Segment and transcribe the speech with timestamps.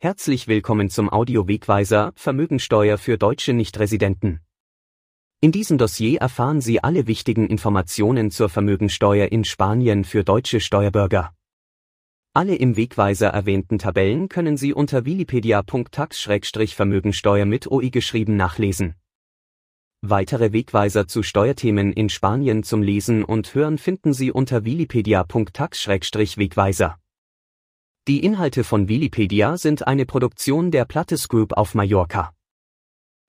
[0.00, 4.38] Herzlich willkommen zum Audio-Wegweiser Vermögensteuer für deutsche Nichtresidenten.
[5.40, 11.34] In diesem Dossier erfahren Sie alle wichtigen Informationen zur Vermögensteuer in Spanien für deutsche Steuerbürger.
[12.32, 18.94] Alle im Wegweiser erwähnten Tabellen können Sie unter wikipedia.tax-vermögensteuer mit OI geschrieben nachlesen.
[20.00, 27.00] Weitere Wegweiser zu Steuerthemen in Spanien zum Lesen und Hören finden Sie unter wikipedia.tax-wegweiser.
[28.08, 32.32] Die Inhalte von Wikipedia sind eine Produktion der Plattes Group auf Mallorca.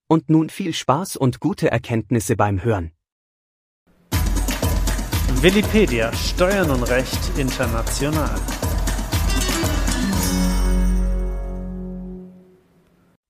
[0.08, 2.94] Und nun viel Spaß und gute Erkenntnisse beim Hören.
[5.42, 8.40] Wikipedia Steuern und Recht international.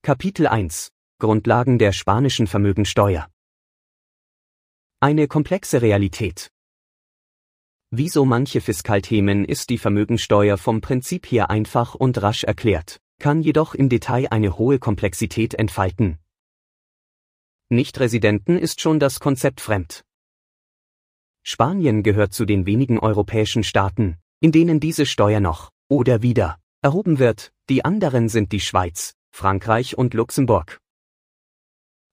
[0.03, 3.27] Kapitel 1 Grundlagen der spanischen Vermögensteuer.
[4.99, 6.52] Eine komplexe Realität.
[7.91, 13.41] Wie so manche Fiskalthemen ist die Vermögensteuer vom Prinzip her einfach und rasch erklärt, kann
[13.41, 16.20] jedoch im Detail eine hohe Komplexität entfalten.
[17.69, 20.03] Nichtresidenten ist schon das Konzept fremd.
[21.41, 27.17] Spanien gehört zu den wenigen europäischen Staaten, in denen diese Steuer noch oder wieder erhoben
[27.17, 30.80] wird, die anderen sind die Schweiz, Frankreich und Luxemburg.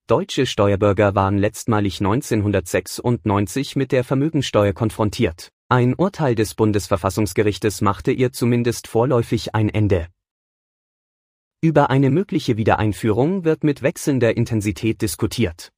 [0.07, 5.51] Deutsche Steuerbürger waren letztmalig 1996 mit der Vermögensteuer konfrontiert.
[5.69, 10.07] Ein Urteil des Bundesverfassungsgerichtes machte ihr zumindest vorläufig ein Ende.
[11.61, 15.73] Über eine mögliche Wiedereinführung wird mit wechselnder Intensität diskutiert.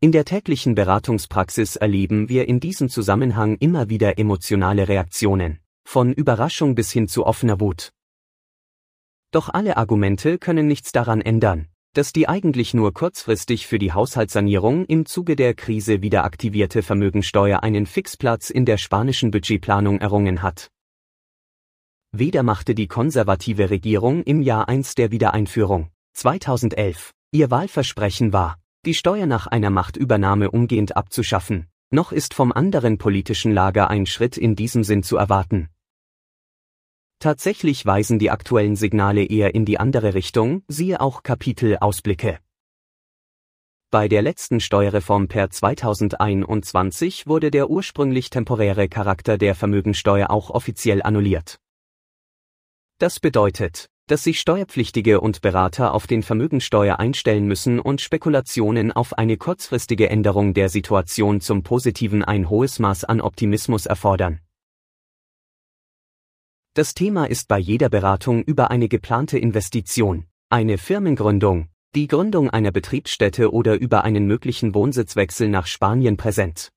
[0.00, 6.74] In der täglichen Beratungspraxis erleben wir in diesem Zusammenhang immer wieder emotionale Reaktionen, von Überraschung
[6.74, 7.94] bis hin zu offener Wut.
[9.30, 14.86] Doch alle Argumente können nichts daran ändern, dass die eigentlich nur kurzfristig für die Haushaltssanierung
[14.86, 20.70] im Zuge der Krise wieder aktivierte Vermögensteuer einen Fixplatz in der spanischen Budgetplanung errungen hat.
[22.12, 28.94] Weder machte die konservative Regierung im Jahr 1 der Wiedereinführung, 2011, ihr Wahlversprechen war, die
[28.94, 34.56] Steuer nach einer Machtübernahme umgehend abzuschaffen, noch ist vom anderen politischen Lager ein Schritt in
[34.56, 35.68] diesem Sinn zu erwarten.
[37.22, 42.40] Tatsächlich weisen die aktuellen Signale eher in die andere Richtung, siehe auch Kapitel Ausblicke.
[43.92, 51.00] Bei der letzten Steuerreform per 2021 wurde der ursprünglich temporäre Charakter der Vermögensteuer auch offiziell
[51.00, 51.60] annulliert.
[52.98, 59.16] Das bedeutet, dass sich Steuerpflichtige und Berater auf den Vermögensteuer einstellen müssen und Spekulationen auf
[59.16, 64.40] eine kurzfristige Änderung der Situation zum Positiven ein hohes Maß an Optimismus erfordern.
[66.74, 72.70] Das Thema ist bei jeder Beratung über eine geplante Investition, eine Firmengründung, die Gründung einer
[72.70, 76.70] Betriebsstätte oder über einen möglichen Wohnsitzwechsel nach Spanien präsent.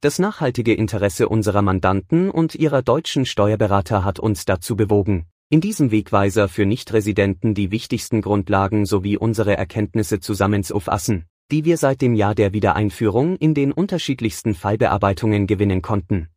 [0.00, 5.90] Das nachhaltige Interesse unserer Mandanten und ihrer deutschen Steuerberater hat uns dazu bewogen, in diesem
[5.90, 12.36] Wegweiser für Nichtresidenten die wichtigsten Grundlagen sowie unsere Erkenntnisse zusammenzufassen, die wir seit dem Jahr
[12.36, 16.28] der Wiedereinführung in den unterschiedlichsten Fallbearbeitungen gewinnen konnten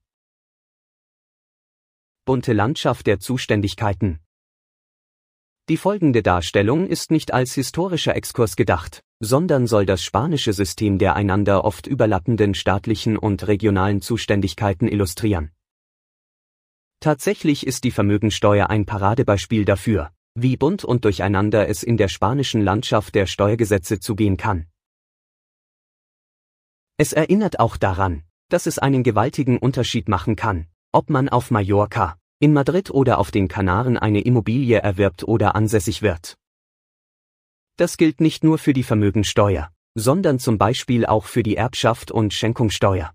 [2.26, 4.20] bunte Landschaft der Zuständigkeiten.
[5.70, 11.16] Die folgende Darstellung ist nicht als historischer Exkurs gedacht, sondern soll das spanische System der
[11.16, 15.52] einander oft überlappenden staatlichen und regionalen Zuständigkeiten illustrieren.
[17.00, 22.62] Tatsächlich ist die Vermögensteuer ein Paradebeispiel dafür, wie bunt und durcheinander es in der spanischen
[22.62, 24.66] Landschaft der Steuergesetze zugehen kann.
[26.98, 32.18] Es erinnert auch daran, dass es einen gewaltigen Unterschied machen kann, ob man auf Mallorca,
[32.40, 36.38] in Madrid oder auf den Kanaren eine Immobilie erwirbt oder ansässig wird.
[37.76, 42.34] Das gilt nicht nur für die Vermögensteuer, sondern zum Beispiel auch für die Erbschaft und
[42.34, 43.12] Schenkungssteuer.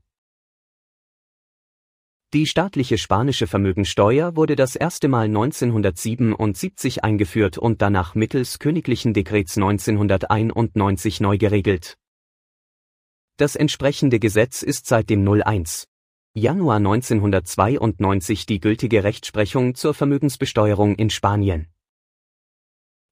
[2.35, 9.57] Die staatliche spanische Vermögensteuer wurde das erste Mal 1977 eingeführt und danach mittels königlichen Dekrets
[9.57, 11.97] 1991 neu geregelt.
[13.39, 15.90] Das entsprechende Gesetz ist seit dem 01
[16.37, 21.67] Januar 1992 die gültige Rechtsprechung zur Vermögensbesteuerung in Spanien.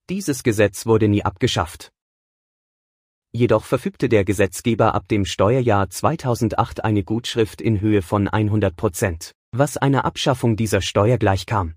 [0.09, 1.91] Dieses Gesetz wurde nie abgeschafft.
[3.33, 9.33] Jedoch verfügte der Gesetzgeber ab dem Steuerjahr 2008 eine Gutschrift in Höhe von 100 Prozent,
[9.51, 11.75] was einer Abschaffung dieser Steuer gleichkam.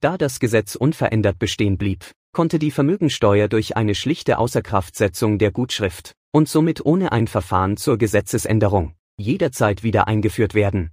[0.00, 6.12] Da das Gesetz unverändert bestehen blieb, konnte die Vermögensteuer durch eine schlichte Außerkraftsetzung der Gutschrift
[6.32, 10.90] und somit ohne ein Verfahren zur Gesetzesänderung jederzeit wieder eingeführt werden.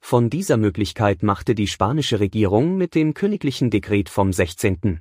[0.00, 5.00] Von dieser Möglichkeit machte die spanische Regierung mit dem königlichen Dekret vom 16.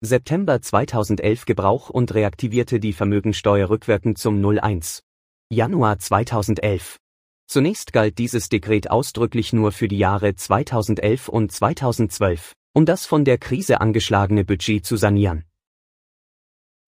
[0.00, 5.02] September 2011 Gebrauch und reaktivierte die Vermögensteuer rückwirkend zum 01.
[5.50, 6.98] Januar 2011.
[7.46, 13.24] Zunächst galt dieses Dekret ausdrücklich nur für die Jahre 2011 und 2012, um das von
[13.24, 15.44] der Krise angeschlagene Budget zu sanieren.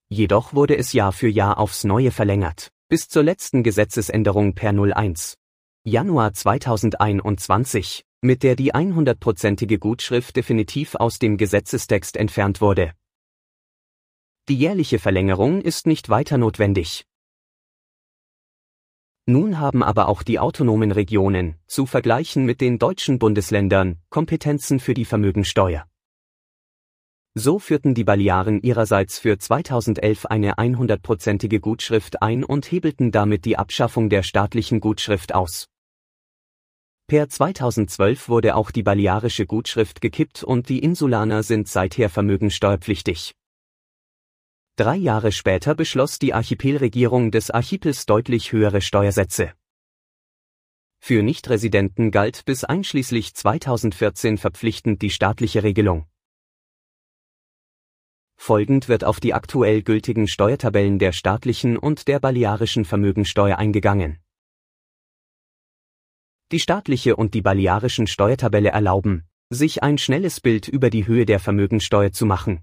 [0.08, 5.38] Jedoch wurde es Jahr für Jahr aufs Neue verlängert, bis zur letzten Gesetzesänderung per 01.
[5.82, 12.92] Januar 2021, mit der die 100-prozentige Gutschrift definitiv aus dem Gesetzestext entfernt wurde.
[14.48, 17.04] Die jährliche Verlängerung ist nicht weiter notwendig.
[19.26, 24.94] Nun haben aber auch die autonomen Regionen, zu vergleichen mit den deutschen Bundesländern, Kompetenzen für
[24.94, 25.88] die Vermögensteuer.
[27.38, 33.58] So führten die Balearen ihrerseits für 2011 eine 100-prozentige Gutschrift ein und hebelten damit die
[33.58, 35.66] Abschaffung der staatlichen Gutschrift aus.
[37.08, 43.34] Per 2012 wurde auch die balearische Gutschrift gekippt und die Insulaner sind seither vermögensteuerpflichtig.
[44.76, 49.52] Drei Jahre später beschloss die Archipelregierung des Archipels deutlich höhere Steuersätze.
[51.00, 56.06] Für Nichtresidenten galt bis einschließlich 2014 verpflichtend die staatliche Regelung.
[58.36, 64.18] Folgend wird auf die aktuell gültigen Steuertabellen der staatlichen und der balearischen Vermögensteuer eingegangen.
[66.52, 71.40] Die staatliche und die balearischen Steuertabelle erlauben, sich ein schnelles Bild über die Höhe der
[71.40, 72.60] Vermögensteuer zu machen.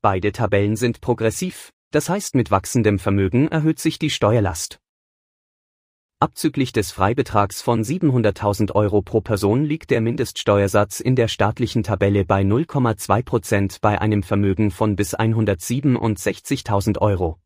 [0.00, 4.80] Beide Tabellen sind progressiv, das heißt mit wachsendem Vermögen erhöht sich die Steuerlast.
[6.24, 12.24] Abzüglich des Freibetrags von 700.000 Euro pro Person liegt der Mindeststeuersatz in der staatlichen Tabelle
[12.24, 17.38] bei 0,2 Prozent bei einem Vermögen von bis 167.000 Euro.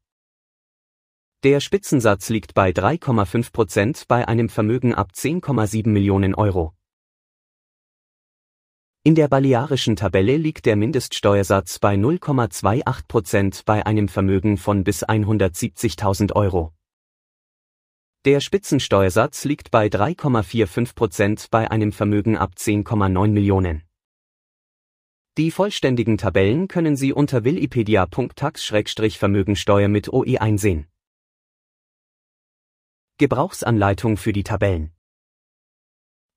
[1.43, 6.73] Der Spitzensatz liegt bei 3,5 Prozent bei einem Vermögen ab 10,7 Millionen Euro.
[9.03, 15.05] In der balearischen Tabelle liegt der Mindeststeuersatz bei 0,28 Prozent bei einem Vermögen von bis
[15.05, 16.78] 170.000 Euro.
[18.29, 23.85] Der Spitzensteuersatz liegt bei 3,45 Prozent bei einem Vermögen ab 10,9 Millionen.
[25.39, 30.89] Die vollständigen Tabellen können Sie unter willipedia.tax-vermögensteuer mit OE einsehen.
[33.17, 34.93] Gebrauchsanleitung für die Tabellen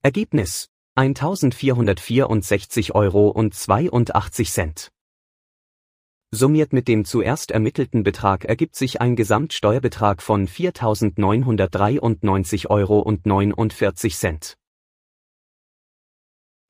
[0.03, 4.91] Ergebnis 1.464 Euro und 82 Cent.
[6.33, 14.17] Summiert mit dem zuerst ermittelten Betrag ergibt sich ein Gesamtsteuerbetrag von 4.993 Euro und 49
[14.17, 14.57] Cent.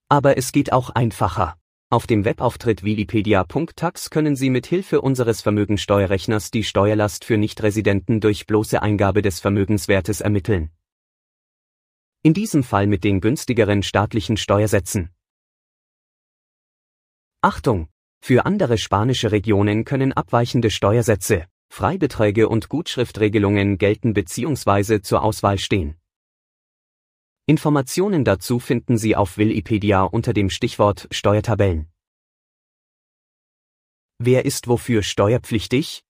[0.09, 1.57] Aber es geht auch einfacher.
[1.89, 8.47] Auf dem Webauftritt wikipedia.tax können Sie mit Hilfe unseres Vermögensteuerrechners die Steuerlast für Nichtresidenten durch
[8.47, 10.73] bloße Eingabe des Vermögenswertes ermitteln.
[12.25, 15.11] In diesem Fall mit den günstigeren staatlichen Steuersätzen.
[17.41, 17.89] Achtung!
[18.21, 25.03] Für andere spanische Regionen können abweichende Steuersätze, Freibeträge und Gutschriftregelungen gelten bzw.
[25.03, 25.95] zur Auswahl stehen.
[27.49, 31.87] Informationen dazu finden Sie auf Willipedia unter dem Stichwort Steuertabellen.
[34.19, 36.03] Wer ist wofür steuerpflichtig?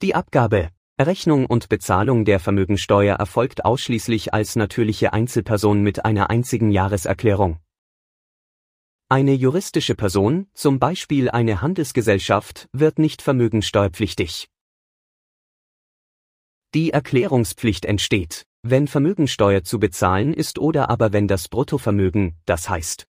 [0.00, 6.70] Die Abgabe, Errechnung und Bezahlung der Vermögensteuer erfolgt ausschließlich als natürliche Einzelperson mit einer einzigen
[6.70, 7.58] Jahreserklärung.
[9.10, 14.48] Eine juristische Person, zum Beispiel eine Handelsgesellschaft, wird nicht vermögensteuerpflichtig.
[16.72, 23.06] Die Erklärungspflicht entsteht, wenn Vermögensteuer zu bezahlen ist oder aber wenn das Bruttovermögen, das heißt,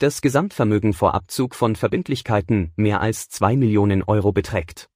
[0.00, 4.88] das Gesamtvermögen vor Abzug von Verbindlichkeiten mehr als 2 Millionen Euro beträgt.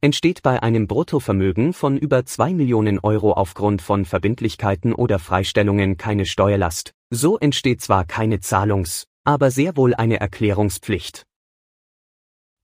[0.00, 6.26] Entsteht bei einem Bruttovermögen von über 2 Millionen Euro aufgrund von Verbindlichkeiten oder Freistellungen keine
[6.26, 11.22] Steuerlast, so entsteht zwar keine Zahlungs-, aber sehr wohl eine Erklärungspflicht.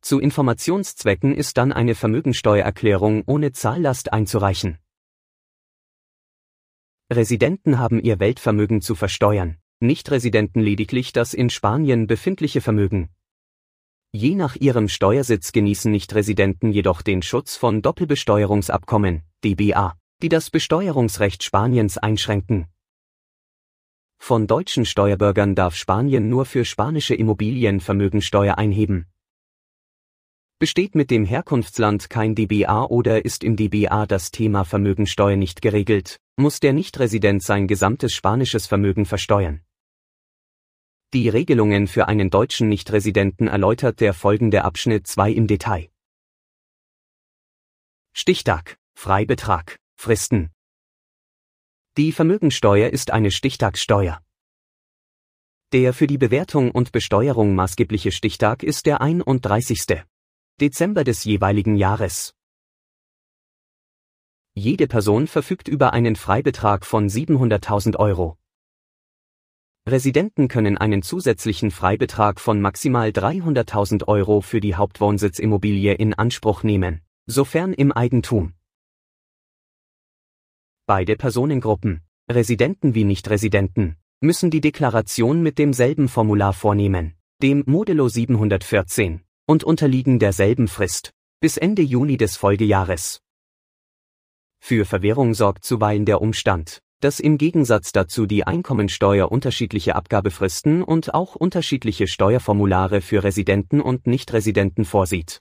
[0.00, 4.78] Zu Informationszwecken ist dann eine Vermögensteuererklärung ohne Zahllast einzureichen.
[7.10, 13.08] Residenten haben ihr Weltvermögen zu versteuern, Nicht-Residenten lediglich das in Spanien befindliche Vermögen.
[14.12, 21.42] Je nach ihrem Steuersitz genießen Nicht-Residenten jedoch den Schutz von Doppelbesteuerungsabkommen, DBA, die das Besteuerungsrecht
[21.42, 22.66] Spaniens einschränken.
[24.18, 29.06] Von deutschen Steuerbürgern darf Spanien nur für spanische Immobilien Vermögensteuer einheben.
[30.60, 36.18] Besteht mit dem Herkunftsland kein DBA oder ist im DBA das Thema Vermögensteuer nicht geregelt,
[36.34, 39.60] muss der Nichtresident sein gesamtes spanisches Vermögen versteuern.
[41.14, 45.90] Die Regelungen für einen deutschen Nichtresidenten erläutert der folgende Abschnitt 2 im Detail.
[48.12, 50.50] Stichtag, Freibetrag, Fristen.
[51.96, 54.20] Die Vermögensteuer ist eine Stichtagssteuer.
[55.72, 60.04] Der für die Bewertung und Besteuerung maßgebliche Stichtag ist der 31.
[60.60, 62.34] Dezember des jeweiligen Jahres.
[64.54, 68.36] Jede Person verfügt über einen Freibetrag von 700.000 Euro.
[69.86, 77.02] Residenten können einen zusätzlichen Freibetrag von maximal 300.000 Euro für die Hauptwohnsitz-Immobilie in Anspruch nehmen,
[77.26, 78.54] sofern im Eigentum.
[80.86, 89.22] Beide Personengruppen, Residenten wie Nicht-Residenten, müssen die Deklaration mit demselben Formular vornehmen, dem Modulo 714
[89.48, 93.22] und unterliegen derselben Frist, bis Ende Juni des Folgejahres.
[94.60, 101.14] Für Verwirrung sorgt zuweilen der Umstand, dass im Gegensatz dazu die Einkommensteuer unterschiedliche Abgabefristen und
[101.14, 105.40] auch unterschiedliche Steuerformulare für Residenten und Nichtresidenten vorsieht.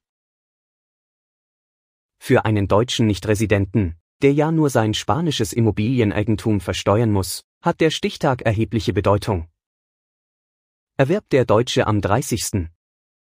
[2.17, 8.43] Für einen deutschen Nichtresidenten, der ja nur sein spanisches Immobilieneigentum versteuern muss, hat der Stichtag
[8.43, 9.49] erhebliche Bedeutung.
[10.95, 12.69] Erwirbt der Deutsche am 30.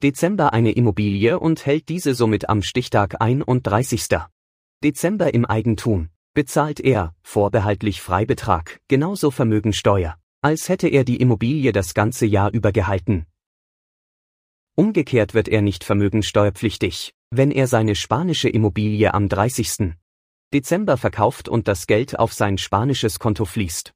[0.03, 4.09] Dezember eine Immobilie und hält diese somit am Stichtag 31.
[4.83, 11.95] Dezember im Eigentum, bezahlt er, vorbehaltlich Freibetrag, genauso Vermögensteuer, als hätte er die Immobilie das
[11.95, 13.27] ganze Jahr über gehalten.
[14.75, 19.93] Umgekehrt wird er nicht vermögensteuerpflichtig, wenn er seine spanische Immobilie am 30.
[20.53, 23.95] Dezember verkauft und das Geld auf sein spanisches Konto fließt.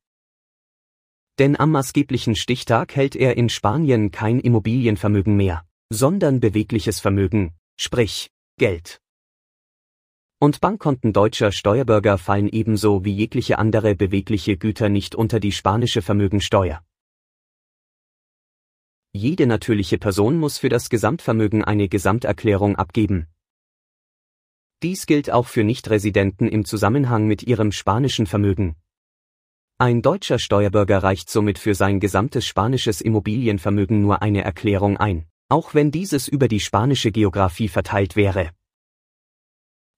[1.40, 8.30] Denn am maßgeblichen Stichtag hält er in Spanien kein Immobilienvermögen mehr sondern bewegliches Vermögen, sprich
[8.58, 9.00] Geld.
[10.38, 16.02] Und Bankkonten deutscher Steuerbürger fallen ebenso wie jegliche andere bewegliche Güter nicht unter die spanische
[16.02, 16.84] Vermögensteuer.
[19.12, 23.28] Jede natürliche Person muss für das Gesamtvermögen eine Gesamterklärung abgeben.
[24.82, 28.76] Dies gilt auch für Nichtresidenten im Zusammenhang mit ihrem spanischen Vermögen.
[29.78, 35.74] Ein deutscher Steuerbürger reicht somit für sein gesamtes spanisches Immobilienvermögen nur eine Erklärung ein auch
[35.74, 38.50] wenn dieses über die spanische Geografie verteilt wäre.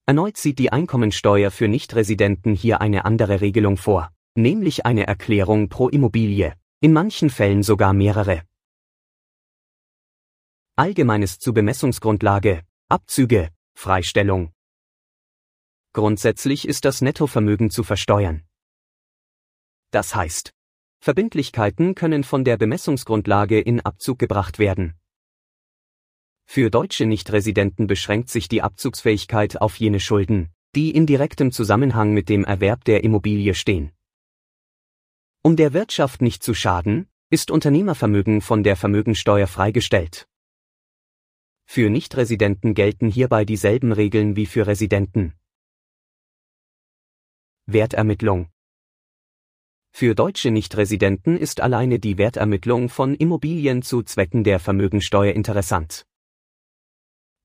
[0.06, 5.88] Erneut sieht die Einkommensteuer für Nichtresidenten hier eine andere Regelung vor, nämlich eine Erklärung pro
[5.88, 8.42] Immobilie, in manchen Fällen sogar mehrere.
[10.76, 14.52] Allgemeines zu Bemessungsgrundlage, Abzüge, Freistellung.
[15.92, 18.44] Grundsätzlich ist das Nettovermögen zu versteuern.
[19.90, 20.52] Das heißt,
[21.00, 24.94] Verbindlichkeiten können von der Bemessungsgrundlage in Abzug gebracht werden.
[26.50, 32.30] Für deutsche Nichtresidenten beschränkt sich die Abzugsfähigkeit auf jene Schulden, die in direktem Zusammenhang mit
[32.30, 33.92] dem Erwerb der Immobilie stehen.
[35.42, 40.26] Um der Wirtschaft nicht zu schaden, ist Unternehmervermögen von der Vermögensteuer freigestellt.
[41.66, 45.34] Für Nichtresidenten gelten hierbei dieselben Regeln wie für Residenten.
[47.66, 48.48] Wertermittlung
[49.90, 56.06] Für deutsche Nichtresidenten ist alleine die Wertermittlung von Immobilien zu Zwecken der Vermögensteuer interessant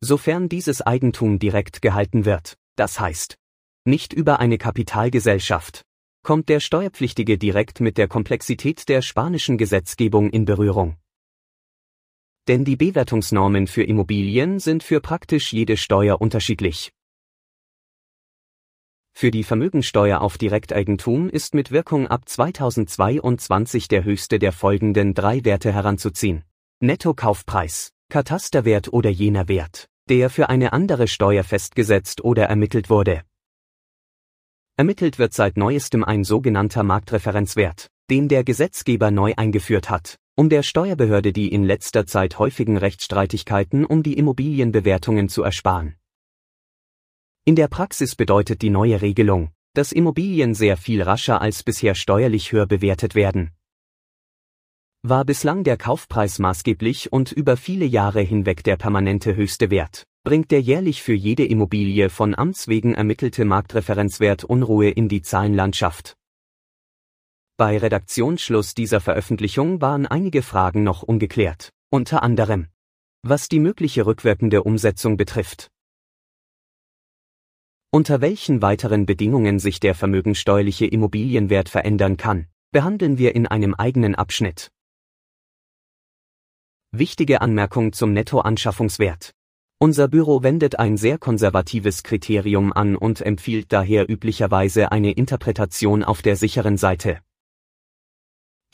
[0.03, 3.37] sofern dieses Eigentum direkt gehalten wird, das heißt,
[3.85, 5.83] nicht über eine Kapitalgesellschaft,
[6.23, 10.97] kommt der Steuerpflichtige direkt mit der Komplexität der spanischen Gesetzgebung in Berührung.
[12.47, 16.91] Denn die Bewertungsnormen für Immobilien sind für praktisch jede Steuer unterschiedlich.
[19.15, 25.45] Für die Vermögensteuer auf Direkteigentum ist mit Wirkung ab 2022 der höchste der folgenden drei
[25.45, 26.43] Werte heranzuziehen.
[26.79, 33.23] Nettokaufpreis, Katasterwert oder jener Wert, der für eine andere Steuer festgesetzt oder ermittelt wurde.
[34.75, 40.63] Ermittelt wird seit neuestem ein sogenannter Marktreferenzwert, den der Gesetzgeber neu eingeführt hat, um der
[40.63, 45.95] Steuerbehörde die in letzter Zeit häufigen Rechtsstreitigkeiten um die Immobilienbewertungen zu ersparen.
[47.45, 52.51] In der Praxis bedeutet die neue Regelung, dass Immobilien sehr viel rascher als bisher steuerlich
[52.51, 53.51] höher bewertet werden.
[55.05, 60.49] War bislang der Kaufpreis maßgeblich und über viele Jahre hinweg der permanente höchste Wert, bringt
[60.49, 66.15] der jährlich für jede Immobilie von Amts wegen ermittelte Marktreferenzwert Unruhe in die Zahlenlandschaft.
[67.57, 72.67] Bei Redaktionsschluss dieser Veröffentlichung waren einige Fragen noch ungeklärt, unter anderem,
[73.23, 75.67] was die mögliche rückwirkende Umsetzung betrifft.
[77.91, 84.15] Unter welchen weiteren Bedingungen sich der vermögensteuerliche Immobilienwert verändern kann, behandeln wir in einem eigenen
[84.15, 84.71] Abschnitt.
[86.95, 89.31] Wichtige Anmerkung zum Nettoanschaffungswert.
[89.79, 96.21] Unser Büro wendet ein sehr konservatives Kriterium an und empfiehlt daher üblicherweise eine Interpretation auf
[96.21, 97.17] der sicheren Seite.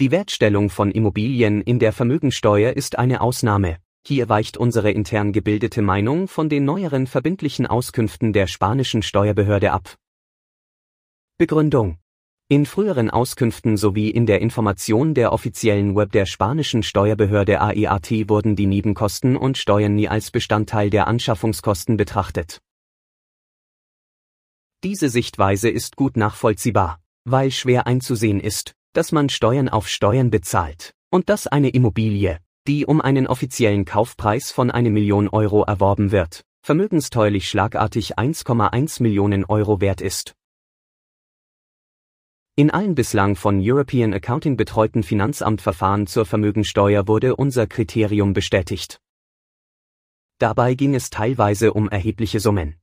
[0.02, 3.78] Die Wertstellung von Immobilien in der Vermögensteuer ist eine Ausnahme.
[4.06, 9.96] Hier weicht unsere intern gebildete Meinung von den neueren verbindlichen Auskünften der spanischen Steuerbehörde ab.
[11.38, 12.00] Begründung
[12.52, 18.56] in früheren Auskünften sowie in der Information der offiziellen Web der spanischen Steuerbehörde AEAT wurden
[18.56, 22.60] die Nebenkosten und Steuern nie als Bestandteil der Anschaffungskosten betrachtet.
[24.84, 30.96] Diese Sichtweise ist gut nachvollziehbar, weil schwer einzusehen ist, dass man Steuern auf Steuern bezahlt
[31.12, 36.42] und dass eine Immobilie, die um einen offiziellen Kaufpreis von eine Million Euro erworben wird,
[36.64, 40.34] vermögensteuerlich schlagartig 1,1 Millionen Euro wert ist
[42.60, 49.00] in allen bislang von European Accounting betreuten Finanzamtverfahren zur Vermögensteuer wurde unser Kriterium bestätigt.
[50.40, 52.76] Dabei ging es teilweise um erhebliche Summen.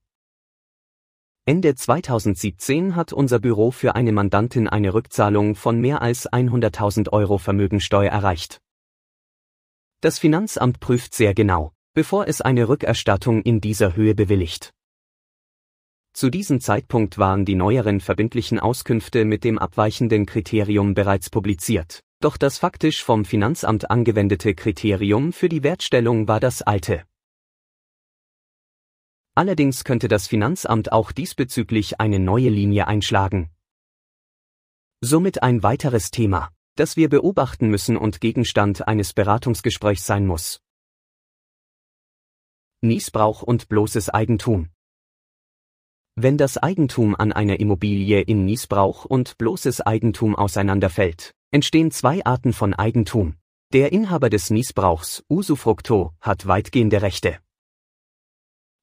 [1.45, 7.37] Ende 2017 hat unser Büro für eine Mandantin eine Rückzahlung von mehr als 100.000 Euro
[7.37, 8.62] Vermögensteuer erreicht.
[10.00, 14.73] Das Finanzamt prüft sehr genau, bevor es eine Rückerstattung in dieser Höhe bewilligt.
[16.16, 22.38] Zu diesem Zeitpunkt waren die neueren verbindlichen Auskünfte mit dem abweichenden Kriterium bereits publiziert, doch
[22.38, 27.04] das faktisch vom Finanzamt angewendete Kriterium für die Wertstellung war das alte.
[29.34, 33.50] Allerdings könnte das Finanzamt auch diesbezüglich eine neue Linie einschlagen.
[35.02, 40.62] Somit ein weiteres Thema, das wir beobachten müssen und Gegenstand eines Beratungsgesprächs sein muss.
[42.80, 44.71] Niesbrauch und bloßes Eigentum.
[46.18, 52.54] Wenn das Eigentum an einer Immobilie in Niesbrauch und bloßes Eigentum auseinanderfällt, entstehen zwei Arten
[52.54, 53.34] von Eigentum.
[53.74, 57.36] Der Inhaber des Niesbrauchs, Usufructo, hat weitgehende Rechte.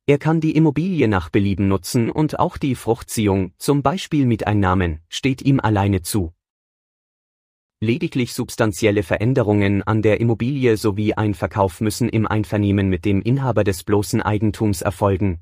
[0.05, 5.41] Er kann die Immobilie nach Belieben nutzen und auch die Fruchtziehung, zum Beispiel Miteinnahmen, steht
[5.41, 6.33] ihm alleine zu.
[7.79, 13.63] Lediglich substanzielle Veränderungen an der Immobilie sowie ein Verkauf müssen im Einvernehmen mit dem Inhaber
[13.63, 15.39] des bloßen Eigentums erfolgen,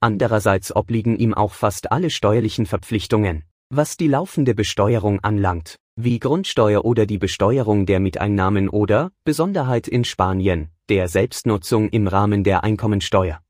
[0.00, 6.86] Andererseits obliegen ihm auch fast alle steuerlichen Verpflichtungen, was die laufende Besteuerung anlangt, wie Grundsteuer
[6.86, 13.42] oder die Besteuerung der Miteinnahmen oder, Besonderheit in Spanien, der Selbstnutzung im Rahmen der Einkommensteuer.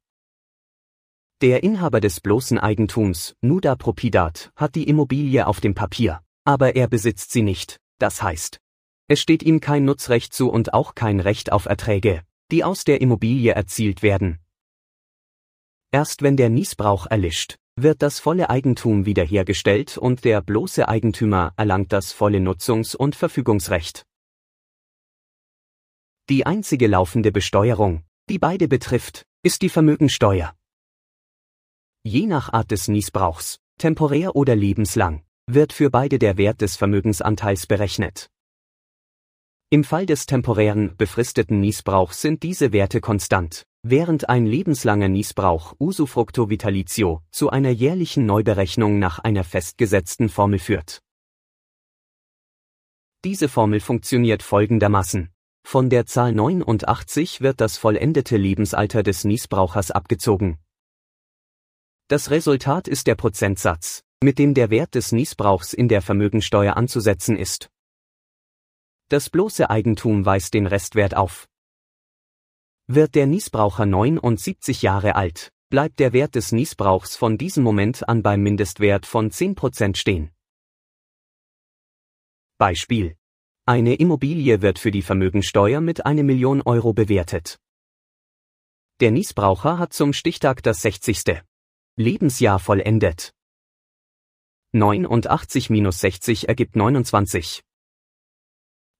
[1.41, 6.89] Der Inhaber des bloßen Eigentums, Nuda Propidat, hat die Immobilie auf dem Papier, aber er
[6.89, 8.61] besitzt sie nicht, das heißt,
[9.07, 13.01] es steht ihm kein Nutzrecht zu und auch kein Recht auf Erträge, die aus der
[13.01, 14.39] Immobilie erzielt werden,
[15.93, 21.93] Erst wenn der Niesbrauch erlischt, wird das volle Eigentum wiederhergestellt und der bloße Eigentümer erlangt
[21.93, 24.07] das volle Nutzungs- und Verfügungsrecht.
[26.29, 30.55] Die einzige laufende Besteuerung, die beide betrifft, ist die Vermögensteuer.
[32.05, 37.67] Je nach Art des Niesbrauchs, temporär oder lebenslang, wird für beide der Wert des Vermögensanteils
[37.67, 38.31] berechnet.
[39.71, 46.51] Im Fall des temporären, befristeten Niesbrauchs sind diese Werte konstant, Während ein lebenslanger Niesbrauch Usufructo
[46.51, 51.01] vitalicio zu einer jährlichen Neuberechnung nach einer festgesetzten Formel führt.
[53.25, 55.31] Diese Formel funktioniert folgendermaßen.
[55.67, 60.59] Von der Zahl 89 wird das vollendete Lebensalter des Niesbrauchers abgezogen.
[62.09, 67.39] Das Resultat ist der Prozentsatz, mit dem der Wert des Niesbrauchs in der Vermögensteuer anzusetzen
[67.39, 67.71] ist.
[69.11, 71.49] Das bloße Eigentum weist den Restwert auf.
[72.87, 78.23] Wird der Niesbraucher 79 Jahre alt, bleibt der Wert des Niesbrauchs von diesem Moment an
[78.23, 80.31] beim Mindestwert von 10% stehen.
[82.57, 83.17] Beispiel.
[83.67, 87.59] Eine Immobilie wird für die Vermögensteuer mit eine Million Euro bewertet.
[89.01, 91.43] Der Niesbraucher hat zum Stichtag das 60.
[91.97, 93.35] Lebensjahr vollendet.
[94.71, 97.65] 89 minus 60 ergibt 29.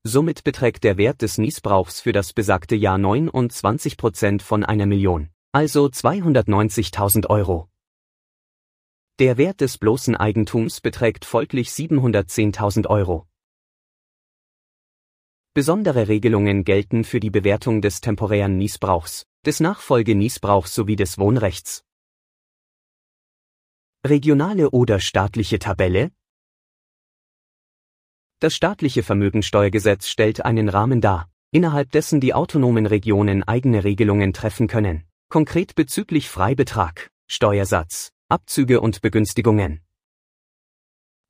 [0.03, 5.29] Somit beträgt der Wert des Niesbrauchs für das besagte Jahr 29 Prozent von einer Million.
[5.53, 7.69] also 290.000 Euro.
[9.19, 13.27] Der Wert des bloßen Eigentums beträgt folglich 710.000 Euro.
[15.53, 21.85] Besondere Regelungen gelten für die Bewertung des temporären Niesbrauchs, des Nachfolgeniesbrauchs sowie des Wohnrechts.
[24.07, 26.13] Regionale oder staatliche Tabelle
[28.41, 34.67] Das staatliche Vermögensteuergesetz stellt einen Rahmen dar, innerhalb dessen die autonomen Regionen eigene Regelungen treffen
[34.67, 39.81] können, konkret bezüglich Freibetrag, Steuersatz, Abzüge und Begünstigungen.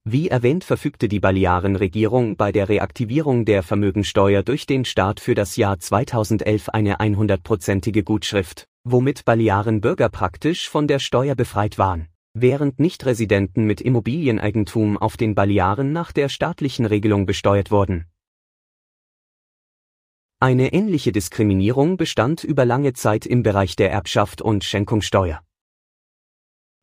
[0.04, 5.56] Wie erwähnt verfügte die Balearenregierung bei der Reaktivierung der Vermögensteuer durch den Staat für das
[5.56, 13.64] Jahr 2011 eine 100-prozentige Gutschrift, womit Balearenbürger praktisch von der Steuer befreit waren, während Nichtresidenten
[13.64, 18.06] mit Immobilieneigentum auf den Balearen nach der staatlichen Regelung besteuert wurden.
[20.38, 25.42] Eine ähnliche Diskriminierung bestand über lange Zeit im Bereich der Erbschaft und Schenkungssteuer.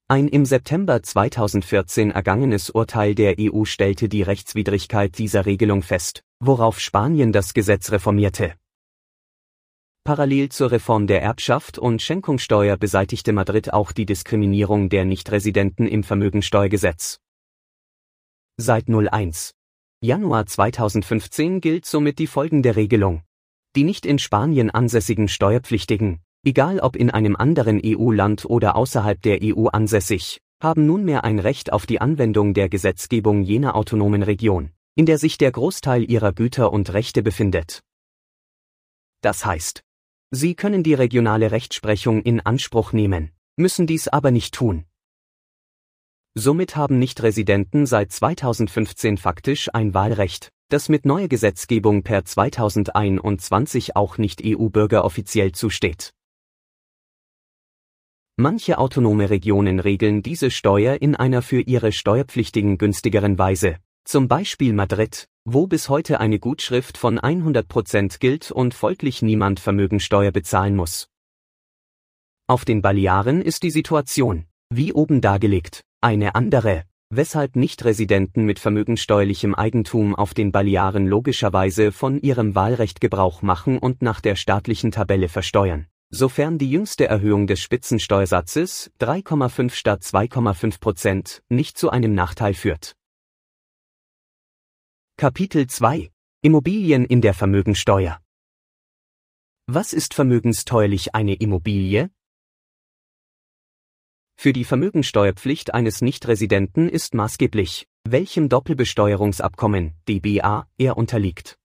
[0.10, 6.79] Ein im September 2014 ergangenes Urteil der EU stellte die Rechtswidrigkeit dieser Regelung fest, worauf
[6.79, 8.53] Spanien das Gesetz reformierte.
[10.08, 16.02] Parallel zur Reform der Erbschaft und Schenkungssteuer beseitigte Madrid auch die Diskriminierung der Nichtresidenten im
[16.02, 17.20] Vermögensteuergesetz.
[18.56, 19.52] Seit 01.
[20.00, 23.24] Januar 2015 gilt somit die folgende Regelung.
[23.76, 29.39] Die nicht in Spanien ansässigen Steuerpflichtigen, egal ob in einem anderen EU-Land oder außerhalb der
[29.43, 35.06] EU ansässig, haben nunmehr ein Recht auf die Anwendung der Gesetzgebung jener autonomen Region, in
[35.06, 37.82] der sich der Großteil ihrer Güter und Rechte befindet.
[39.20, 39.84] Das heißt,
[40.32, 44.86] sie können die regionale Rechtsprechung in Anspruch nehmen, müssen dies aber nicht tun.
[46.36, 54.18] Somit haben Nichtresidenten seit 2015 faktisch ein Wahlrecht, das mit neuer Gesetzgebung per 2021 auch
[54.18, 56.13] Nicht-EU-Bürger offiziell zusteht.
[58.36, 64.72] Manche autonome Regionen regeln diese Steuer in einer für ihre Steuerpflichtigen günstigeren Weise, zum Beispiel
[64.72, 71.10] Madrid, wo bis heute eine Gutschrift von 100% gilt und folglich niemand Vermögensteuer bezahlen muss.
[72.48, 79.54] Auf den Balearen ist die Situation, wie oben dargelegt, eine andere, weshalb Nichtresidenten mit vermögensteuerlichem
[79.54, 85.28] Eigentum auf den Balearen logischerweise von ihrem Wahlrecht Gebrauch machen und nach der staatlichen Tabelle
[85.28, 92.54] versteuern sofern die jüngste Erhöhung des Spitzensteuersatzes 3,5 statt 2,5 Prozent nicht zu einem Nachteil
[92.54, 92.96] führt.
[95.19, 96.12] Kapitel 2
[96.43, 98.21] Immobilien in der Vermögensteuer
[99.65, 102.12] Was ist vermögensteuerlich eine Immobilie?
[104.36, 111.58] Für die Vermögensteuerpflicht eines Nichtresidenten ist maßgeblich, welchem Doppelbesteuerungsabkommen DBA er unterliegt.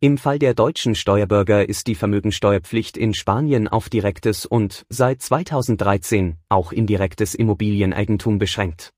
[0.00, 6.36] Im Fall der deutschen Steuerbürger ist die Vermögensteuerpflicht in Spanien auf direktes und seit 2013
[6.48, 8.92] auch indirektes Immobilieneigentum beschränkt.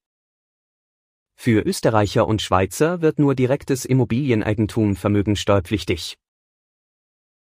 [1.43, 6.19] Für Österreicher und Schweizer wird nur direktes Immobilieneigentum vermögensteuerpflichtig.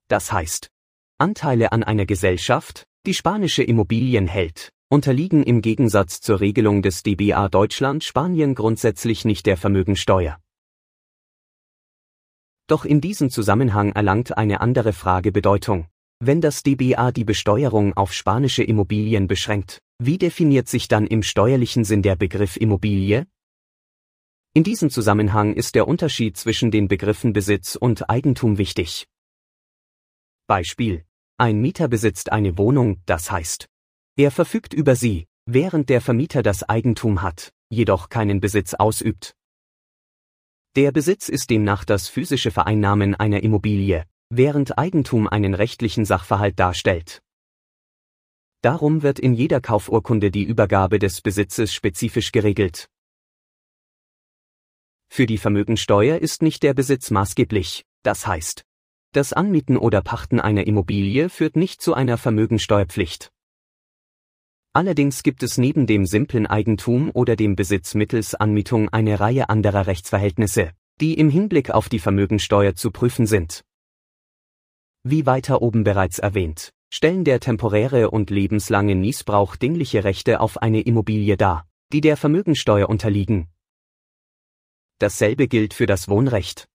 [0.08, 0.69] Das heißt,
[1.17, 7.49] Anteile an einer Gesellschaft, die spanische Immobilien hält, unterliegen im Gegensatz zur Regelung des DBA
[7.49, 10.39] Deutschland Spanien grundsätzlich nicht der Vermögensteuer.
[12.67, 15.88] Doch in diesem Zusammenhang erlangt eine andere Frage Bedeutung.
[16.23, 21.84] Wenn das DBA die Besteuerung auf spanische Immobilien beschränkt, wie definiert sich dann im steuerlichen
[21.84, 23.27] Sinn der Begriff Immobilie?
[24.53, 29.07] In diesem Zusammenhang ist der Unterschied zwischen den Begriffen Besitz und Eigentum wichtig.
[30.45, 31.05] Beispiel.
[31.37, 33.69] Ein Mieter besitzt eine Wohnung, das heißt,
[34.17, 39.35] er verfügt über sie, während der Vermieter das Eigentum hat, jedoch keinen Besitz ausübt.
[40.75, 47.21] Der Besitz ist demnach das physische Vereinnahmen einer Immobilie, während Eigentum einen rechtlichen Sachverhalt darstellt.
[48.61, 52.89] Darum wird in jeder Kaufurkunde die Übergabe des Besitzes spezifisch geregelt.
[55.13, 58.63] Für die Vermögensteuer ist nicht der Besitz maßgeblich, das heißt,
[59.12, 63.30] das Anmieten oder Pachten einer Immobilie führt nicht zu einer Vermögensteuerpflicht.
[64.71, 69.86] Allerdings gibt es neben dem simplen Eigentum oder dem Besitz mittels Anmietung eine Reihe anderer
[69.86, 70.71] Rechtsverhältnisse,
[71.02, 73.65] die im Hinblick auf die Vermögensteuer zu prüfen sind.
[75.04, 80.80] Wie weiter oben bereits erwähnt, stellen der temporäre und lebenslange Niesbrauch dingliche Rechte auf eine
[80.80, 83.50] Immobilie dar, die der Vermögensteuer unterliegen.
[85.01, 86.67] Dasselbe gilt für das Wohnrecht.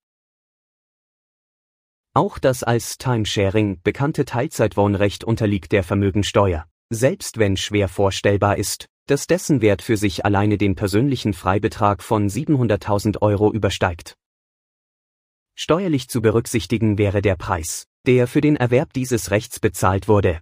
[2.15, 9.27] Auch das als Timesharing bekannte Teilzeitwohnrecht unterliegt der Vermögensteuer selbst wenn schwer vorstellbar ist, dass
[9.27, 14.17] dessen Wert für sich alleine den persönlichen Freibetrag von 700.000 Euro übersteigt.
[15.55, 20.41] Steuerlich zu berücksichtigen wäre der Preis, der für den Erwerb dieses Rechts bezahlt wurde.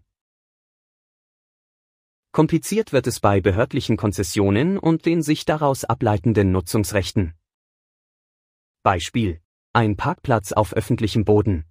[2.32, 7.34] Kompliziert wird es bei behördlichen Konzessionen und den sich daraus ableitenden Nutzungsrechten.
[8.84, 9.40] Beispiel.
[9.72, 11.64] Ein Parkplatz auf öffentlichem Boden.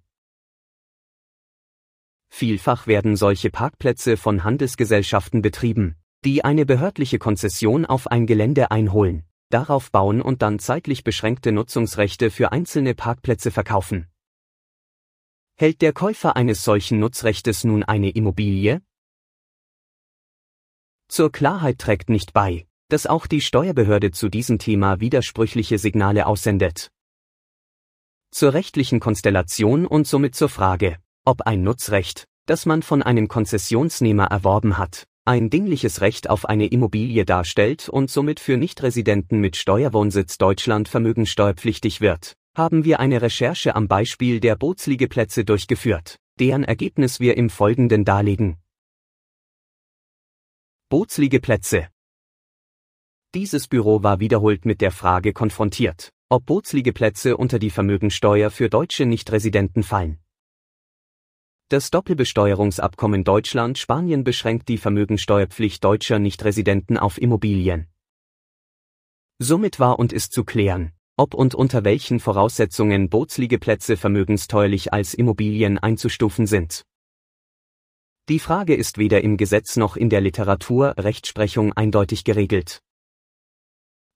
[2.28, 9.22] Vielfach werden solche Parkplätze von Handelsgesellschaften betrieben, die eine behördliche Konzession auf ein Gelände einholen,
[9.48, 14.08] darauf bauen und dann zeitlich beschränkte Nutzungsrechte für einzelne Parkplätze verkaufen.
[15.54, 18.82] Hält der Käufer eines solchen Nutzrechtes nun eine Immobilie?
[21.06, 26.90] Zur Klarheit trägt nicht bei, dass auch die Steuerbehörde zu diesem Thema widersprüchliche Signale aussendet.
[28.34, 34.24] Zur rechtlichen Konstellation und somit zur Frage, ob ein Nutzrecht, das man von einem Konzessionsnehmer
[34.24, 40.36] erworben hat, ein dingliches Recht auf eine Immobilie darstellt und somit für Nichtresidenten mit Steuerwohnsitz
[40.36, 47.36] Deutschland vermögensteuerpflichtig wird, haben wir eine Recherche am Beispiel der Bootsliegeplätze durchgeführt, deren Ergebnis wir
[47.36, 48.56] im Folgenden darlegen.
[50.88, 51.86] Bootsliegeplätze
[53.32, 59.06] Dieses Büro war wiederholt mit der Frage konfrontiert, ob Bootsliegeplätze unter die Vermögensteuer für deutsche
[59.06, 60.18] Nichtresidenten fallen.
[61.68, 67.88] Das Doppelbesteuerungsabkommen Deutschland-Spanien beschränkt die Vermögensteuerpflicht deutscher Nichtresidenten auf Immobilien.
[69.38, 75.78] Somit war und ist zu klären, ob und unter welchen Voraussetzungen Bootsliegeplätze vermögensteuerlich als Immobilien
[75.78, 76.84] einzustufen sind.
[78.28, 82.80] Die Frage ist weder im Gesetz noch in der Literatur Rechtsprechung eindeutig geregelt.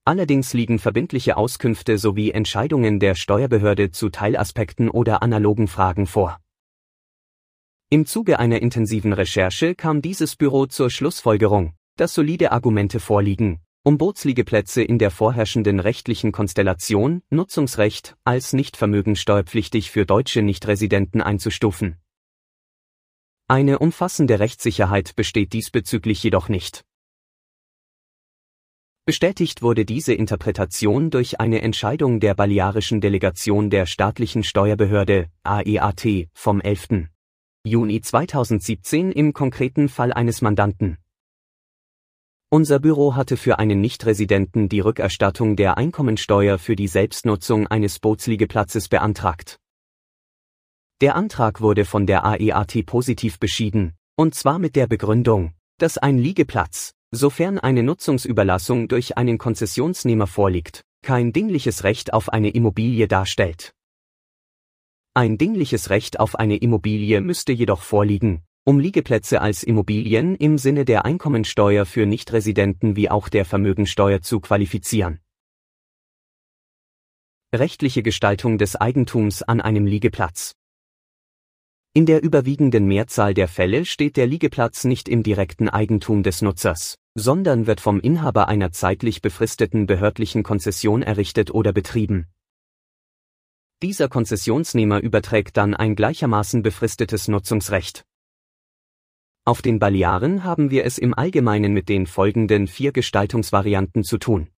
[0.09, 6.41] Allerdings liegen verbindliche Auskünfte sowie Entscheidungen der Steuerbehörde zu Teilaspekten oder analogen Fragen vor.
[7.91, 13.99] Im Zuge einer intensiven Recherche kam dieses Büro zur Schlussfolgerung, dass solide Argumente vorliegen, um
[13.99, 21.99] Bootsliegeplätze in der vorherrschenden rechtlichen Konstellation Nutzungsrecht als nicht vermögensteuerpflichtig für deutsche Nichtresidenten einzustufen.
[23.47, 26.88] Eine umfassende Rechtssicherheit besteht diesbezüglich jedoch nicht.
[29.09, 36.61] Bestätigt wurde diese Interpretation durch eine Entscheidung der Balearischen Delegation der staatlichen Steuerbehörde AEAT vom
[36.61, 37.09] 11.
[37.65, 40.99] Juni 2017 im konkreten Fall eines Mandanten.
[42.51, 48.91] Unser Büro hatte für einen Nichtresidenten die Rückerstattung der Einkommensteuer für die Selbstnutzung eines Bootsliegeplatzes
[48.91, 49.59] beantragt.
[51.01, 56.19] Der Antrag wurde von der AEAT positiv beschieden, und zwar mit der Begründung, dass ein
[56.19, 63.73] Liegeplatz, sofern eine Nutzungsüberlassung durch einen Konzessionsnehmer vorliegt, kein dingliches Recht auf eine Immobilie darstellt.
[65.15, 70.85] Ein dingliches Recht auf eine Immobilie müsste jedoch vorliegen, um Liegeplätze als Immobilien im Sinne
[70.85, 75.21] der Einkommensteuer für Nichtresidenten wie auch der Vermögensteuer zu qualifizieren.
[77.55, 80.55] Rechtliche Gestaltung des Eigentums an einem Liegeplatz.
[81.95, 86.97] In der überwiegenden Mehrzahl der Fälle steht der Liegeplatz nicht im direkten Eigentum des Nutzers,
[87.15, 92.27] sondern wird vom Inhaber einer zeitlich befristeten behördlichen Konzession errichtet oder betrieben.
[93.83, 98.05] Dieser Konzessionsnehmer überträgt dann ein gleichermaßen befristetes Nutzungsrecht.
[99.45, 104.49] Auf den Balearen haben wir es im Allgemeinen mit den folgenden vier Gestaltungsvarianten zu tun.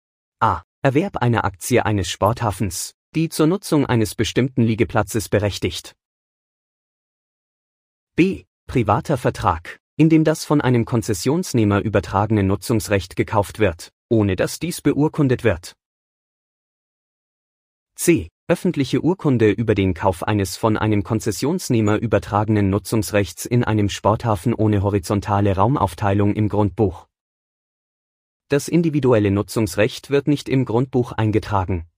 [0.41, 0.63] A.
[0.83, 5.95] Erwerb einer Aktie eines Sporthafens, die zur Nutzung eines bestimmten Liegeplatzes berechtigt.
[8.21, 8.45] B.
[8.67, 14.83] Privater Vertrag, in dem das von einem Konzessionsnehmer übertragene Nutzungsrecht gekauft wird, ohne dass dies
[14.83, 15.75] beurkundet wird.
[17.95, 24.53] C öffentliche Urkunde über den Kauf eines von einem Konzessionsnehmer übertragenen Nutzungsrechts in einem Sporthafen
[24.53, 27.07] ohne horizontale Raumaufteilung im Grundbuch.
[28.49, 31.89] Das individuelle Nutzungsrecht wird nicht im Grundbuch eingetragen.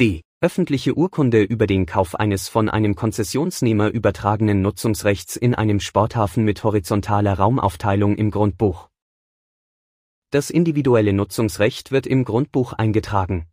[0.00, 0.22] D.
[0.42, 6.64] Öffentliche Urkunde über den Kauf eines von einem Konzessionsnehmer übertragenen Nutzungsrechts in einem Sporthafen mit
[6.64, 8.88] horizontaler Raumaufteilung im Grundbuch.
[10.30, 13.46] Das individuelle Nutzungsrecht wird im Grundbuch eingetragen.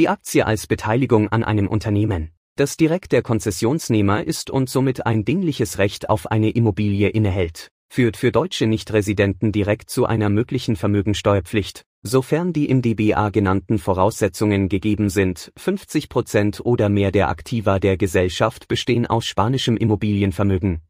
[0.00, 5.24] Die Aktie als Beteiligung an einem Unternehmen, das direkt der Konzessionsnehmer ist und somit ein
[5.24, 11.84] dingliches Recht auf eine Immobilie innehält, führt für deutsche Nichtresidenten direkt zu einer möglichen Vermögensteuerpflicht,
[12.02, 17.96] sofern die im DBA genannten Voraussetzungen gegeben sind, 50 Prozent oder mehr der Aktiva der
[17.96, 20.80] Gesellschaft bestehen aus spanischem Immobilienvermögen.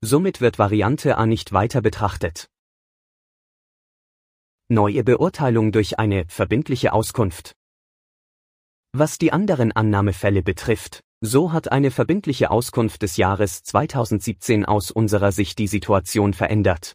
[0.00, 2.48] Somit wird Variante A nicht weiter betrachtet.
[4.68, 7.54] Neue Beurteilung durch eine verbindliche Auskunft.
[8.92, 15.32] Was die anderen Annahmefälle betrifft, so hat eine verbindliche Auskunft des Jahres 2017 aus unserer
[15.32, 16.94] Sicht die Situation verändert.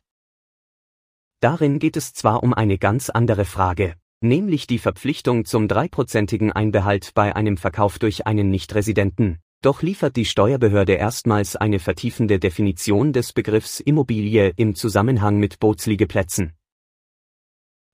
[1.41, 7.11] Darin geht es zwar um eine ganz andere Frage, nämlich die Verpflichtung zum dreiprozentigen Einbehalt
[7.15, 13.31] bei einem Verkauf durch einen Nichtresidenten, Doch liefert die Steuerbehörde erstmals eine vertiefende Definition des
[13.31, 16.53] Begriffs Immobilie im Zusammenhang mit Bootsliegeplätzen.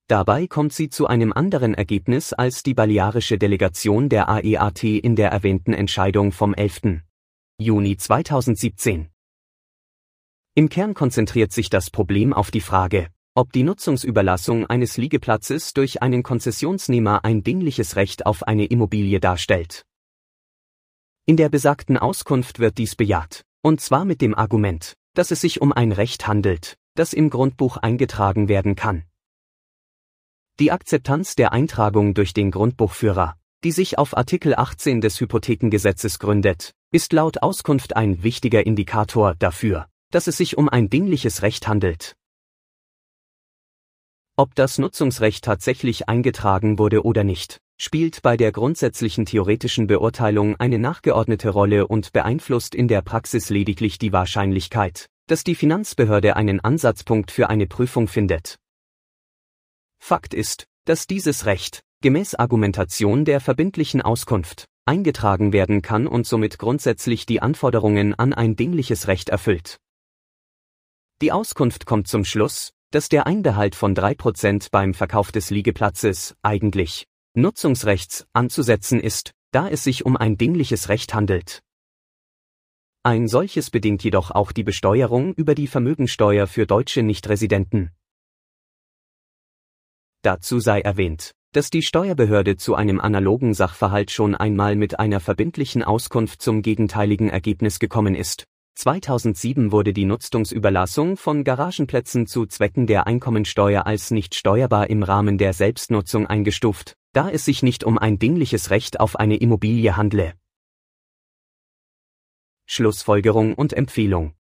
[0.08, 5.32] Dabei kommt sie zu einem anderen Ergebnis als die balearische Delegation der AEAT in der
[5.32, 7.02] erwähnten Entscheidung vom 11.
[7.60, 9.10] Juni 2017.
[10.56, 16.02] Im Kern konzentriert sich das Problem auf die Frage, ob die Nutzungsüberlassung eines Liegeplatzes durch
[16.02, 19.84] einen Konzessionsnehmer ein dingliches Recht auf eine Immobilie darstellt.
[21.28, 25.62] In der besagten Auskunft wird dies bejaht, und zwar mit dem Argument, dass es sich
[25.62, 29.04] um ein Recht handelt, das im Grundbuch eingetragen werden kann.
[30.60, 36.72] Die Akzeptanz der Eintragung durch den Grundbuchführer, die sich auf Artikel 18 des Hypothekengesetzes gründet,
[36.92, 42.16] ist laut Auskunft ein wichtiger Indikator dafür, dass es sich um ein dingliches Recht handelt.
[44.40, 50.78] Ob das Nutzungsrecht tatsächlich eingetragen wurde oder nicht, spielt bei der grundsätzlichen theoretischen Beurteilung eine
[50.78, 57.32] nachgeordnete Rolle und beeinflusst in der Praxis lediglich die Wahrscheinlichkeit, dass die Finanzbehörde einen Ansatzpunkt
[57.32, 58.60] für eine Prüfung findet.
[59.98, 66.60] Fakt ist, dass dieses Recht, gemäß Argumentation der verbindlichen Auskunft, eingetragen werden kann und somit
[66.60, 69.80] grundsätzlich die Anforderungen an ein dingliches Recht erfüllt.
[71.24, 77.06] Die Auskunft kommt zum Schluss, dass der Einbehalt von 3% beim Verkauf des Liegeplatzes eigentlich
[77.34, 81.62] Nutzungsrechts anzusetzen ist, da es sich um ein dingliches Recht handelt.
[83.04, 87.92] Ein solches bedingt jedoch auch die Besteuerung über die Vermögensteuer für deutsche Nichtresidenten.
[90.24, 95.84] Dazu sei erwähnt, dass die Steuerbehörde zu einem analogen Sachverhalt schon einmal mit einer verbindlichen
[95.84, 98.46] Auskunft zum gegenteiligen Ergebnis gekommen ist.
[98.78, 105.40] 2007 wurde die Nutzungsüberlassung von Garagenplätzen zu Zwecken der Einkommensteuer als nicht steuerbar im Rahmen
[105.40, 110.36] der Selbstnutzung eingestuft, da es sich nicht um ein dingliches Recht auf eine Immobilie handle.
[112.68, 114.36] Schlussfolgerung und Empfehlung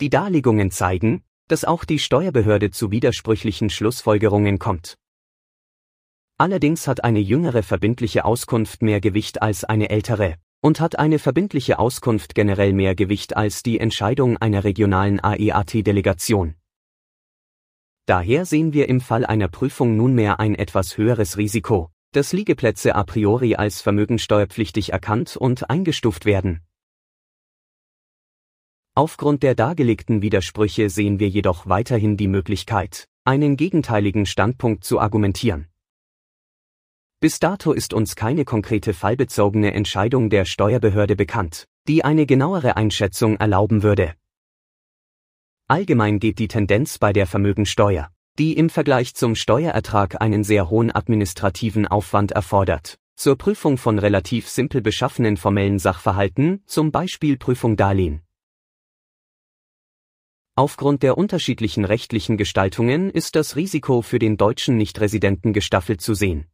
[0.00, 4.96] Die Darlegungen zeigen, dass auch die Steuerbehörde zu widersprüchlichen Schlussfolgerungen kommt.
[6.38, 11.78] Allerdings hat eine jüngere verbindliche Auskunft mehr Gewicht als eine ältere und hat eine verbindliche
[11.78, 16.56] Auskunft generell mehr Gewicht als die Entscheidung einer regionalen AEAT-Delegation.
[18.06, 23.04] Daher sehen wir im Fall einer Prüfung nunmehr ein etwas höheres Risiko, dass Liegeplätze a
[23.04, 26.62] priori als vermögensteuerpflichtig erkannt und eingestuft werden.
[28.96, 35.68] Aufgrund der dargelegten Widersprüche sehen wir jedoch weiterhin die Möglichkeit, einen gegenteiligen Standpunkt zu argumentieren.
[37.26, 43.34] Bis dato ist uns keine konkrete fallbezogene Entscheidung der Steuerbehörde bekannt, die eine genauere Einschätzung
[43.34, 44.14] erlauben würde.
[45.66, 50.94] Allgemein geht die Tendenz bei der Vermögensteuer, die im Vergleich zum Steuerertrag einen sehr hohen
[50.94, 58.22] administrativen Aufwand erfordert, zur Prüfung von relativ simpel beschaffenen formellen Sachverhalten, zum Beispiel Prüfung Darlehen.
[60.54, 66.46] Aufgrund der unterschiedlichen rechtlichen Gestaltungen ist das Risiko für den deutschen Nichtresidenten gestaffelt zu sehen.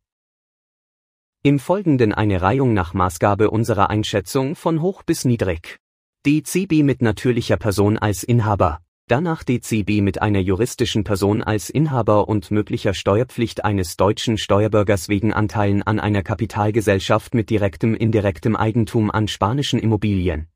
[1.44, 5.80] Im Folgenden eine Reihung nach Maßgabe unserer Einschätzung von hoch bis niedrig.
[6.24, 8.78] DCB mit natürlicher Person als Inhaber,
[9.08, 15.32] danach DCB mit einer juristischen Person als Inhaber und möglicher Steuerpflicht eines deutschen Steuerbürgers wegen
[15.32, 20.46] Anteilen an einer Kapitalgesellschaft mit direktem indirektem Eigentum an spanischen Immobilien.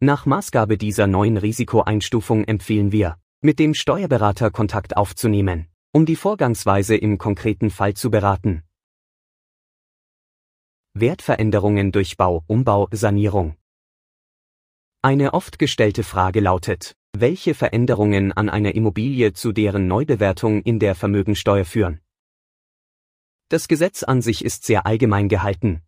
[0.00, 6.96] Nach Maßgabe dieser neuen Risikoeinstufung empfehlen wir, mit dem Steuerberater Kontakt aufzunehmen, um die Vorgangsweise
[6.96, 8.62] im konkreten Fall zu beraten.
[10.94, 13.56] Wertveränderungen durch Bau, Umbau, Sanierung.
[15.02, 20.94] Eine oft gestellte Frage lautet, welche Veränderungen an einer Immobilie zu deren Neubewertung in der
[20.94, 22.00] Vermögensteuer führen.
[23.50, 25.82] Das Gesetz an sich ist sehr allgemein gehalten,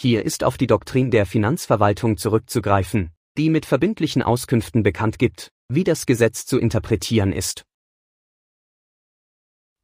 [0.00, 5.82] hier ist auf die Doktrin der Finanzverwaltung zurückzugreifen, die mit verbindlichen Auskünften bekannt gibt, wie
[5.82, 7.64] das Gesetz zu interpretieren ist.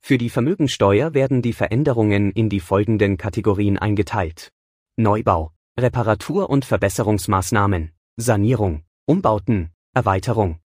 [0.07, 4.51] Für die Vermögensteuer werden die Veränderungen in die folgenden Kategorien eingeteilt.
[4.97, 10.61] Neubau, Reparatur- und Verbesserungsmaßnahmen, Sanierung, Umbauten, Erweiterung.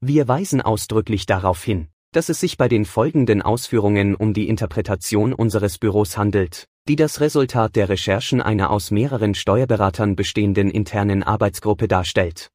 [0.00, 5.34] Wir weisen ausdrücklich darauf hin, dass es sich bei den folgenden Ausführungen um die Interpretation
[5.34, 11.86] unseres Büros handelt, die das Resultat der Recherchen einer aus mehreren Steuerberatern bestehenden internen Arbeitsgruppe
[11.86, 12.50] darstellt.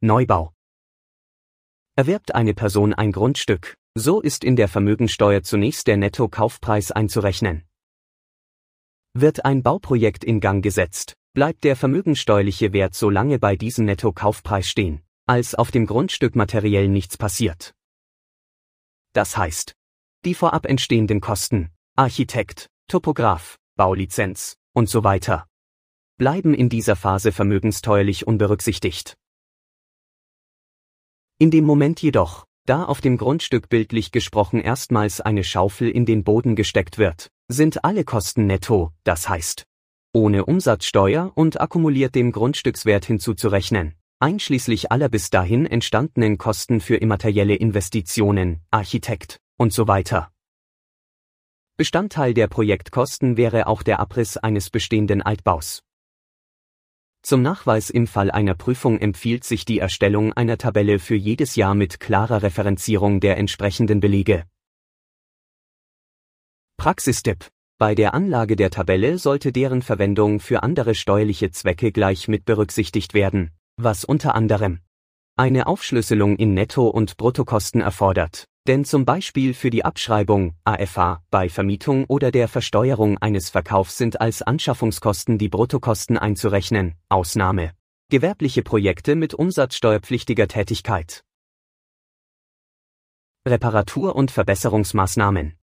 [0.00, 0.52] Neubau
[2.00, 7.64] Erwerbt eine Person ein Grundstück, so ist in der Vermögensteuer zunächst der Netto-Kaufpreis einzurechnen.
[9.12, 14.66] Wird ein Bauprojekt in Gang gesetzt, bleibt der vermögensteuerliche Wert so lange bei diesem Netto-Kaufpreis
[14.66, 17.74] stehen, als auf dem Grundstück materiell nichts passiert.
[19.12, 19.74] Das heißt,
[20.24, 25.46] die vorab entstehenden Kosten, Architekt, Topograph, Baulizenz und so weiter,
[26.16, 29.18] bleiben in dieser Phase vermögensteuerlich unberücksichtigt.
[31.42, 36.22] In dem Moment jedoch, da auf dem Grundstück bildlich gesprochen erstmals eine Schaufel in den
[36.22, 39.64] Boden gesteckt wird, sind alle Kosten netto, das heißt,
[40.12, 47.54] ohne Umsatzsteuer und akkumuliert dem Grundstückswert hinzuzurechnen, einschließlich aller bis dahin entstandenen Kosten für immaterielle
[47.54, 50.30] Investitionen, Architekt und so weiter.
[51.78, 55.80] Bestandteil der Projektkosten wäre auch der Abriss eines bestehenden Altbaus.
[57.22, 61.74] Zum Nachweis im Fall einer Prüfung empfiehlt sich die Erstellung einer Tabelle für jedes Jahr
[61.74, 64.44] mit klarer Referenzierung der entsprechenden Belege.
[66.78, 67.46] Praxistipp
[67.78, 73.12] Bei der Anlage der Tabelle sollte deren Verwendung für andere steuerliche Zwecke gleich mit berücksichtigt
[73.12, 74.80] werden, was unter anderem
[75.36, 81.48] eine Aufschlüsselung in Netto- und Bruttokosten erfordert, denn zum Beispiel für die Abschreibung AFA bei
[81.48, 87.72] Vermietung oder der Versteuerung eines Verkaufs sind als Anschaffungskosten die Bruttokosten einzurechnen, Ausnahme.
[88.10, 91.24] Gewerbliche Projekte mit umsatzsteuerpflichtiger Tätigkeit.
[93.46, 95.56] Reparatur- und Verbesserungsmaßnahmen.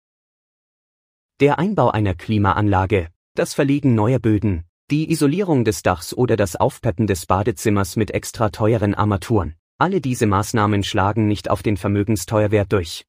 [1.39, 7.05] Der Einbau einer Klimaanlage, das Verlegen neuer Böden, die Isolierung des Dachs oder das Aufpeppen
[7.05, 9.55] des Badezimmers mit extra teuren Armaturen.
[9.79, 13.05] Alle diese Maßnahmen schlagen nicht auf den Vermögensteuerwert durch.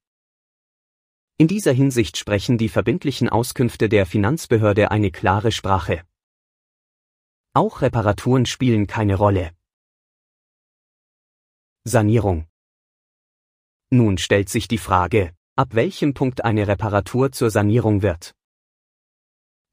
[1.37, 6.03] In dieser Hinsicht sprechen die verbindlichen Auskünfte der Finanzbehörde eine klare Sprache.
[7.53, 9.51] Auch Reparaturen spielen keine Rolle.
[11.85, 12.45] Sanierung.
[13.89, 18.35] Nun stellt sich die Frage, ab welchem Punkt eine Reparatur zur Sanierung wird.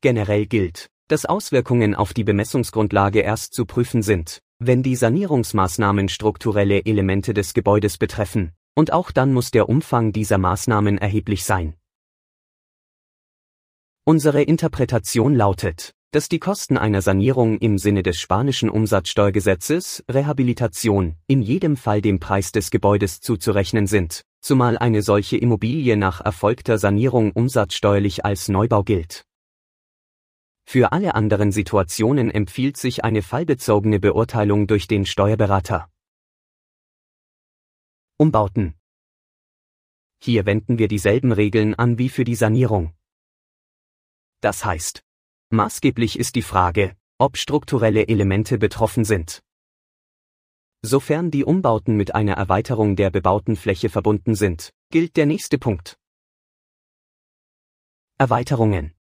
[0.01, 6.85] Generell gilt, dass Auswirkungen auf die Bemessungsgrundlage erst zu prüfen sind, wenn die Sanierungsmaßnahmen strukturelle
[6.85, 11.75] Elemente des Gebäudes betreffen, und auch dann muss der Umfang dieser Maßnahmen erheblich sein.
[14.05, 21.43] Unsere Interpretation lautet, dass die Kosten einer Sanierung im Sinne des spanischen Umsatzsteuergesetzes Rehabilitation in
[21.43, 27.33] jedem Fall dem Preis des Gebäudes zuzurechnen sind, zumal eine solche Immobilie nach erfolgter Sanierung
[27.33, 29.25] umsatzsteuerlich als Neubau gilt.
[30.69, 35.89] Für alle anderen Situationen empfiehlt sich eine fallbezogene Beurteilung durch den Steuerberater.
[38.17, 38.75] Umbauten.
[40.19, 42.93] Hier wenden wir dieselben Regeln an wie für die Sanierung.
[44.41, 45.05] Das heißt,
[45.51, 49.45] maßgeblich ist die Frage, ob strukturelle Elemente betroffen sind.
[50.83, 55.97] Sofern die Umbauten mit einer Erweiterung der bebauten Fläche verbunden sind, gilt der nächste Punkt.
[58.19, 58.96] Erweiterungen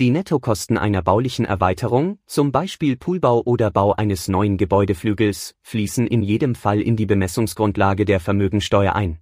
[0.00, 6.22] die Nettokosten einer baulichen Erweiterung, zum Beispiel Poolbau oder Bau eines neuen Gebäudeflügels, fließen in
[6.22, 9.20] jedem Fall in die Bemessungsgrundlage der Vermögensteuer ein.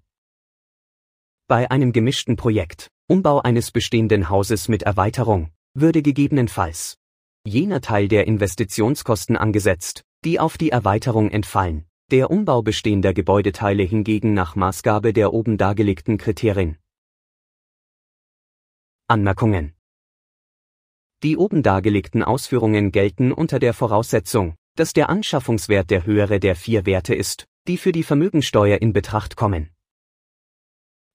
[1.47, 6.97] Bei einem gemischten Projekt, Umbau eines bestehenden Hauses mit Erweiterung, würde gegebenenfalls
[7.45, 14.33] jener Teil der Investitionskosten angesetzt, die auf die Erweiterung entfallen, der Umbau bestehender Gebäudeteile hingegen
[14.33, 16.79] nach Maßgabe der oben dargelegten Kriterien.
[19.09, 19.75] Anmerkungen
[21.23, 26.87] die oben dargelegten Ausführungen gelten unter der Voraussetzung, dass der Anschaffungswert der höhere der vier
[26.87, 29.71] Werte ist, die für die Vermögensteuer in Betracht kommen.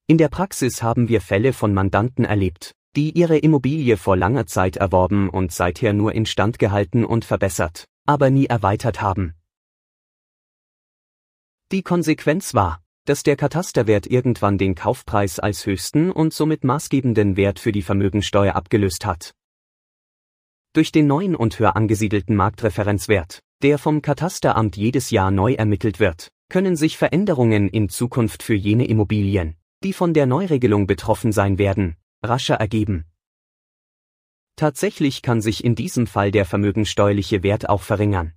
[0.06, 4.76] In der Praxis haben wir Fälle von Mandanten erlebt, die ihre Immobilie vor langer Zeit
[4.76, 9.34] erworben und seither nur instand gehalten und verbessert, aber nie erweitert haben.
[11.70, 17.58] Die Konsequenz war, dass der Katasterwert irgendwann den Kaufpreis als höchsten und somit maßgebenden Wert
[17.58, 19.34] für die Vermögensteuer abgelöst hat.
[20.72, 26.28] Durch den neuen und höher angesiedelten Marktreferenzwert, der vom Katasteramt jedes Jahr neu ermittelt wird,
[26.48, 31.96] können sich Veränderungen in Zukunft für jene Immobilien, die von der Neuregelung betroffen sein werden,
[32.22, 33.04] rascher ergeben.
[34.56, 38.32] Tatsächlich kann sich in diesem Fall der vermögensteuerliche Wert auch verringern.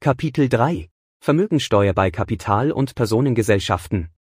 [0.00, 0.90] Kapitel 3
[1.20, 4.13] Vermögensteuer bei Kapital- und Personengesellschaften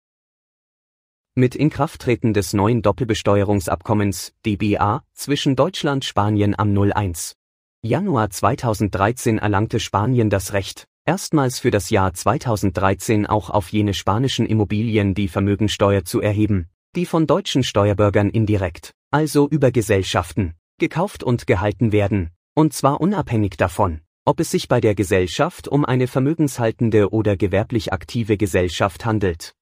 [1.34, 7.38] mit Inkrafttreten des neuen Doppelbesteuerungsabkommens DBA zwischen Deutschland-Spanien am 01.
[7.82, 14.46] Januar 2013 erlangte Spanien das Recht, erstmals für das Jahr 2013 auch auf jene spanischen
[14.46, 16.68] Immobilien die Vermögensteuer zu erheben,
[16.98, 23.56] die von deutschen Steuerbürgern indirekt, also über Gesellschaften, gekauft und gehalten werden, und zwar unabhängig
[23.56, 29.54] davon, ob es sich bei der Gesellschaft um eine vermögenshaltende oder gewerblich aktive Gesellschaft handelt.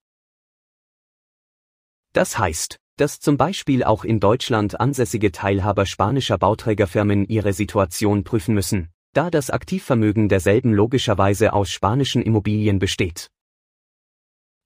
[2.14, 8.54] Das heißt, dass zum Beispiel auch in Deutschland ansässige Teilhaber spanischer Bauträgerfirmen ihre Situation prüfen
[8.54, 13.30] müssen, da das Aktivvermögen derselben logischerweise aus spanischen Immobilien besteht.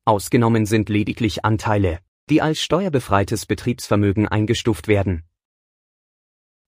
[0.05, 5.23] Ausgenommen sind lediglich Anteile, die als steuerbefreites Betriebsvermögen eingestuft werden.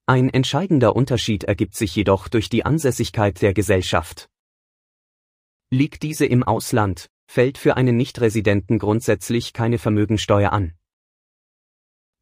[0.05, 4.29] Ein entscheidender Unterschied ergibt sich jedoch durch die Ansässigkeit der Gesellschaft.
[5.71, 10.73] Liegt diese im Ausland, fällt für einen Nichtresidenten grundsätzlich keine Vermögensteuer an.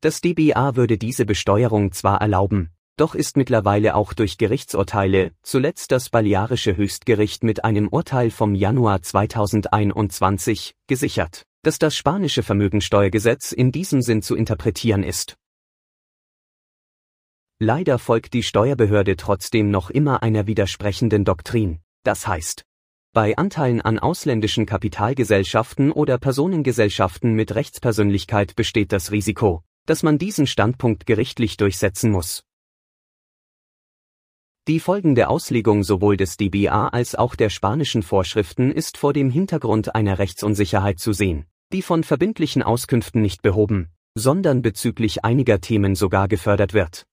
[0.01, 6.09] Das DBA würde diese Besteuerung zwar erlauben, doch ist mittlerweile auch durch Gerichtsurteile, zuletzt das
[6.09, 14.01] Balearische Höchstgericht mit einem Urteil vom Januar 2021, gesichert, dass das spanische Vermögensteuergesetz in diesem
[14.01, 15.37] Sinn zu interpretieren ist.
[17.59, 22.65] Leider folgt die Steuerbehörde trotzdem noch immer einer widersprechenden Doktrin, das heißt,
[23.13, 30.47] bei Anteilen an ausländischen Kapitalgesellschaften oder Personengesellschaften mit Rechtspersönlichkeit besteht das Risiko, dass man diesen
[30.47, 32.43] Standpunkt gerichtlich durchsetzen muss.
[34.67, 39.93] Die folgende Auslegung sowohl des DBA als auch der spanischen Vorschriften ist vor dem Hintergrund
[39.93, 46.27] einer Rechtsunsicherheit zu sehen, die von verbindlichen Auskünften nicht behoben, sondern bezüglich einiger Themen sogar
[46.27, 47.05] gefördert wird.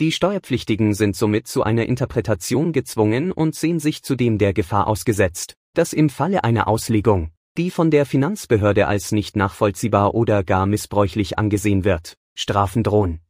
[0.00, 5.54] Die Steuerpflichtigen sind somit zu einer Interpretation gezwungen und sehen sich zudem der Gefahr ausgesetzt,
[5.72, 11.38] dass im Falle einer Auslegung, die von der Finanzbehörde als nicht nachvollziehbar oder gar missbräuchlich
[11.38, 13.20] angesehen wird, Strafen drohen.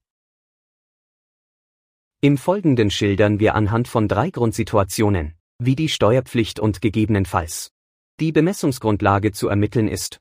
[2.23, 7.73] Im Folgenden schildern wir anhand von drei Grundsituationen, wie die Steuerpflicht und gegebenenfalls
[8.21, 10.21] die Bemessungsgrundlage zu ermitteln ist.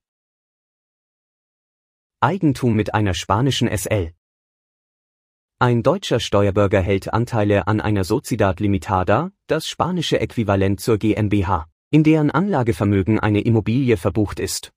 [2.20, 4.14] Eigentum mit einer spanischen SL.
[5.64, 12.04] Ein deutscher Steuerbürger hält Anteile an einer Sociedad Limitada, das spanische Äquivalent zur GmbH, in
[12.04, 14.74] deren Anlagevermögen eine Immobilie verbucht ist.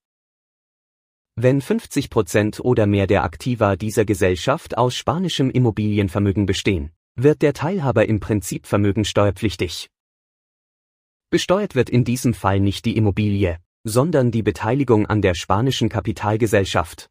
[1.34, 7.52] Wenn 50 Prozent oder mehr der Aktiva dieser Gesellschaft aus spanischem Immobilienvermögen bestehen, wird der
[7.52, 9.90] Teilhaber im Prinzip vermögensteuerpflichtig.
[11.30, 17.10] Besteuert wird in diesem Fall nicht die Immobilie, sondern die Beteiligung an der spanischen Kapitalgesellschaft.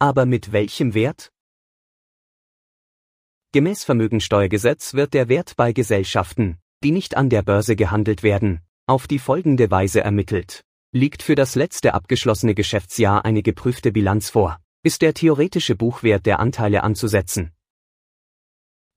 [0.00, 1.30] Aber mit welchem Wert?
[3.54, 9.06] Gemäß Vermögensteuergesetz wird der Wert bei Gesellschaften, die nicht an der Börse gehandelt werden, auf
[9.06, 10.64] die folgende Weise ermittelt.
[10.90, 16.40] Liegt für das letzte abgeschlossene Geschäftsjahr eine geprüfte Bilanz vor, ist der theoretische Buchwert der
[16.40, 17.52] Anteile anzusetzen.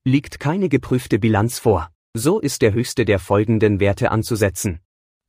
[0.03, 4.80] Liegt keine geprüfte Bilanz vor, so ist der höchste der folgenden Werte anzusetzen.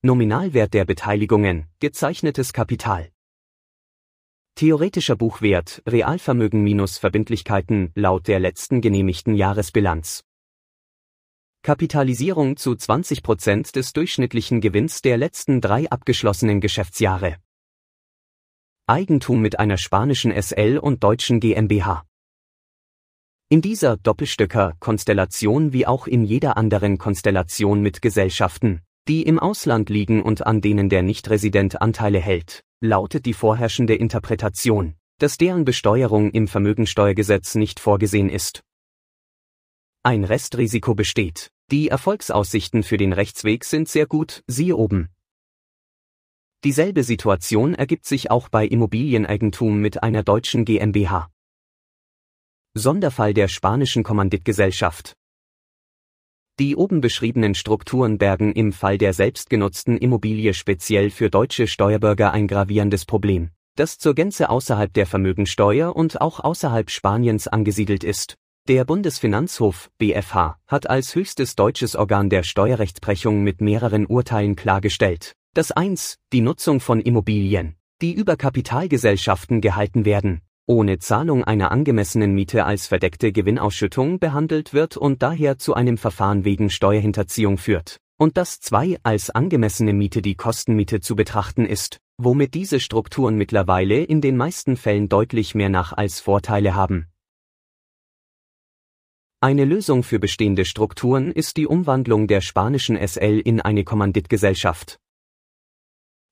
[0.01, 3.11] Nominalwert der Beteiligungen, gezeichnetes Kapital.
[4.59, 10.25] Theoretischer Buchwert, Realvermögen minus Verbindlichkeiten, laut der letzten genehmigten Jahresbilanz.
[11.63, 17.37] Kapitalisierung zu 20 Prozent des durchschnittlichen Gewinns der letzten drei abgeschlossenen Geschäftsjahre.
[18.89, 22.05] Eigentum mit einer spanischen SL und deutschen GmbH.
[23.49, 30.23] In dieser Doppelstöcker-Konstellation wie auch in jeder anderen Konstellation mit Gesellschaften, die im Ausland liegen
[30.23, 36.47] und an denen der Nichtresident Anteile hält, lautet die vorherrschende Interpretation, dass deren Besteuerung im
[36.47, 38.63] Vermögensteuergesetz nicht vorgesehen ist.
[40.03, 41.51] Ein Restrisiko besteht.
[41.71, 45.09] Die Erfolgsaussichten für den Rechtsweg sind sehr gut, siehe oben.
[46.65, 51.31] Dieselbe Situation ergibt sich auch bei Immobilieneigentum mit einer deutschen GmbH.
[52.75, 55.18] Sonderfall der spanischen Kommanditgesellschaft.
[56.59, 62.49] Die oben beschriebenen Strukturen bergen im Fall der selbstgenutzten Immobilie speziell für deutsche Steuerbürger ein
[62.49, 68.35] gravierendes Problem, das zur Gänze außerhalb der Vermögensteuer und auch außerhalb Spaniens angesiedelt ist.
[68.67, 75.71] Der Bundesfinanzhof BFH hat als höchstes deutsches Organ der Steuerrechtsprechung mit mehreren Urteilen klargestellt, dass
[75.71, 76.17] 1.
[76.33, 82.87] die Nutzung von Immobilien, die über Kapitalgesellschaften gehalten werden, ohne Zahlung einer angemessenen Miete als
[82.87, 88.99] verdeckte Gewinnausschüttung behandelt wird und daher zu einem Verfahren wegen Steuerhinterziehung führt, und dass zwei
[89.03, 94.77] als angemessene Miete die Kostenmiete zu betrachten ist, womit diese Strukturen mittlerweile in den meisten
[94.77, 97.07] Fällen deutlich mehr nach als Vorteile haben.
[99.41, 104.99] Eine Lösung für bestehende Strukturen ist die Umwandlung der spanischen SL in eine Kommanditgesellschaft.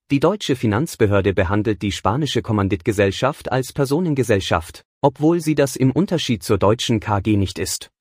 [0.09, 6.57] Die deutsche Finanzbehörde behandelt die spanische Kommanditgesellschaft als Personengesellschaft, obwohl sie das im Unterschied zur
[6.57, 7.91] deutschen KG nicht ist.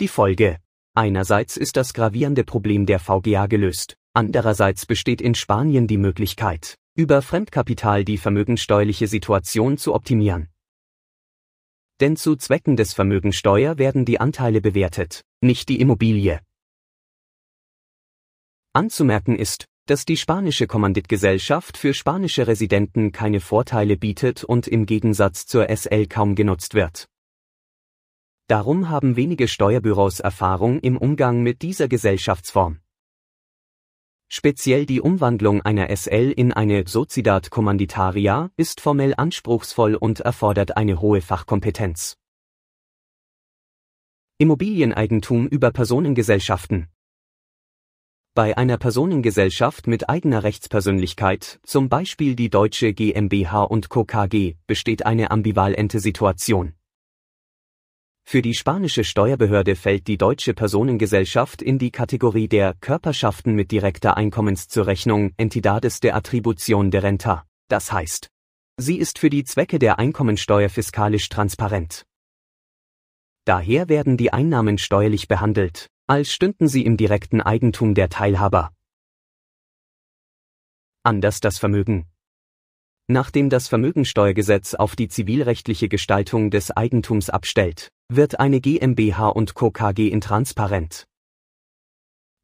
[0.00, 0.58] Die Folge.
[0.96, 7.22] Einerseits ist das gravierende Problem der VGA gelöst, andererseits besteht in Spanien die Möglichkeit, über
[7.22, 10.48] Fremdkapital die vermögensteuerliche Situation zu optimieren.
[12.00, 16.40] Denn zu Zwecken des Vermögensteuer werden die Anteile bewertet, nicht die Immobilie.
[18.72, 25.46] Anzumerken ist, dass die spanische Kommanditgesellschaft für spanische Residenten keine Vorteile bietet und im Gegensatz
[25.46, 27.08] zur SL kaum genutzt wird.
[28.46, 32.78] Darum haben wenige Steuerbüros Erfahrung im Umgang mit dieser Gesellschaftsform.
[34.28, 41.00] Speziell die Umwandlung einer SL in eine Sociedad Commanditaria ist formell anspruchsvoll und erfordert eine
[41.00, 42.16] hohe Fachkompetenz.
[44.38, 46.88] Immobilieneigentum über Personengesellschaften
[48.34, 54.04] bei einer Personengesellschaft mit eigener Rechtspersönlichkeit, zum Beispiel die Deutsche GmbH und Co.
[54.04, 56.74] KG, besteht eine ambivalente Situation.
[58.26, 64.16] Für die spanische Steuerbehörde fällt die deutsche Personengesellschaft in die Kategorie der Körperschaften mit direkter
[64.16, 68.30] Einkommenszurechnung Entidades de Atribución de Renta, das heißt,
[68.78, 72.04] sie ist für die Zwecke der Einkommensteuer fiskalisch transparent.
[73.44, 78.72] Daher werden die Einnahmen steuerlich behandelt, als stünden sie im direkten Eigentum der Teilhaber.
[81.02, 82.06] Anders das Vermögen.
[83.06, 89.70] Nachdem das Vermögensteuergesetz auf die zivilrechtliche Gestaltung des Eigentums abstellt, wird eine GmbH und Co.
[89.70, 91.06] KG intransparent.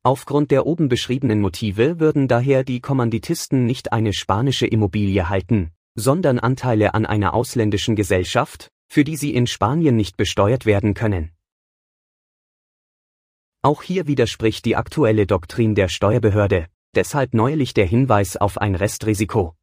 [0.03, 6.39] Aufgrund der oben beschriebenen Motive würden daher die Kommanditisten nicht eine spanische Immobilie halten, sondern
[6.39, 11.33] Anteile an einer ausländischen Gesellschaft, für die sie in Spanien nicht besteuert werden können.
[13.63, 19.55] Auch hier widerspricht die aktuelle Doktrin der Steuerbehörde, deshalb neuerlich der Hinweis auf ein Restrisiko.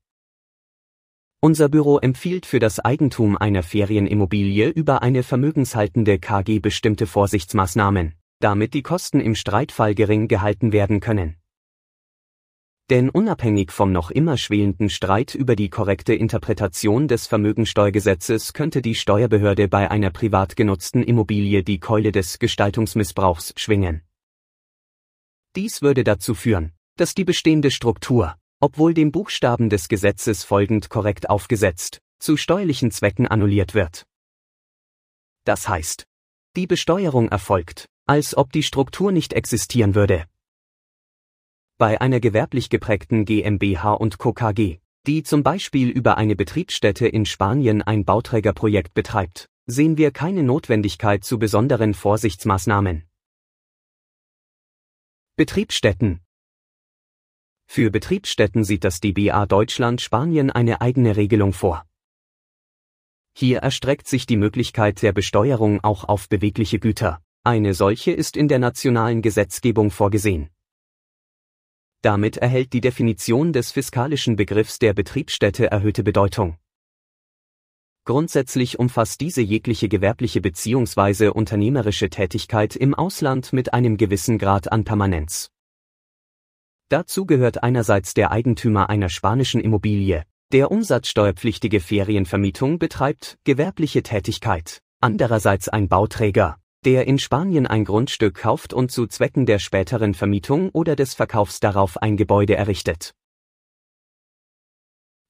[1.39, 8.75] Unser Büro empfiehlt für das Eigentum einer Ferienimmobilie über eine vermögenshaltende KG bestimmte Vorsichtsmaßnahmen, damit
[8.75, 11.37] die Kosten im Streitfall gering gehalten werden können.
[12.89, 18.95] Denn unabhängig vom noch immer schwelenden Streit über die korrekte Interpretation des Vermögensteuergesetzes könnte die
[18.95, 24.03] Steuerbehörde bei einer privat genutzten Immobilie die Keule des Gestaltungsmissbrauchs schwingen.
[25.57, 31.29] Dies würde dazu führen, dass die bestehende Struktur, obwohl dem Buchstaben des Gesetzes folgend korrekt
[31.29, 34.05] aufgesetzt, zu steuerlichen Zwecken annulliert wird.
[35.43, 36.05] Das heißt,
[36.55, 40.25] die Besteuerung erfolgt, als ob die Struktur nicht existieren würde.
[41.79, 44.33] Bei einer gewerblich geprägten GmbH und Co.
[44.33, 50.41] KG, die zum Beispiel über eine Betriebsstätte in Spanien ein Bauträgerprojekt betreibt, sehen wir keine
[50.41, 53.03] Notwendigkeit zu besonderen Vorsichtsmaßnahmen.
[55.35, 56.21] Betriebsstätten
[57.67, 61.85] Für Betriebsstätten sieht das DBA Deutschland Spanien eine eigene Regelung vor.
[63.35, 67.21] Hier erstreckt sich die Möglichkeit der Besteuerung auch auf bewegliche Güter.
[67.43, 70.49] Eine solche ist in der nationalen Gesetzgebung vorgesehen.
[72.01, 76.57] Damit erhält die Definition des fiskalischen Begriffs der Betriebsstätte erhöhte Bedeutung.
[78.05, 81.27] Grundsätzlich umfasst diese jegliche gewerbliche bzw.
[81.27, 85.49] unternehmerische Tätigkeit im Ausland mit einem gewissen Grad an Permanenz.
[86.89, 90.23] Dazu gehört einerseits der Eigentümer einer spanischen Immobilie,
[90.53, 98.73] der umsatzsteuerpflichtige Ferienvermietung betreibt, gewerbliche Tätigkeit, andererseits ein Bauträger, der in Spanien ein Grundstück kauft
[98.73, 103.13] und zu Zwecken der späteren Vermietung oder des Verkaufs darauf ein Gebäude errichtet.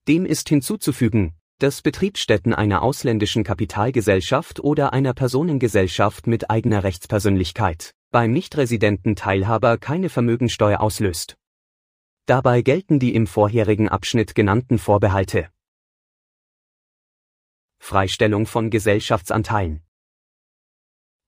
[0.08, 8.32] Dem ist hinzuzufügen, dass Betriebsstätten einer ausländischen Kapitalgesellschaft oder einer Personengesellschaft mit eigener Rechtspersönlichkeit beim
[8.32, 11.36] nichtresidenten Teilhaber keine Vermögensteuer auslöst.
[12.26, 15.50] Dabei gelten die im vorherigen Abschnitt genannten Vorbehalte.
[17.80, 19.87] Freistellung von Gesellschaftsanteilen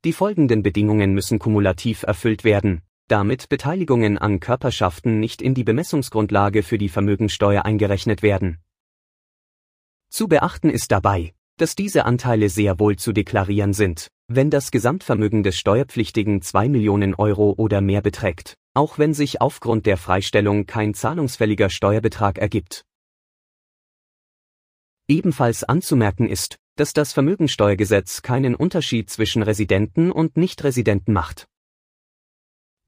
[0.05, 6.63] die folgenden Bedingungen müssen kumulativ erfüllt werden, damit Beteiligungen an Körperschaften nicht in die Bemessungsgrundlage
[6.63, 8.59] für die Vermögensteuer eingerechnet werden.
[10.09, 15.43] Zu beachten ist dabei, dass diese Anteile sehr wohl zu deklarieren sind, wenn das Gesamtvermögen
[15.43, 20.93] des Steuerpflichtigen 2 Millionen Euro oder mehr beträgt, auch wenn sich aufgrund der Freistellung kein
[20.93, 22.85] zahlungsfälliger Steuerbetrag ergibt.
[25.09, 31.49] Ebenfalls anzumerken ist, dass das Vermögensteuergesetz keinen Unterschied zwischen Residenten und Nichtresidenten macht.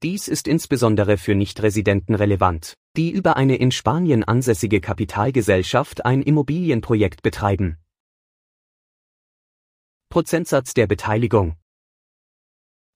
[0.02, 7.22] Dies ist insbesondere für Nichtresidenten relevant, die über eine in Spanien ansässige Kapitalgesellschaft ein Immobilienprojekt
[7.22, 7.76] betreiben.
[10.08, 11.56] Prozentsatz der Beteiligung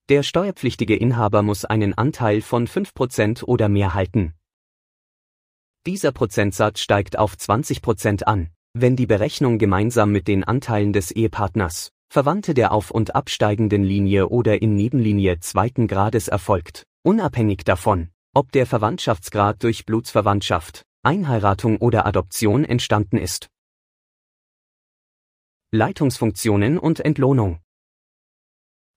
[0.08, 4.32] Der steuerpflichtige Inhaber muss einen Anteil von 5% oder mehr halten.
[5.84, 11.92] Dieser Prozentsatz steigt auf 20% an, wenn die Berechnung gemeinsam mit den Anteilen des Ehepartners,
[12.10, 18.52] Verwandte der auf- und absteigenden Linie oder in Nebenlinie zweiten Grades erfolgt, unabhängig davon, ob
[18.52, 23.48] der Verwandtschaftsgrad durch Blutsverwandtschaft, Einheiratung oder Adoption entstanden ist.
[25.72, 27.60] Leitungsfunktionen und Entlohnung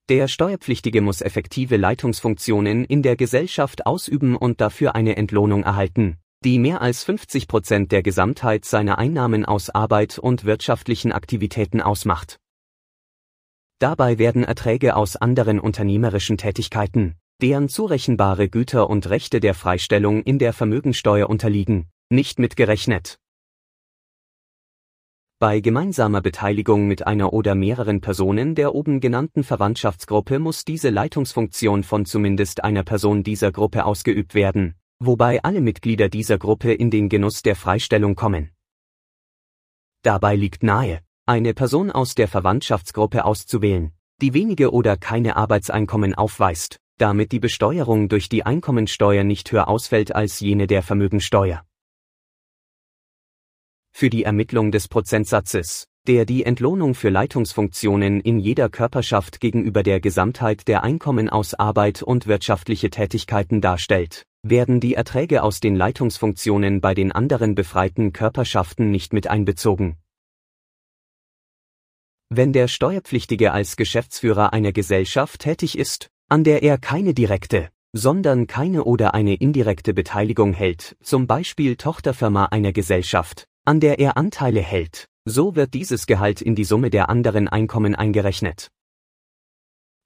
[0.10, 6.58] Der Steuerpflichtige muss effektive Leitungsfunktionen in der Gesellschaft ausüben und dafür eine Entlohnung erhalten, die
[6.58, 12.40] mehr als 50 Prozent der Gesamtheit seiner Einnahmen aus Arbeit und wirtschaftlichen Aktivitäten ausmacht.
[13.80, 20.40] Dabei werden Erträge aus anderen unternehmerischen Tätigkeiten, deren zurechenbare Güter und Rechte der Freistellung in
[20.40, 23.20] der Vermögensteuer unterliegen, nicht mitgerechnet.
[25.40, 31.84] Bei gemeinsamer Beteiligung mit einer oder mehreren Personen der oben genannten Verwandtschaftsgruppe muss diese Leitungsfunktion
[31.84, 37.10] von zumindest einer Person dieser Gruppe ausgeübt werden, wobei alle Mitglieder dieser Gruppe in den
[37.10, 38.52] Genuss der Freistellung kommen.
[40.02, 43.92] Dabei liegt nahe, eine Person aus der Verwandtschaftsgruppe auszuwählen,
[44.22, 50.14] die wenige oder keine Arbeitseinkommen aufweist, damit die Besteuerung durch die Einkommensteuer nicht höher ausfällt
[50.14, 51.66] als jene der Vermögensteuer.
[53.92, 60.00] Für die Ermittlung des Prozentsatzes, der die Entlohnung für Leitungsfunktionen in jeder Körperschaft gegenüber der
[60.00, 66.82] Gesamtheit der Einkommen aus Arbeit und wirtschaftliche Tätigkeiten darstellt, werden die Erträge aus den Leitungsfunktionen
[66.82, 69.98] bei den anderen befreiten Körperschaften nicht mit einbezogen.
[72.30, 78.46] Wenn der Steuerpflichtige als Geschäftsführer einer Gesellschaft tätig ist, an der er keine direkte, sondern
[78.46, 84.62] keine oder eine indirekte Beteiligung hält, zum Beispiel Tochterfirma einer Gesellschaft, an der er Anteile
[84.62, 88.70] hält, so wird dieses Gehalt in die Summe der anderen Einkommen eingerechnet.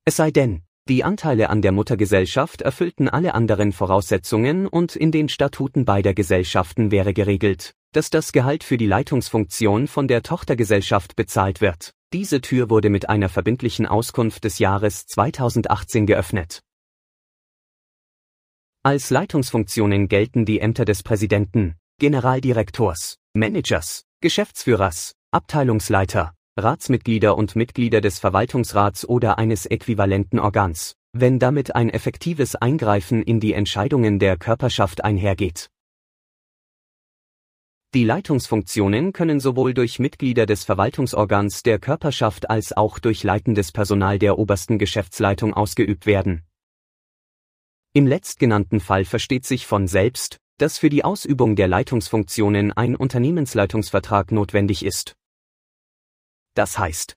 [0.06, 5.30] Es sei denn, die Anteile an der Muttergesellschaft erfüllten alle anderen Voraussetzungen und in den
[5.30, 11.62] Statuten beider Gesellschaften wäre geregelt, dass das Gehalt für die Leitungsfunktion von der Tochtergesellschaft bezahlt
[11.62, 11.94] wird.
[12.12, 16.62] Diese Tür wurde mit einer verbindlichen Auskunft des Jahres 2018 geöffnet.
[18.84, 28.20] Als Leitungsfunktionen gelten die Ämter des Präsidenten, Generaldirektors, Managers, Geschäftsführers, Abteilungsleiter, Ratsmitglieder und Mitglieder des
[28.20, 35.04] Verwaltungsrats oder eines äquivalenten Organs, wenn damit ein effektives Eingreifen in die Entscheidungen der Körperschaft
[35.04, 35.72] einhergeht.
[37.96, 44.20] Die Leitungsfunktionen können sowohl durch Mitglieder des Verwaltungsorgans der Körperschaft als auch durch leitendes Personal
[44.20, 46.44] der obersten Geschäftsleitung ausgeübt werden.
[47.94, 54.32] Im letztgenannten Fall versteht sich von selbst, dass für die Ausübung der Leitungsfunktionen ein Unternehmensleitungsvertrag
[54.32, 55.16] notwendig ist.
[56.54, 57.16] Das heißt,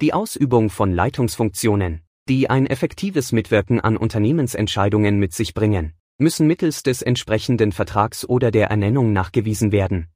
[0.00, 6.82] die Ausübung von Leitungsfunktionen, die ein effektives Mitwirken an Unternehmensentscheidungen mit sich bringen, müssen mittels
[6.82, 10.08] des entsprechenden Vertrags oder der Ernennung nachgewiesen werden.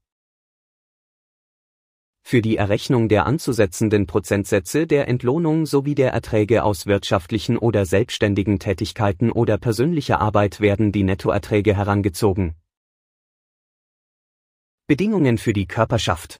[2.24, 8.58] Für die Errechnung der anzusetzenden Prozentsätze der Entlohnung sowie der Erträge aus wirtschaftlichen oder selbstständigen
[8.58, 12.54] Tätigkeiten oder persönlicher Arbeit werden die Nettoerträge herangezogen.
[14.86, 16.38] Bedingungen für die Körperschaft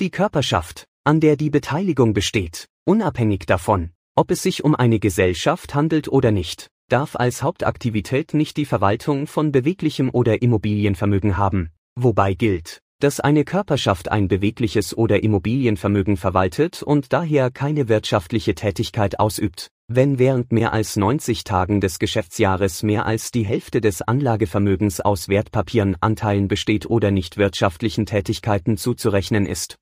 [0.00, 5.74] Die Körperschaft, an der die Beteiligung besteht, unabhängig davon, ob es sich um eine Gesellschaft
[5.74, 12.32] handelt oder nicht, darf als Hauptaktivität nicht die Verwaltung von beweglichem oder Immobilienvermögen haben, wobei
[12.32, 19.68] gilt, dass eine Körperschaft ein bewegliches oder Immobilienvermögen verwaltet und daher keine wirtschaftliche Tätigkeit ausübt,
[19.86, 25.28] wenn während mehr als 90 Tagen des Geschäftsjahres mehr als die Hälfte des Anlagevermögens aus
[25.28, 29.76] Wertpapieren, Anteilen besteht oder nicht wirtschaftlichen Tätigkeiten zuzurechnen ist.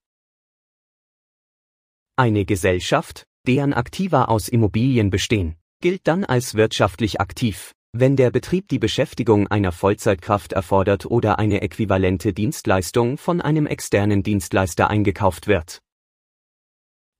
[2.19, 8.67] Eine Gesellschaft, deren Aktiva aus Immobilien bestehen, gilt dann als wirtschaftlich aktiv, wenn der Betrieb
[8.67, 15.81] die Beschäftigung einer Vollzeitkraft erfordert oder eine äquivalente Dienstleistung von einem externen Dienstleister eingekauft wird.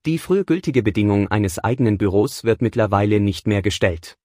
[0.05, 4.19] Die früher gültige Bedingung eines eigenen Büros wird mittlerweile nicht mehr gestellt.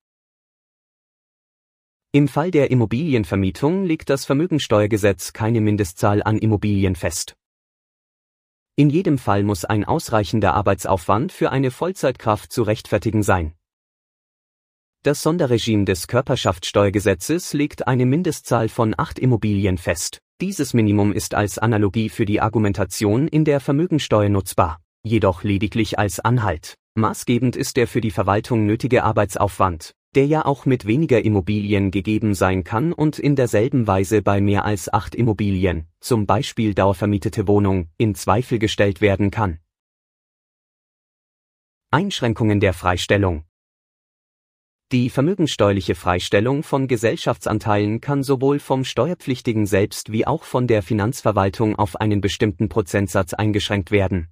[2.14, 7.36] Im Fall der Immobilienvermietung legt das Vermögensteuergesetz keine Mindestzahl an Immobilien fest.
[8.76, 13.54] In jedem Fall muss ein ausreichender Arbeitsaufwand für eine Vollzeitkraft zu rechtfertigen sein.
[15.04, 20.22] Das Sonderregime des Körperschaftssteuergesetzes legt eine Mindestzahl von acht Immobilien fest.
[20.42, 26.20] Dieses Minimum ist als Analogie für die Argumentation in der Vermögensteuer nutzbar, jedoch lediglich als
[26.20, 26.74] Anhalt.
[26.96, 32.34] Maßgebend ist der für die Verwaltung nötige Arbeitsaufwand, der ja auch mit weniger Immobilien gegeben
[32.34, 37.90] sein kann und in derselben Weise bei mehr als acht Immobilien, zum Beispiel dauervermietete Wohnung,
[37.98, 39.60] in Zweifel gestellt werden kann.
[41.92, 43.46] Einschränkungen der Freistellung
[44.94, 51.76] die vermögenssteuerliche Freistellung von Gesellschaftsanteilen kann sowohl vom Steuerpflichtigen selbst wie auch von der Finanzverwaltung
[51.76, 54.28] auf einen bestimmten Prozentsatz eingeschränkt werden.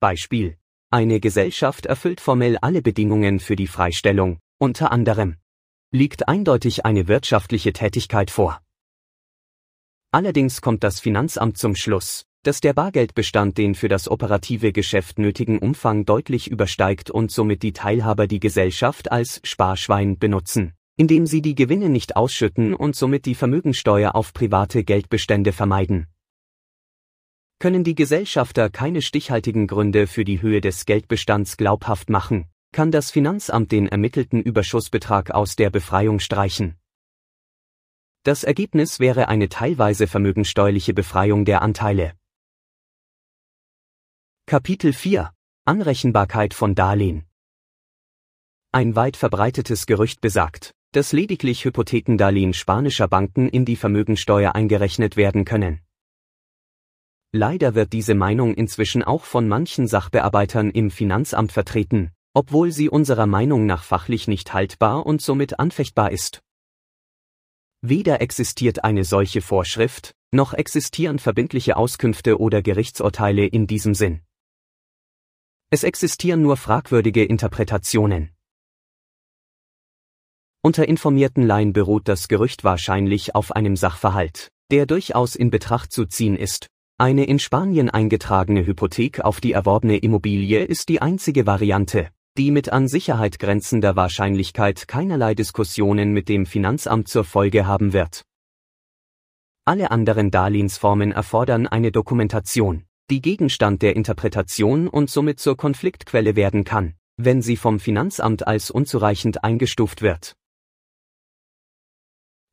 [0.00, 0.58] Beispiel.
[0.94, 5.34] Eine Gesellschaft erfüllt formell alle Bedingungen für die Freistellung, unter anderem
[5.90, 8.60] liegt eindeutig eine wirtschaftliche Tätigkeit vor.
[10.12, 15.58] Allerdings kommt das Finanzamt zum Schluss, dass der Bargeldbestand den für das operative Geschäft nötigen
[15.58, 21.56] Umfang deutlich übersteigt und somit die Teilhaber die Gesellschaft als Sparschwein benutzen, indem sie die
[21.56, 26.06] Gewinne nicht ausschütten und somit die Vermögensteuer auf private Geldbestände vermeiden.
[27.64, 33.10] Können die Gesellschafter keine stichhaltigen Gründe für die Höhe des Geldbestands glaubhaft machen, kann das
[33.10, 36.76] Finanzamt den ermittelten Überschussbetrag aus der Befreiung streichen.
[38.22, 42.12] Das Ergebnis wäre eine teilweise vermögensteuerliche Befreiung der Anteile.
[44.44, 45.32] Kapitel 4
[45.64, 47.24] Anrechenbarkeit von Darlehen
[48.72, 55.46] Ein weit verbreitetes Gerücht besagt, dass lediglich Hypothekendarlehen spanischer Banken in die Vermögensteuer eingerechnet werden
[55.46, 55.83] können.
[57.36, 63.26] Leider wird diese Meinung inzwischen auch von manchen Sachbearbeitern im Finanzamt vertreten, obwohl sie unserer
[63.26, 66.42] Meinung nach fachlich nicht haltbar und somit anfechtbar ist.
[67.82, 74.20] Weder existiert eine solche Vorschrift, noch existieren verbindliche Auskünfte oder Gerichtsurteile in diesem Sinn.
[75.70, 78.30] Es existieren nur fragwürdige Interpretationen.
[80.62, 86.04] Unter informierten Laien beruht das Gerücht wahrscheinlich auf einem Sachverhalt, der durchaus in Betracht zu
[86.04, 86.68] ziehen ist.
[86.96, 92.68] Eine in Spanien eingetragene Hypothek auf die erworbene Immobilie ist die einzige Variante, die mit
[92.68, 98.22] an Sicherheit grenzender Wahrscheinlichkeit keinerlei Diskussionen mit dem Finanzamt zur Folge haben wird.
[99.64, 106.62] Alle anderen Darlehensformen erfordern eine Dokumentation, die Gegenstand der Interpretation und somit zur Konfliktquelle werden
[106.62, 110.36] kann, wenn sie vom Finanzamt als unzureichend eingestuft wird.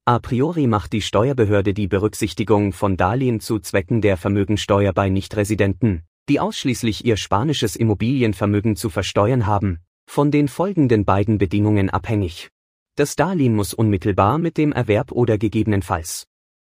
[0.06, 6.02] A priori macht die Steuerbehörde die Berücksichtigung von Darlehen zu Zwecken der Vermögensteuer bei Nichtresidenten,
[6.28, 12.50] die ausschließlich ihr spanisches Immobilienvermögen zu versteuern haben, von den folgenden beiden Bedingungen abhängig.
[12.96, 16.26] Das Darlehen muss unmittelbar mit dem Erwerb oder gegebenenfalls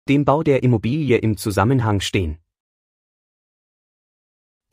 [0.08, 2.38] dem Bau der Immobilie im Zusammenhang stehen.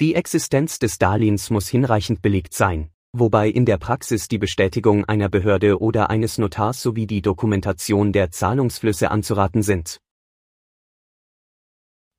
[0.01, 5.29] Die Existenz des Darlehens muss hinreichend belegt sein, wobei in der Praxis die Bestätigung einer
[5.29, 10.01] Behörde oder eines Notars sowie die Dokumentation der Zahlungsflüsse anzuraten sind.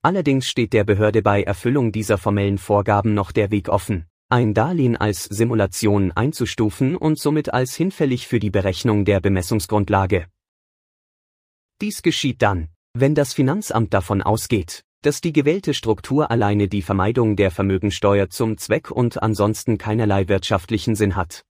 [0.04, 4.96] Allerdings steht der Behörde bei Erfüllung dieser formellen Vorgaben noch der Weg offen, ein Darlehen
[4.98, 10.28] als Simulation einzustufen und somit als hinfällig für die Berechnung der Bemessungsgrundlage.
[11.82, 17.36] Dies geschieht dann, wenn das Finanzamt davon ausgeht, dass die gewählte Struktur alleine die Vermeidung
[17.36, 21.43] der Vermögensteuer zum Zweck und ansonsten keinerlei wirtschaftlichen Sinn hat.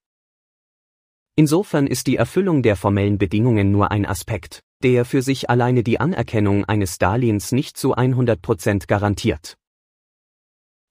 [1.36, 6.00] Insofern ist die Erfüllung der formellen Bedingungen nur ein Aspekt, der für sich alleine die
[6.00, 9.58] Anerkennung eines Darlehens nicht zu 100% garantiert.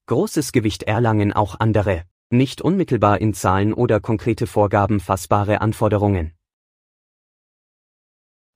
[0.07, 6.33] Großes Gewicht erlangen auch andere, nicht unmittelbar in Zahlen oder konkrete Vorgaben fassbare Anforderungen.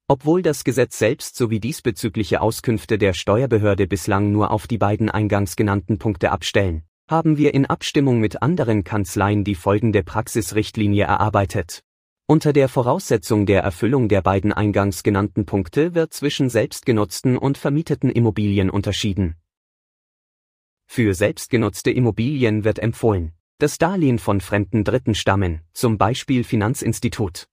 [0.07, 5.55] Obwohl das Gesetz selbst sowie diesbezügliche Auskünfte der Steuerbehörde bislang nur auf die beiden eingangs
[5.55, 11.81] genannten Punkte abstellen, haben wir in Abstimmung mit anderen Kanzleien die folgende Praxisrichtlinie erarbeitet.
[12.27, 18.11] Unter der Voraussetzung der Erfüllung der beiden eingangs genannten Punkte wird zwischen selbstgenutzten und vermieteten
[18.11, 19.35] Immobilien unterschieden.
[20.85, 27.47] Für selbstgenutzte Immobilien wird empfohlen, dass Darlehen von fremden Dritten stammen, zum Beispiel Finanzinstitut.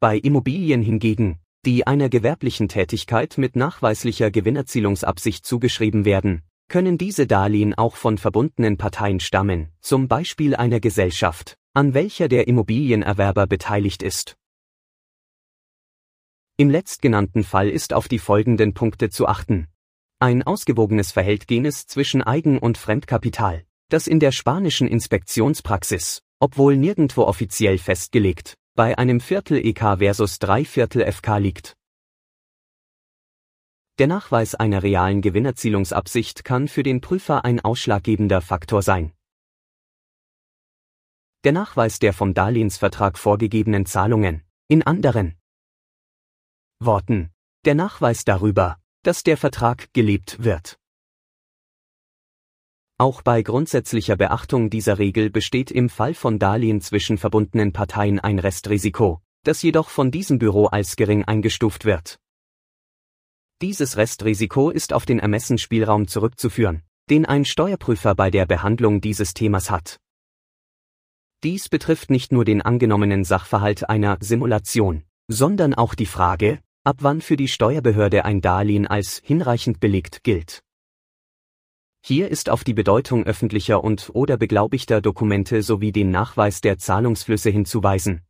[0.00, 7.74] Bei Immobilien hingegen, die einer gewerblichen Tätigkeit mit nachweislicher Gewinnerzielungsabsicht zugeschrieben werden, können diese Darlehen
[7.74, 14.36] auch von verbundenen Parteien stammen, zum Beispiel einer Gesellschaft, an welcher der Immobilienerwerber beteiligt ist.
[16.58, 19.66] Im letztgenannten Fall ist auf die folgenden Punkte zu achten.
[20.20, 27.78] Ein ausgewogenes Verhältnis zwischen Eigen- und Fremdkapital, das in der spanischen Inspektionspraxis, obwohl nirgendwo offiziell
[27.78, 31.76] festgelegt, bei einem Viertel EK versus drei Viertel FK liegt.
[33.98, 39.12] Der Nachweis einer realen Gewinnerzielungsabsicht kann für den Prüfer ein ausschlaggebender Faktor sein.
[41.42, 44.44] Der Nachweis der vom Darlehensvertrag vorgegebenen Zahlungen.
[44.68, 45.36] In anderen
[46.78, 47.32] Worten,
[47.64, 50.78] der Nachweis darüber, dass der Vertrag gelebt wird.
[53.00, 58.40] Auch bei grundsätzlicher Beachtung dieser Regel besteht im Fall von Darlehen zwischen verbundenen Parteien ein
[58.40, 62.18] Restrisiko, das jedoch von diesem Büro als gering eingestuft wird.
[63.62, 69.70] Dieses Restrisiko ist auf den Ermessensspielraum zurückzuführen, den ein Steuerprüfer bei der Behandlung dieses Themas
[69.70, 70.00] hat.
[71.44, 77.20] Dies betrifft nicht nur den angenommenen Sachverhalt einer Simulation, sondern auch die Frage, ab wann
[77.20, 80.64] für die Steuerbehörde ein Darlehen als hinreichend belegt gilt.
[82.08, 87.50] Hier ist auf die Bedeutung öffentlicher und oder beglaubigter Dokumente sowie den Nachweis der Zahlungsflüsse
[87.50, 88.22] hinzuweisen.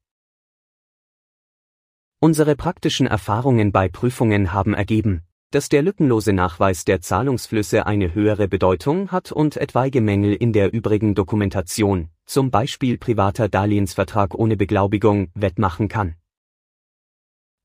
[2.18, 5.22] Unsere praktischen Erfahrungen bei Prüfungen haben ergeben,
[5.53, 10.72] dass der lückenlose Nachweis der Zahlungsflüsse eine höhere Bedeutung hat und etwaige Mängel in der
[10.72, 16.16] übrigen Dokumentation, zum Beispiel privater Darlehensvertrag ohne Beglaubigung, wettmachen kann.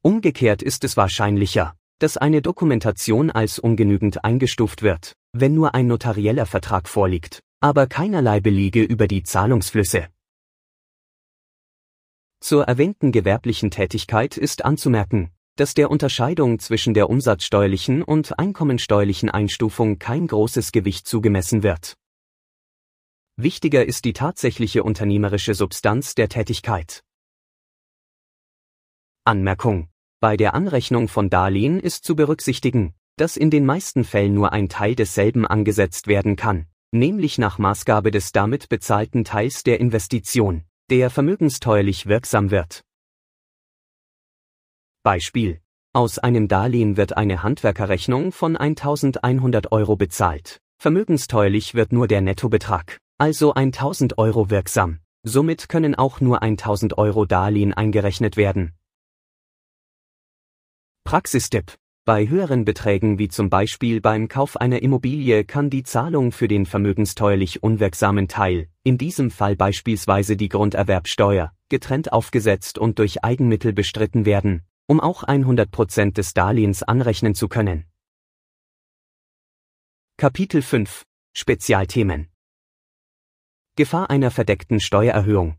[0.04, 6.46] Umgekehrt ist es wahrscheinlicher, dass eine Dokumentation als ungenügend eingestuft wird, wenn nur ein notarieller
[6.46, 10.08] Vertrag vorliegt, aber keinerlei Belege über die Zahlungsflüsse.
[12.40, 20.00] Zur erwähnten gewerblichen Tätigkeit ist anzumerken, dass der Unterscheidung zwischen der umsatzsteuerlichen und einkommensteuerlichen Einstufung
[20.00, 21.96] kein großes Gewicht zugemessen wird.
[23.36, 27.04] Wichtiger ist die tatsächliche unternehmerische Substanz der Tätigkeit.
[29.26, 29.93] Anmerkung.
[30.24, 34.70] Bei der Anrechnung von Darlehen ist zu berücksichtigen, dass in den meisten Fällen nur ein
[34.70, 41.10] Teil desselben angesetzt werden kann, nämlich nach Maßgabe des damit bezahlten Teils der Investition, der
[41.10, 42.86] vermögensteuerlich wirksam wird.
[45.04, 45.60] Beispiel.
[45.92, 50.62] Aus einem Darlehen wird eine Handwerkerrechnung von 1100 Euro bezahlt.
[50.78, 55.00] Vermögensteuerlich wird nur der Nettobetrag, also 1000 Euro wirksam.
[55.24, 58.72] Somit können auch nur 1000 Euro Darlehen eingerechnet werden.
[61.04, 61.74] Praxistipp.
[62.06, 66.66] Bei höheren Beträgen wie zum Beispiel beim Kauf einer Immobilie kann die Zahlung für den
[66.66, 74.26] vermögensteuerlich unwirksamen Teil, in diesem Fall beispielsweise die Grunderwerbsteuer, getrennt aufgesetzt und durch Eigenmittel bestritten
[74.26, 77.86] werden, um auch 100% des Darlehens anrechnen zu können.
[80.18, 82.30] Kapitel 5 Spezialthemen
[83.76, 85.58] Gefahr einer verdeckten Steuererhöhung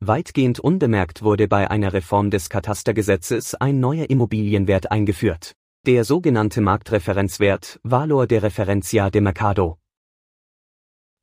[0.00, 5.54] Weitgehend unbemerkt wurde bei einer Reform des Katastergesetzes ein neuer Immobilienwert eingeführt,
[5.86, 9.76] der sogenannte Marktreferenzwert Valor de Referencia de Mercado.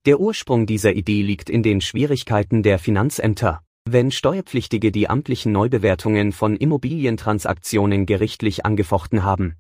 [0.06, 6.34] Der Ursprung dieser Idee liegt in den Schwierigkeiten der Finanzämter, wenn Steuerpflichtige die amtlichen Neubewertungen
[6.34, 9.56] von Immobilientransaktionen gerichtlich angefochten haben.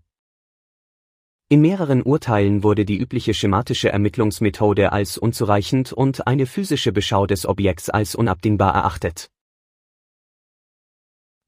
[1.47, 7.45] In mehreren Urteilen wurde die übliche schematische Ermittlungsmethode als unzureichend und eine physische Beschau des
[7.45, 9.29] Objekts als unabdingbar erachtet.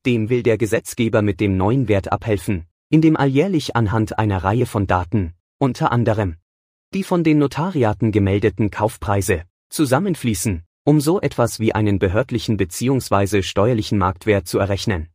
[0.06, 4.88] Dem will der Gesetzgeber mit dem neuen Wert abhelfen, indem alljährlich anhand einer Reihe von
[4.88, 6.38] Daten, unter anderem
[6.94, 13.42] die von den Notariaten gemeldeten Kaufpreise, zusammenfließen um so etwas wie einen behördlichen bzw.
[13.42, 15.10] steuerlichen Marktwert zu errechnen.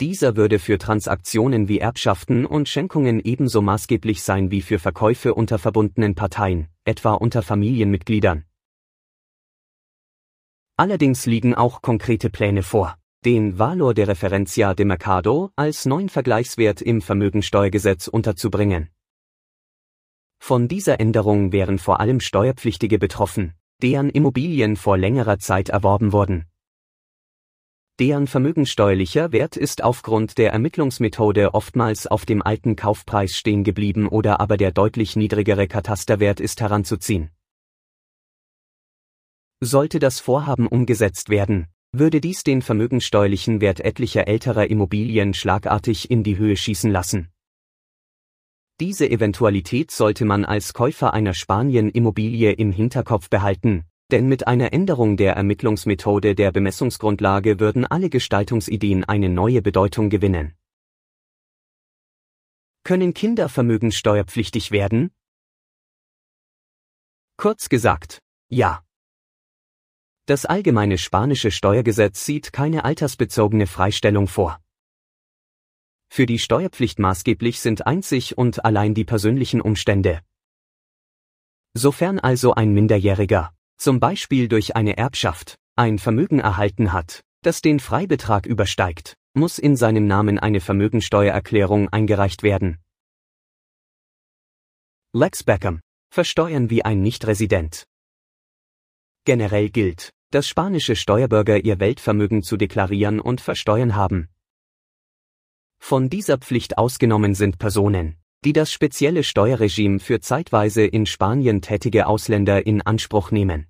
[0.00, 5.58] Dieser würde für Transaktionen wie Erbschaften und Schenkungen ebenso maßgeblich sein wie für Verkäufe unter
[5.58, 8.44] verbundenen Parteien, etwa unter Familienmitgliedern.
[10.76, 16.82] Allerdings liegen auch konkrete Pläne vor, den Valor de Referencia de Mercado als neuen Vergleichswert
[16.82, 18.90] im Vermögensteuergesetz unterzubringen.
[20.38, 26.44] Von dieser Änderung wären vor allem Steuerpflichtige betroffen, deren Immobilien vor längerer Zeit erworben wurden.
[27.98, 34.38] Deren vermögenssteuerlicher Wert ist aufgrund der Ermittlungsmethode oftmals auf dem alten Kaufpreis stehen geblieben oder
[34.38, 37.30] aber der deutlich niedrigere Katasterwert ist heranzuziehen.
[39.60, 46.22] Sollte das Vorhaben umgesetzt werden, würde dies den vermögenssteuerlichen Wert etlicher älterer Immobilien schlagartig in
[46.22, 47.30] die Höhe schießen lassen.
[48.78, 55.16] Diese Eventualität sollte man als Käufer einer Spanien-Immobilie im Hinterkopf behalten, denn mit einer Änderung
[55.16, 60.54] der Ermittlungsmethode der Bemessungsgrundlage würden alle Gestaltungsideen eine neue Bedeutung gewinnen.
[62.84, 65.10] Können Kinder vermögenssteuerpflichtig werden?
[67.36, 68.84] Kurz gesagt, ja.
[70.26, 74.60] Das allgemeine spanische Steuergesetz sieht keine altersbezogene Freistellung vor.
[76.08, 80.22] Für die Steuerpflicht maßgeblich sind einzig und allein die persönlichen Umstände.
[81.74, 87.80] Sofern also ein Minderjähriger, zum Beispiel durch eine Erbschaft, ein Vermögen erhalten hat, das den
[87.80, 92.78] Freibetrag übersteigt, muss in seinem Namen eine Vermögensteuererklärung eingereicht werden.
[95.12, 95.80] Lex Beckham.
[96.10, 97.84] Versteuern wie ein Nichtresident.
[99.24, 104.28] Generell gilt, dass spanische Steuerbürger ihr Weltvermögen zu deklarieren und versteuern haben.
[105.78, 112.06] Von dieser Pflicht ausgenommen sind Personen, die das spezielle Steuerregime für zeitweise in Spanien tätige
[112.06, 113.66] Ausländer in Anspruch nehmen.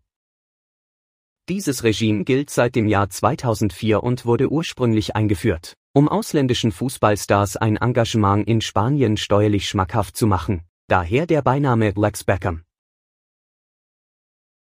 [1.48, 7.76] Dieses Regime gilt seit dem Jahr 2004 und wurde ursprünglich eingeführt, um ausländischen Fußballstars ein
[7.76, 12.64] Engagement in Spanien steuerlich schmackhaft zu machen, daher der Beiname Lex Beckham.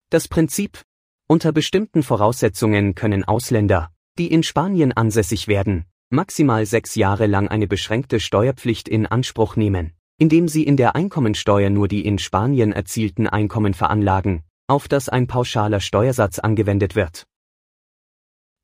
[0.09, 0.83] Das Prinzip
[1.27, 7.67] Unter bestimmten Voraussetzungen können Ausländer, die in Spanien ansässig werden, maximal sechs Jahre lang eine
[7.67, 13.27] beschränkte Steuerpflicht in Anspruch nehmen, indem sie in der Einkommensteuer nur die in Spanien erzielten
[13.27, 17.25] Einkommen veranlagen, auf das ein pauschaler Steuersatz angewendet wird.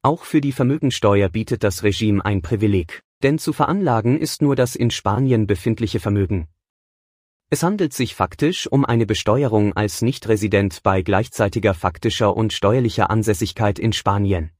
[0.02, 4.76] Auch für die Vermögensteuer bietet das Regime ein Privileg, denn zu veranlagen ist nur das
[4.76, 6.48] in Spanien befindliche Vermögen.
[7.50, 13.80] Es handelt sich faktisch um eine Besteuerung als Nichtresident bei gleichzeitiger faktischer und steuerlicher Ansässigkeit
[13.80, 14.52] in Spanien.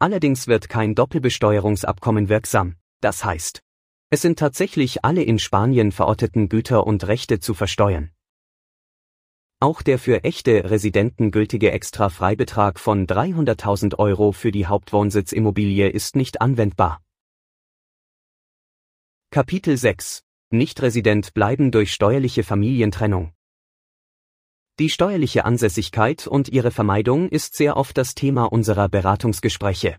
[0.00, 3.62] Allerdings wird kein Doppelbesteuerungsabkommen wirksam, das heißt,
[4.08, 8.10] es sind tatsächlich alle in Spanien verorteten Güter und Rechte zu versteuern.
[9.60, 16.40] Auch der für echte Residenten gültige Extra-Freibetrag von 300.000 Euro für die Hauptwohnsitz-Immobilie ist nicht
[16.40, 17.02] anwendbar.
[19.30, 23.34] Kapitel 6 Nicht-Resident bleiben durch steuerliche Familientrennung.
[24.80, 29.98] Die steuerliche Ansässigkeit und ihre Vermeidung ist sehr oft das Thema unserer Beratungsgespräche.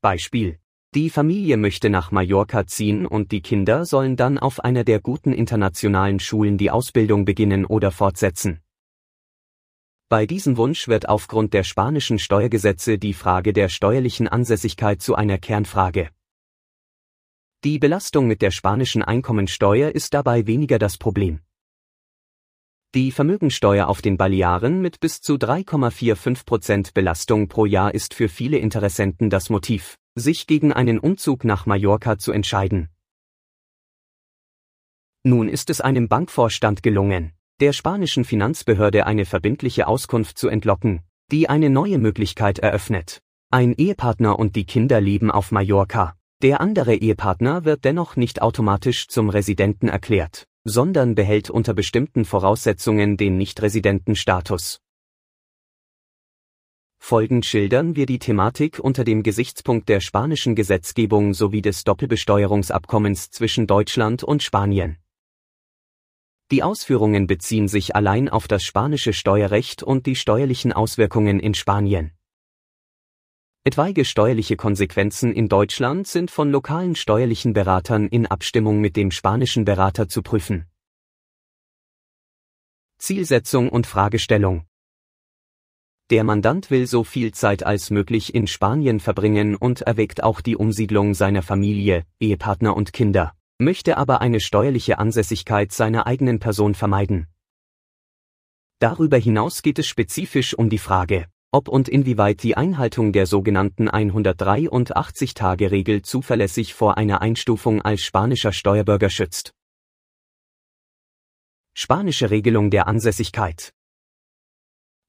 [0.00, 0.60] Beispiel.
[0.94, 5.32] Die Familie möchte nach Mallorca ziehen und die Kinder sollen dann auf einer der guten
[5.32, 8.60] internationalen Schulen die Ausbildung beginnen oder fortsetzen.
[10.08, 15.38] Bei diesem Wunsch wird aufgrund der spanischen Steuergesetze die Frage der steuerlichen Ansässigkeit zu einer
[15.38, 16.10] Kernfrage.
[17.64, 21.40] Die Belastung mit der spanischen Einkommensteuer ist dabei weniger das Problem.
[22.94, 28.58] Die Vermögensteuer auf den Balearen mit bis zu 3,45% Belastung pro Jahr ist für viele
[28.58, 32.90] Interessenten das Motiv, sich gegen einen Umzug nach Mallorca zu entscheiden.
[35.24, 41.48] Nun ist es einem Bankvorstand gelungen, der spanischen Finanzbehörde eine verbindliche Auskunft zu entlocken, die
[41.48, 43.18] eine neue Möglichkeit eröffnet.
[43.50, 46.14] Ein Ehepartner und die Kinder leben auf Mallorca.
[46.42, 53.16] Der andere Ehepartner wird dennoch nicht automatisch zum Residenten erklärt sondern behält unter bestimmten Voraussetzungen
[53.16, 54.80] den Nichtresidentenstatus.
[56.98, 63.66] Folgend schildern wir die Thematik unter dem Gesichtspunkt der spanischen Gesetzgebung sowie des Doppelbesteuerungsabkommens zwischen
[63.66, 64.96] Deutschland und Spanien.
[66.50, 72.12] Die Ausführungen beziehen sich allein auf das spanische Steuerrecht und die steuerlichen Auswirkungen in Spanien.
[73.66, 79.64] Etwaige steuerliche Konsequenzen in Deutschland sind von lokalen steuerlichen Beratern in Abstimmung mit dem spanischen
[79.64, 80.66] Berater zu prüfen.
[82.98, 84.66] Zielsetzung und Fragestellung
[86.10, 90.56] Der Mandant will so viel Zeit als möglich in Spanien verbringen und erwägt auch die
[90.56, 97.28] Umsiedlung seiner Familie, Ehepartner und Kinder, möchte aber eine steuerliche Ansässigkeit seiner eigenen Person vermeiden.
[98.78, 103.88] Darüber hinaus geht es spezifisch um die Frage, ob und inwieweit die Einhaltung der sogenannten
[103.88, 109.52] 183-Tage-Regel zuverlässig vor einer Einstufung als spanischer Steuerbürger schützt.
[111.72, 113.72] Spanische Regelung der Ansässigkeit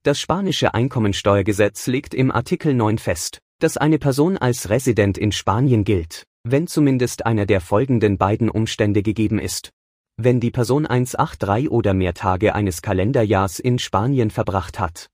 [0.03, 5.83] Das spanische Einkommensteuergesetz legt im Artikel 9 fest, dass eine Person als Resident in Spanien
[5.83, 9.71] gilt, wenn zumindest einer der folgenden beiden Umstände gegeben ist.
[10.17, 15.09] Wenn die Person 183 oder mehr Tage eines Kalenderjahrs in Spanien verbracht hat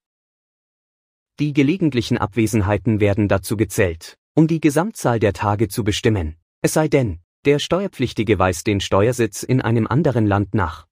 [1.41, 6.87] die gelegentlichen Abwesenheiten werden dazu gezählt, um die Gesamtzahl der Tage zu bestimmen, es sei
[6.87, 10.85] denn, der Steuerpflichtige weist den Steuersitz in einem anderen Land nach.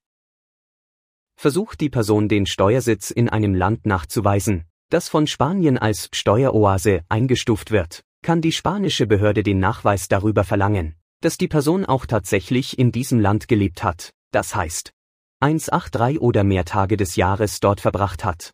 [1.36, 7.70] Versucht die Person den Steuersitz in einem Land nachzuweisen, das von Spanien als Steueroase eingestuft
[7.70, 12.90] wird, kann die spanische Behörde den Nachweis darüber verlangen, dass die Person auch tatsächlich in
[12.90, 14.90] diesem Land gelebt hat, das heißt,
[15.38, 18.52] 183 oder mehr Tage des Jahres dort verbracht hat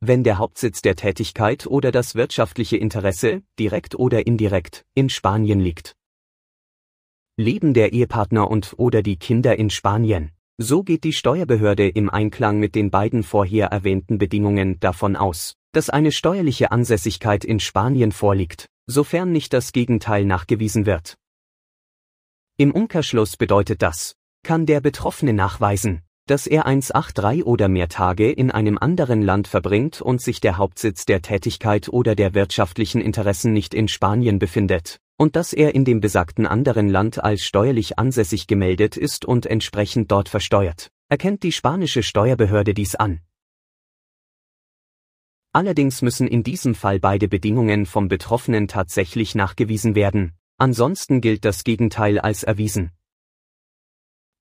[0.00, 5.96] wenn der Hauptsitz der Tätigkeit oder das wirtschaftliche Interesse, direkt oder indirekt, in Spanien liegt.
[7.36, 10.32] Leben der Ehepartner und oder die Kinder in Spanien.
[10.58, 15.90] So geht die Steuerbehörde im Einklang mit den beiden vorher erwähnten Bedingungen davon aus, dass
[15.90, 21.18] eine steuerliche Ansässigkeit in Spanien vorliegt, sofern nicht das Gegenteil nachgewiesen wird.
[22.56, 28.50] Im Umkehrschluss bedeutet das, kann der Betroffene nachweisen, dass er 183 oder mehr Tage in
[28.50, 33.74] einem anderen Land verbringt und sich der Hauptsitz der Tätigkeit oder der wirtschaftlichen Interessen nicht
[33.74, 38.96] in Spanien befindet, und dass er in dem besagten anderen Land als steuerlich ansässig gemeldet
[38.96, 43.20] ist und entsprechend dort versteuert, erkennt die spanische Steuerbehörde dies an.
[45.52, 51.64] Allerdings müssen in diesem Fall beide Bedingungen vom Betroffenen tatsächlich nachgewiesen werden, ansonsten gilt das
[51.64, 52.90] Gegenteil als erwiesen.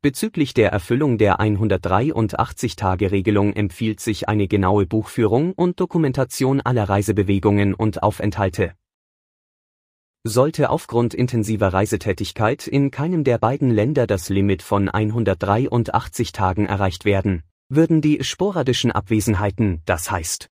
[0.05, 8.03] Bezüglich der Erfüllung der 183-Tage-Regelung empfiehlt sich eine genaue Buchführung und Dokumentation aller Reisebewegungen und
[8.03, 8.73] Aufenthalte.
[10.23, 17.05] Sollte aufgrund intensiver Reisetätigkeit in keinem der beiden Länder das Limit von 183 Tagen erreicht
[17.05, 20.49] werden, würden die sporadischen Abwesenheiten, das heißt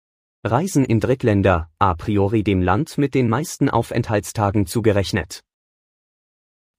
[0.46, 5.44] Reisen in Drittländer, a priori dem Land mit den meisten Aufenthaltstagen zugerechnet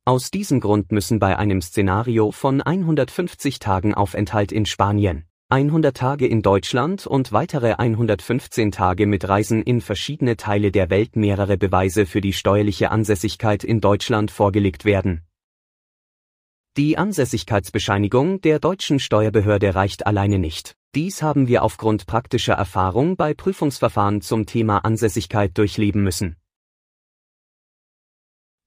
[0.05, 6.27] aus diesem Grund müssen bei einem Szenario von 150 Tagen Aufenthalt in Spanien, 100 Tage
[6.27, 12.05] in Deutschland und weitere 115 Tage mit Reisen in verschiedene Teile der Welt mehrere Beweise
[12.05, 15.23] für die steuerliche Ansässigkeit in Deutschland vorgelegt werden.
[16.77, 20.74] Die Ansässigkeitsbescheinigung der deutschen Steuerbehörde reicht alleine nicht.
[20.97, 26.37] Dies haben wir aufgrund praktischer Erfahrung bei Prüfungsverfahren zum Thema Ansässigkeit durchleben müssen.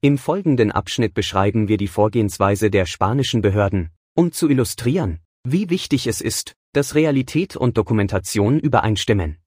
[0.06, 6.06] Im folgenden Abschnitt beschreiben wir die Vorgehensweise der spanischen Behörden, um zu illustrieren, Wie wichtig
[6.06, 9.40] es ist, dass Realität und Dokumentation übereinstimmen.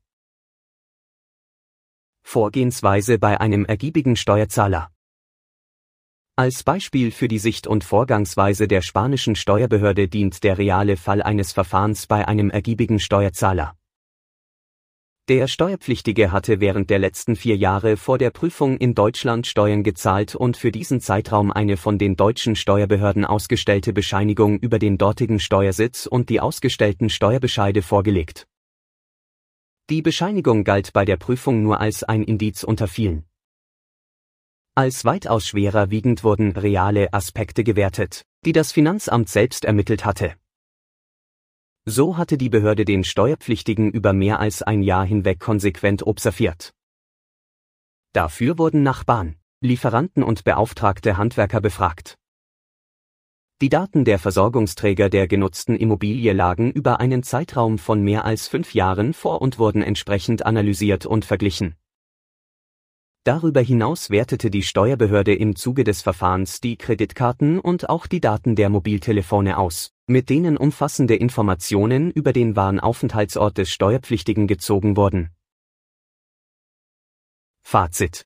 [2.25, 4.91] Vorgehensweise bei einem ergiebigen Steuerzahler.
[6.35, 11.53] Als Beispiel für die Sicht und Vorgangsweise der spanischen Steuerbehörde dient der reale Fall eines
[11.53, 13.78] Verfahrens bei einem ergiebigen Steuerzahler.
[15.29, 20.35] Der Steuerpflichtige hatte während der letzten vier Jahre vor der Prüfung in Deutschland Steuern gezahlt
[20.35, 26.07] und für diesen Zeitraum eine von den deutschen Steuerbehörden ausgestellte Bescheinigung über den dortigen Steuersitz
[26.07, 28.47] und die ausgestellten Steuerbescheide vorgelegt.
[29.91, 33.27] Die Bescheinigung galt bei der Prüfung nur als ein Indiz unter vielen.
[34.75, 40.37] Als weitaus schwerer wiegend wurden reale Aspekte gewertet, die das Finanzamt selbst ermittelt hatte.
[41.91, 46.75] So hatte die Behörde den Steuerpflichtigen über mehr als ein Jahr hinweg konsequent observiert.
[48.13, 52.19] Dafür wurden Nachbarn, Lieferanten und beauftragte Handwerker befragt.
[53.63, 58.75] Die Daten der Versorgungsträger der genutzten Immobilie lagen über einen Zeitraum von mehr als fünf
[58.75, 61.75] Jahren vor und wurden entsprechend analysiert und verglichen.
[63.25, 68.57] Darüber hinaus wertete die Steuerbehörde im Zuge des Verfahrens die Kreditkarten und auch die Daten
[68.57, 75.31] der Mobiltelefone aus, mit denen umfassende Informationen über den wahren Aufenthaltsort des Steuerpflichtigen gezogen wurden.
[77.61, 78.25] Fazit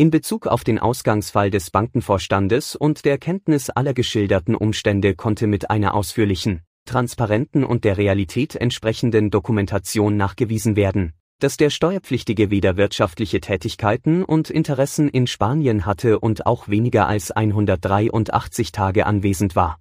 [0.00, 5.68] in Bezug auf den Ausgangsfall des Bankenvorstandes und der Kenntnis aller geschilderten Umstände konnte mit
[5.68, 13.42] einer ausführlichen, transparenten und der Realität entsprechenden Dokumentation nachgewiesen werden, dass der Steuerpflichtige weder wirtschaftliche
[13.42, 19.78] Tätigkeiten und Interessen in Spanien hatte und auch weniger als 183 Tage anwesend war.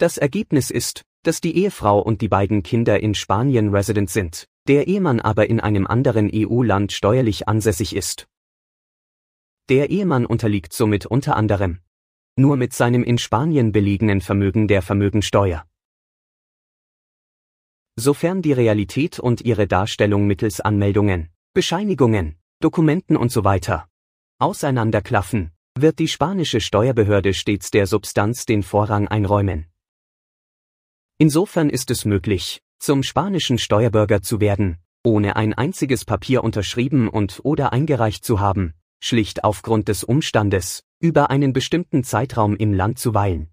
[0.00, 4.88] Das Ergebnis ist, dass die Ehefrau und die beiden Kinder in Spanien resident sind, der
[4.88, 8.26] Ehemann aber in einem anderen EU-Land steuerlich ansässig ist.
[9.68, 11.80] Der Ehemann unterliegt somit unter anderem
[12.36, 15.66] nur mit seinem in Spanien belegenen Vermögen der Vermögensteuer
[17.96, 23.60] sofern die Realität und ihre Darstellung mittels Anmeldungen, Bescheinigungen, Dokumenten usw.
[23.62, 23.82] So
[24.38, 29.69] auseinanderklaffen, wird die spanische Steuerbehörde stets der Substanz den Vorrang einräumen.
[31.22, 37.40] Insofern ist es möglich, zum spanischen Steuerbürger zu werden, ohne ein einziges Papier unterschrieben und
[37.42, 38.72] oder eingereicht zu haben,
[39.02, 43.50] schlicht aufgrund des Umstandes, über einen bestimmten Zeitraum im Land zu weilen.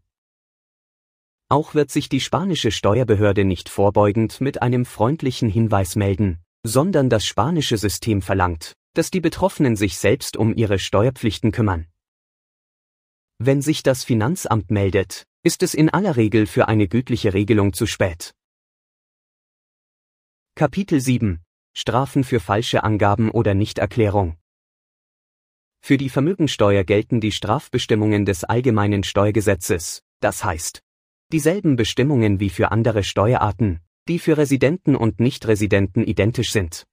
[1.50, 7.26] Auch wird sich die spanische Steuerbehörde nicht vorbeugend mit einem freundlichen Hinweis melden, sondern das
[7.26, 11.88] spanische System verlangt, dass die Betroffenen sich selbst um ihre Steuerpflichten kümmern.
[13.40, 17.86] Wenn sich das Finanzamt meldet, ist es in aller Regel für eine gütliche Regelung zu
[17.86, 18.36] spät.
[20.56, 21.40] Kapitel 7
[21.74, 24.36] Strafen für falsche Angaben oder Nichterklärung
[25.80, 30.82] Für die Vermögensteuer gelten die Strafbestimmungen des allgemeinen Steuergesetzes, das heißt,
[31.32, 33.80] dieselben Bestimmungen wie für andere Steuerarten,
[34.10, 36.86] die für Residenten und Nichtresidenten identisch sind.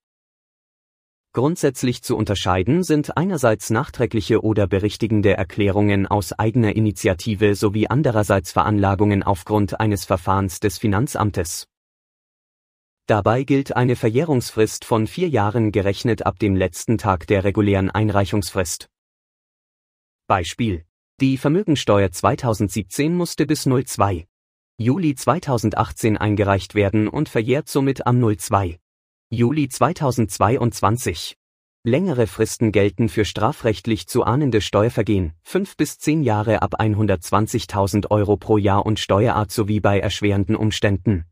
[1.35, 9.25] Grundsätzlich zu unterscheiden sind einerseits nachträgliche oder berichtigende Erklärungen aus eigener Initiative sowie andererseits Veranlagungen
[9.25, 11.67] aufgrund eines Verfahrens des Finanzamtes.
[13.07, 18.89] Dabei gilt eine Verjährungsfrist von vier Jahren gerechnet ab dem letzten Tag der regulären Einreichungsfrist.
[20.29, 20.87] Beispiel
[21.21, 24.27] die Vermögensteuer 2017 musste bis 02.
[24.79, 28.81] Juli 2018 eingereicht werden und verjährt somit am 02.
[29.35, 31.37] Juli 2022.
[31.83, 38.37] Längere Fristen gelten für strafrechtlich zu ahnende Steuervergehen, 5 bis 10 Jahre ab 120.000 Euro
[38.37, 41.25] pro Jahr und Steuerart sowie bei erschwerenden Umständen.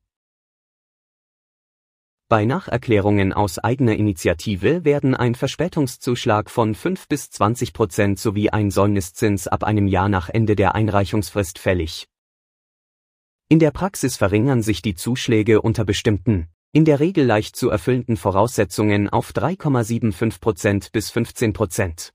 [2.29, 8.73] Bei Nacherklärungen aus eigener Initiative werden ein Verspätungszuschlag von 5 bis 20 Prozent sowie ein
[8.73, 12.09] Säumniszins ab einem Jahr nach Ende der Einreichungsfrist fällig.
[13.49, 18.17] In der Praxis verringern sich die Zuschläge unter bestimmten, in der Regel leicht zu erfüllenden
[18.17, 22.13] Voraussetzungen auf 3,75 Prozent bis 15 Prozent.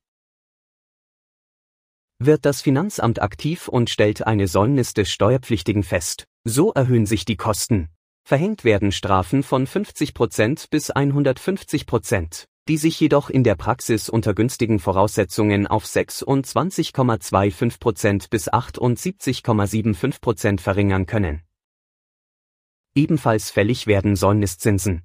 [2.19, 7.37] Wird das Finanzamt aktiv und stellt eine Säumnis des Steuerpflichtigen fest, so erhöhen sich die
[7.37, 7.89] Kosten,
[8.27, 14.79] Verhängt werden Strafen von 50% bis 150% die sich jedoch in der Praxis unter günstigen
[14.79, 21.46] Voraussetzungen auf 26,25% bis 78,75% verringern können.
[22.97, 25.03] Ebenfalls fällig werden Säumniszinsen.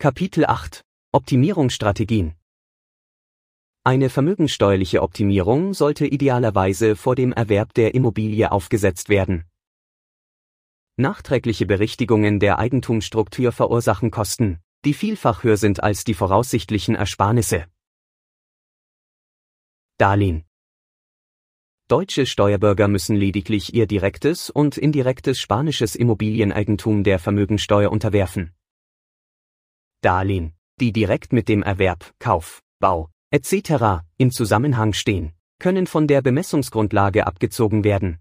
[0.00, 0.82] Kapitel 8
[1.12, 2.34] Optimierungsstrategien
[3.84, 9.44] Eine vermögenssteuerliche Optimierung sollte idealerweise vor dem Erwerb der Immobilie aufgesetzt werden
[10.96, 17.66] Nachträgliche Berichtigungen der Eigentumsstruktur verursachen Kosten, die vielfach höher sind als die voraussichtlichen Ersparnisse.
[19.96, 20.44] Darlehen
[21.92, 28.54] Deutsche Steuerbürger müssen lediglich ihr direktes und indirektes spanisches Immobilieneigentum der Vermögensteuer unterwerfen.
[30.00, 34.06] Darlehen, die direkt mit dem Erwerb, Kauf, Bau etc.
[34.16, 38.20] in Zusammenhang stehen, können von der Bemessungsgrundlage abgezogen werden.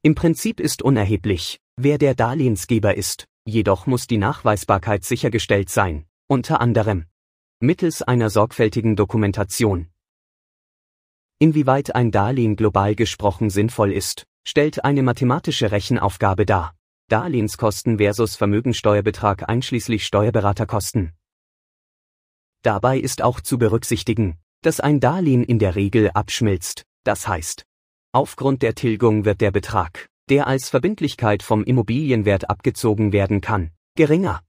[0.00, 6.62] Im Prinzip ist unerheblich, wer der Darlehensgeber ist, jedoch muss die Nachweisbarkeit sichergestellt sein, unter
[6.62, 7.04] anderem
[7.60, 9.90] mittels einer sorgfältigen Dokumentation.
[11.38, 16.74] Inwieweit ein Darlehen global gesprochen sinnvoll ist, stellt eine mathematische Rechenaufgabe dar.
[17.08, 21.12] Darlehenskosten versus Vermögensteuerbetrag einschließlich Steuerberaterkosten.
[22.62, 27.66] Dabei ist auch zu berücksichtigen, dass ein Darlehen in der Regel abschmilzt, das heißt,
[28.12, 34.40] aufgrund der Tilgung wird der Betrag, der als Verbindlichkeit vom Immobilienwert abgezogen werden kann, geringer.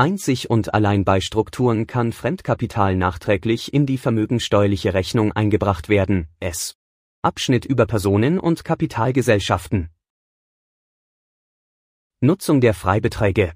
[0.00, 6.76] Einzig und allein bei Strukturen kann Fremdkapital nachträglich in die vermögensteuerliche Rechnung eingebracht werden, S.
[7.20, 9.90] Abschnitt über Personen und Kapitalgesellschaften.
[12.20, 13.54] Nutzung der Freibeträge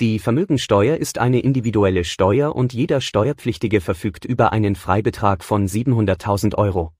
[0.00, 6.56] die Vermögensteuer ist eine individuelle Steuer und jeder Steuerpflichtige verfügt über einen Freibetrag von 700.000
[6.56, 6.92] Euro.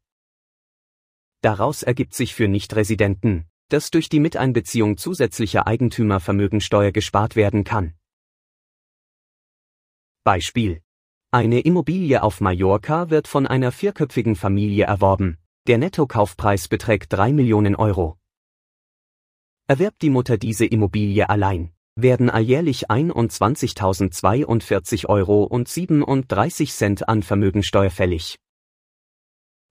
[1.43, 7.95] Daraus ergibt sich für Nichtresidenten, dass durch die Miteinbeziehung zusätzlicher Eigentümer Vermögensteuer gespart werden kann.
[10.25, 10.81] Beispiel.
[11.31, 15.39] Eine Immobilie auf Mallorca wird von einer vierköpfigen Familie erworben.
[15.67, 18.19] Der Nettokaufpreis beträgt 3 Millionen Euro.
[19.67, 27.91] Erwerbt die Mutter diese Immobilie allein, werden alljährlich 21.042 Euro und 37 Cent an Vermögensteuer
[27.91, 28.37] fällig.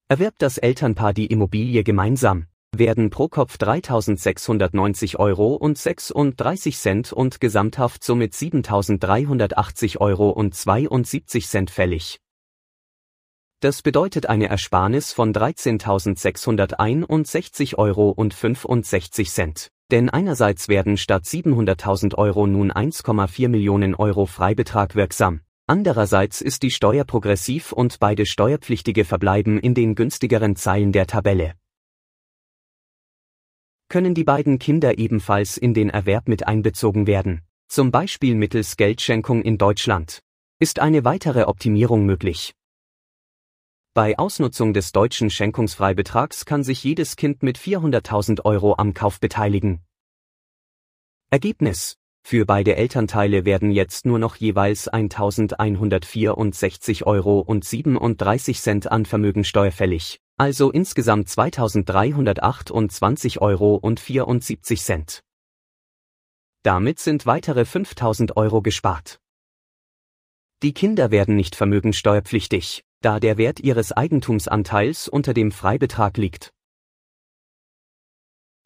[0.08, 7.40] Erwerbt das Elternpaar die Immobilie gemeinsam, werden pro Kopf 3.690 Euro und 36 Cent und
[7.40, 12.20] Gesamthaft somit 7.380 Euro und 72 Cent fällig.
[13.60, 19.70] Das bedeutet eine Ersparnis von 13.661 Euro und 65 Cent.
[19.90, 25.40] Denn einerseits werden statt 700.000 Euro nun 1,4 Millionen Euro Freibetrag wirksam.
[25.66, 31.54] Andererseits ist die Steuer progressiv und beide Steuerpflichtige verbleiben in den günstigeren Zeilen der Tabelle.
[33.94, 39.44] Können die beiden Kinder ebenfalls in den Erwerb mit einbezogen werden, zum Beispiel mittels Geldschenkung
[39.44, 40.24] in Deutschland,
[40.58, 42.56] ist eine weitere Optimierung möglich.
[43.94, 49.84] Bei Ausnutzung des deutschen Schenkungsfreibetrags kann sich jedes Kind mit 400.000 Euro am Kauf beteiligen.
[51.30, 51.96] Ergebnis.
[52.24, 59.72] Für beide Elternteile werden jetzt nur noch jeweils 1.164 Euro und 37 Cent an Vermögensteuer
[59.72, 65.22] fällig, also insgesamt 2.328 Euro und 74 Cent.
[66.64, 69.20] Damit sind weitere 5.000 Euro gespart.
[70.64, 76.54] Die Kinder werden nicht vermögensteuerpflichtig, da der Wert ihres Eigentumsanteils unter dem Freibetrag liegt.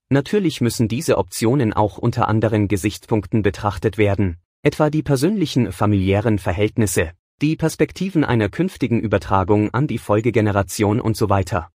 [0.10, 7.11] Natürlich müssen diese Optionen auch unter anderen Gesichtspunkten betrachtet werden, etwa die persönlichen familiären Verhältnisse,
[7.41, 11.69] die Perspektiven einer künftigen Übertragung an die Folgegeneration und so weiter.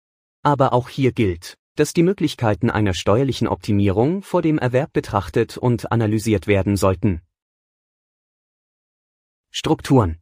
[0.43, 5.91] Aber auch hier gilt, dass die Möglichkeiten einer steuerlichen Optimierung vor dem Erwerb betrachtet und
[5.91, 7.23] analysiert werden sollten.
[9.51, 10.19] Strukturen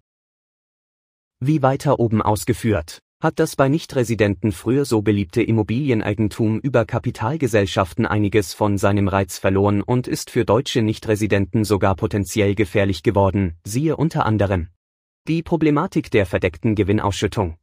[1.39, 8.55] wie weiter oben ausgeführt, hat das bei Nichtresidenten früher so beliebte Immobilieneigentum über Kapitalgesellschaften einiges
[8.55, 14.25] von seinem Reiz verloren und ist für deutsche Nichtresidenten sogar potenziell gefährlich geworden, siehe unter
[14.25, 14.69] anderem
[15.27, 17.59] die Problematik der verdeckten Gewinnausschüttung.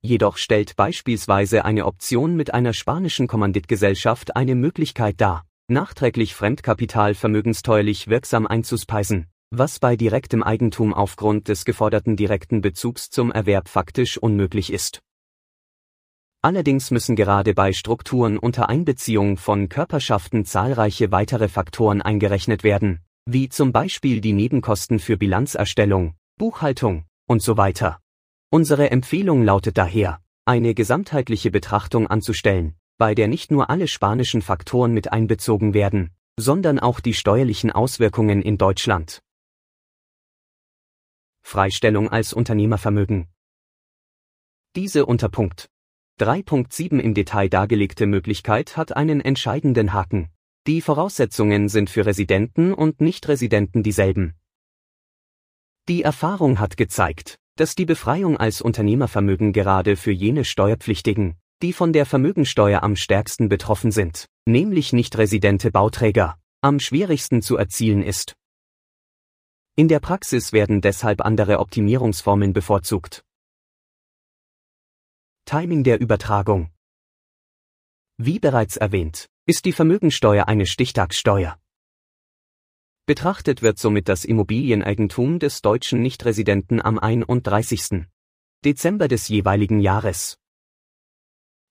[0.00, 8.08] Jedoch stellt beispielsweise eine Option mit einer spanischen Kommanditgesellschaft eine Möglichkeit dar, nachträglich Fremdkapital vermögensteuerlich
[8.08, 14.72] wirksam einzuspeisen was bei direktem Eigentum aufgrund des geforderten direkten Bezugs zum Erwerb faktisch unmöglich
[14.72, 15.02] ist.
[16.40, 23.48] Allerdings müssen gerade bei Strukturen unter Einbeziehung von Körperschaften zahlreiche weitere Faktoren eingerechnet werden, wie
[23.48, 28.00] zum Beispiel die Nebenkosten für Bilanzerstellung, Buchhaltung und so weiter.
[28.50, 34.92] Unsere Empfehlung lautet daher, eine gesamtheitliche Betrachtung anzustellen, bei der nicht nur alle spanischen Faktoren
[34.92, 39.22] mit einbezogen werden, sondern auch die steuerlichen Auswirkungen in Deutschland.
[41.42, 43.28] Freistellung als Unternehmervermögen.
[44.74, 45.68] Diese unter Punkt
[46.20, 50.30] 3.7 im Detail dargelegte Möglichkeit hat einen entscheidenden Haken.
[50.68, 54.34] Die Voraussetzungen sind für Residenten und Nichtresidenten dieselben.
[55.88, 61.92] Die Erfahrung hat gezeigt, dass die Befreiung als Unternehmervermögen gerade für jene Steuerpflichtigen, die von
[61.92, 68.36] der Vermögensteuer am stärksten betroffen sind, nämlich nichtresidente Bauträger, am schwierigsten zu erzielen ist.
[69.74, 73.24] In der Praxis werden deshalb andere Optimierungsformen bevorzugt.
[75.44, 76.70] Timing der Übertragung
[78.16, 81.58] Wie bereits erwähnt, ist die Vermögensteuer eine Stichtagssteuer.
[83.06, 88.06] Betrachtet wird somit das Immobilieneigentum des deutschen Nichtresidenten am 31.
[88.64, 90.38] Dezember des jeweiligen Jahres.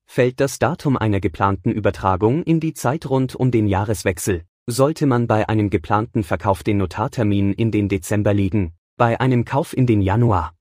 [0.05, 5.27] Fällt das Datum einer geplanten Übertragung in die Zeit rund um den Jahreswechsel, sollte man
[5.27, 10.01] bei einem geplanten Verkauf den Notartermin in den Dezember legen, bei einem Kauf in den
[10.01, 10.53] Januar.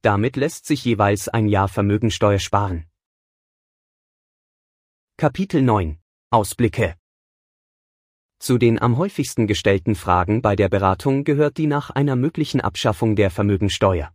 [0.00, 2.86] Damit lässt sich jeweils ein Jahr Vermögensteuer sparen.
[5.20, 5.98] Kapitel 9
[6.30, 6.94] Ausblicke
[8.38, 13.16] zu den am häufigsten gestellten Fragen bei der Beratung gehört die nach einer möglichen Abschaffung
[13.16, 14.14] der Vermögensteuer.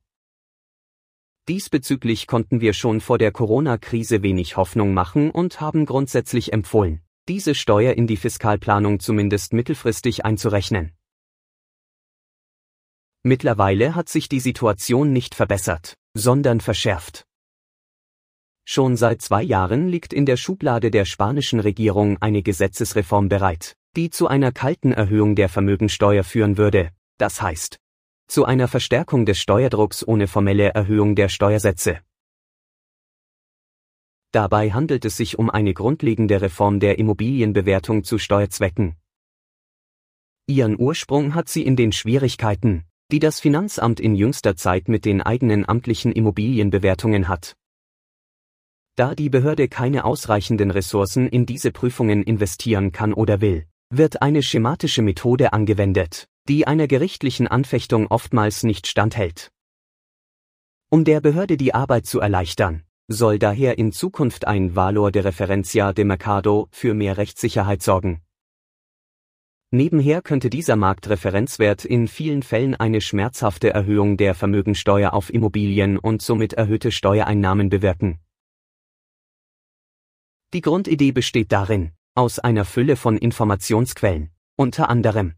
[1.50, 7.54] Diesbezüglich konnten wir schon vor der Corona-Krise wenig Hoffnung machen und haben grundsätzlich empfohlen, diese
[7.54, 10.94] Steuer in die Fiskalplanung zumindest mittelfristig einzurechnen.
[13.24, 17.26] Mittlerweile hat sich die Situation nicht verbessert, sondern verschärft.
[18.66, 24.10] Schon seit zwei Jahren liegt in der Schublade der spanischen Regierung eine Gesetzesreform bereit, die
[24.10, 27.80] zu einer kalten Erhöhung der Vermögensteuer führen würde, das heißt,
[28.28, 32.00] zu einer Verstärkung des Steuerdrucks ohne formelle Erhöhung der Steuersätze.
[34.32, 38.96] Dabei handelt es sich um eine grundlegende Reform der Immobilienbewertung zu Steuerzwecken.
[40.48, 45.22] Ihren Ursprung hat sie in den Schwierigkeiten, die das Finanzamt in jüngster Zeit mit den
[45.22, 47.56] eigenen amtlichen Immobilienbewertungen hat.
[48.96, 54.44] Da die Behörde keine ausreichenden Ressourcen in diese Prüfungen investieren kann oder will, wird eine
[54.44, 59.52] schematische Methode angewendet, die einer gerichtlichen Anfechtung oftmals nicht standhält.
[60.92, 65.92] Um der Behörde die Arbeit zu erleichtern, soll daher in Zukunft ein Valor de Referencia
[65.92, 68.22] de Mercado für mehr Rechtssicherheit sorgen.
[69.72, 76.22] Nebenher könnte dieser Marktreferenzwert in vielen Fällen eine schmerzhafte Erhöhung der Vermögensteuer auf Immobilien und
[76.22, 78.20] somit erhöhte Steuereinnahmen bewirken.
[80.54, 85.34] Die Grundidee besteht darin, aus einer Fülle von Informationsquellen, unter anderem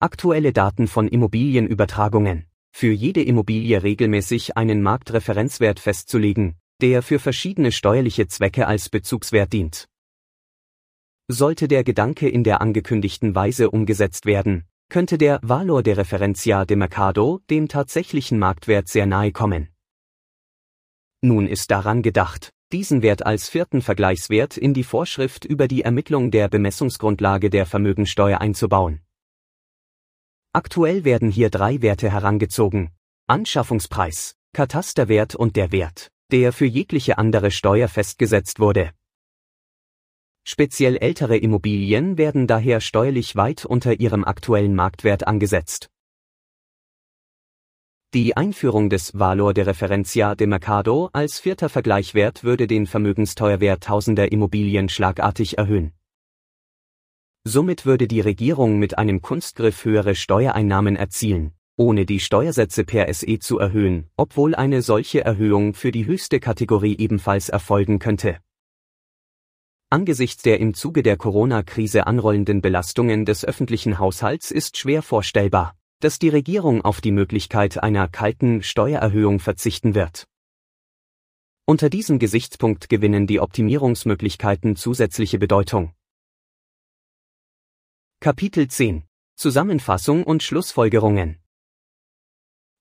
[0.00, 8.26] aktuelle Daten von Immobilienübertragungen, für jede Immobilie regelmäßig einen Marktreferenzwert festzulegen, der für verschiedene steuerliche
[8.26, 9.86] Zwecke als Bezugswert dient.
[11.28, 16.76] Sollte der Gedanke in der angekündigten Weise umgesetzt werden, könnte der Valor de Referencia de
[16.76, 19.68] Mercado dem tatsächlichen Marktwert sehr nahe kommen.
[21.20, 26.32] Nun ist daran gedacht, diesen Wert als vierten Vergleichswert in die Vorschrift über die Ermittlung
[26.32, 29.00] der Bemessungsgrundlage der Vermögensteuer einzubauen.
[30.52, 32.90] Aktuell werden hier drei Werte herangezogen.
[33.28, 38.90] Anschaffungspreis, Katasterwert und der Wert, der für jegliche andere Steuer festgesetzt wurde.
[40.42, 45.90] Speziell ältere Immobilien werden daher steuerlich weit unter ihrem aktuellen Marktwert angesetzt.
[48.14, 54.30] Die Einführung des Valor de Referencia de Mercado als vierter Vergleichwert würde den Vermögensteuerwert tausender
[54.30, 55.92] Immobilien schlagartig erhöhen.
[57.42, 63.40] Somit würde die Regierung mit einem Kunstgriff höhere Steuereinnahmen erzielen, ohne die Steuersätze per SE
[63.40, 68.38] zu erhöhen, obwohl eine solche Erhöhung für die höchste Kategorie ebenfalls erfolgen könnte.
[69.90, 76.18] Angesichts der im Zuge der Corona-Krise anrollenden Belastungen des öffentlichen Haushalts ist schwer vorstellbar, dass
[76.18, 80.26] die Regierung auf die Möglichkeit einer kalten Steuererhöhung verzichten wird.
[81.66, 85.94] Unter diesem Gesichtspunkt gewinnen die Optimierungsmöglichkeiten zusätzliche Bedeutung.
[88.20, 89.04] Kapitel 10
[89.36, 91.38] Zusammenfassung und Schlussfolgerungen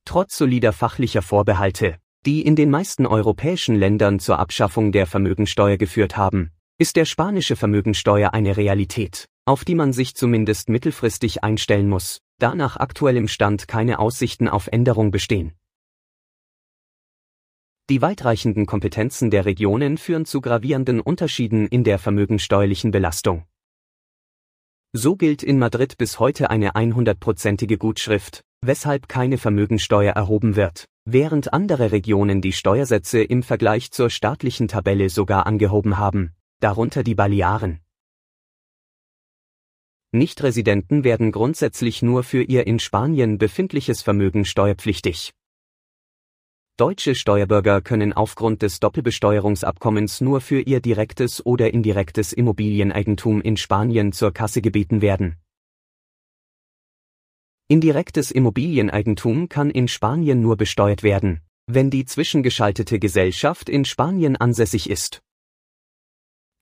[0.06, 6.18] Trotz solider fachlicher Vorbehalte, die in den meisten europäischen Ländern zur Abschaffung der Vermögensteuer geführt
[6.18, 12.23] haben, ist der spanische Vermögensteuer eine Realität, auf die man sich zumindest mittelfristig einstellen muss
[12.43, 15.53] da nach aktuellem Stand keine Aussichten auf Änderung bestehen.
[17.89, 23.45] Die weitreichenden Kompetenzen der Regionen führen zu gravierenden Unterschieden in der vermögensteuerlichen Belastung.
[24.91, 31.53] So gilt in Madrid bis heute eine 100-prozentige Gutschrift, weshalb keine Vermögensteuer erhoben wird, während
[31.53, 37.82] andere Regionen die Steuersätze im Vergleich zur staatlichen Tabelle sogar angehoben haben, darunter die Balearen.
[40.15, 45.34] Nichtresidenten werden grundsätzlich nur für ihr in Spanien befindliches Vermögen steuerpflichtig.
[46.77, 54.11] Deutsche Steuerbürger können aufgrund des Doppelbesteuerungsabkommens nur für ihr direktes oder indirektes Immobilieneigentum in Spanien
[54.11, 55.38] zur Kasse gebeten werden.
[57.68, 64.91] Indirektes Immobilieneigentum kann in Spanien nur besteuert werden, wenn die zwischengeschaltete Gesellschaft in Spanien ansässig
[64.91, 65.23] ist.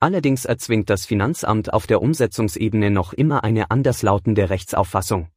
[0.04, 5.30] Allerdings erzwingt das Finanzamt auf der Umsetzungsebene noch immer eine anderslautende Rechtsauffassung.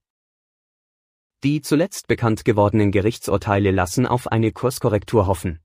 [1.44, 5.60] Die zuletzt bekannt gewordenen Gerichtsurteile lassen auf eine Kurskorrektur hoffen.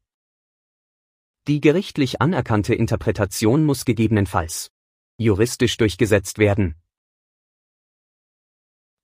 [1.47, 4.69] Die gerichtlich anerkannte Interpretation muss gegebenenfalls
[5.17, 6.75] juristisch durchgesetzt werden.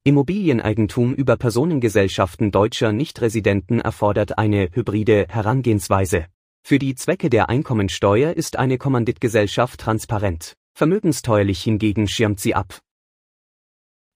[0.04, 6.28] Immobilieneigentum über Personengesellschaften deutscher Nichtresidenten erfordert eine hybride Herangehensweise.
[6.68, 12.80] Für die Zwecke der Einkommensteuer ist eine Kommanditgesellschaft transparent, vermögensteuerlich hingegen schirmt sie ab.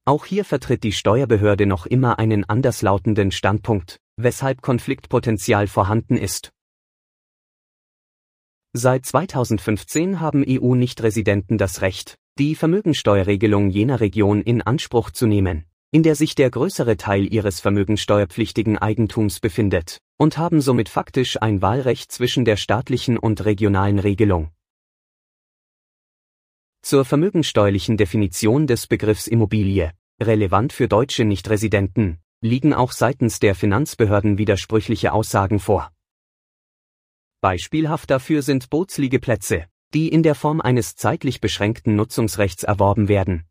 [0.04, 6.52] Auch hier vertritt die Steuerbehörde noch immer einen anderslautenden Standpunkt, weshalb Konfliktpotenzial vorhanden ist.
[8.74, 16.04] Seit 2015 haben EU-Nichtresidenten das Recht, die Vermögensteuerregelung jener Region in Anspruch zu nehmen, in
[16.04, 22.12] der sich der größere Teil ihres vermögensteuerpflichtigen Eigentums befindet, und haben somit faktisch ein Wahlrecht
[22.12, 24.52] zwischen der staatlichen und regionalen Regelung.
[26.82, 29.92] Zur vermögensteuerlichen Definition des Begriffs Immobilie
[30.22, 35.92] relevant für deutsche Nichtresidenten, liegen auch seitens der Finanzbehörden widersprüchliche Aussagen vor.
[37.42, 43.46] Beispielhaft dafür sind Bootsliegeplätze, die in der Form eines zeitlich beschränkten Nutzungsrechts erworben werden.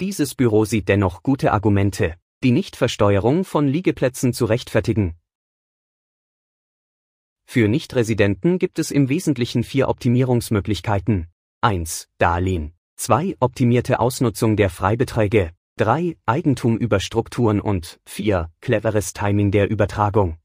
[0.00, 5.14] Dieses Büro sieht dennoch gute Argumente, die Nichtversteuerung von Liegeplätzen zu rechtfertigen.
[7.44, 11.28] Für Nichtresidenten gibt es im Wesentlichen vier Optimierungsmöglichkeiten.
[11.60, 12.08] 1.
[12.18, 12.72] Darlehen.
[12.96, 13.36] 2.
[13.40, 15.52] Optimierte Ausnutzung der Freibeträge.
[15.76, 16.16] 3.
[16.26, 18.50] Eigentum über Strukturen und 4.
[18.60, 20.38] Cleveres Timing der Übertragung.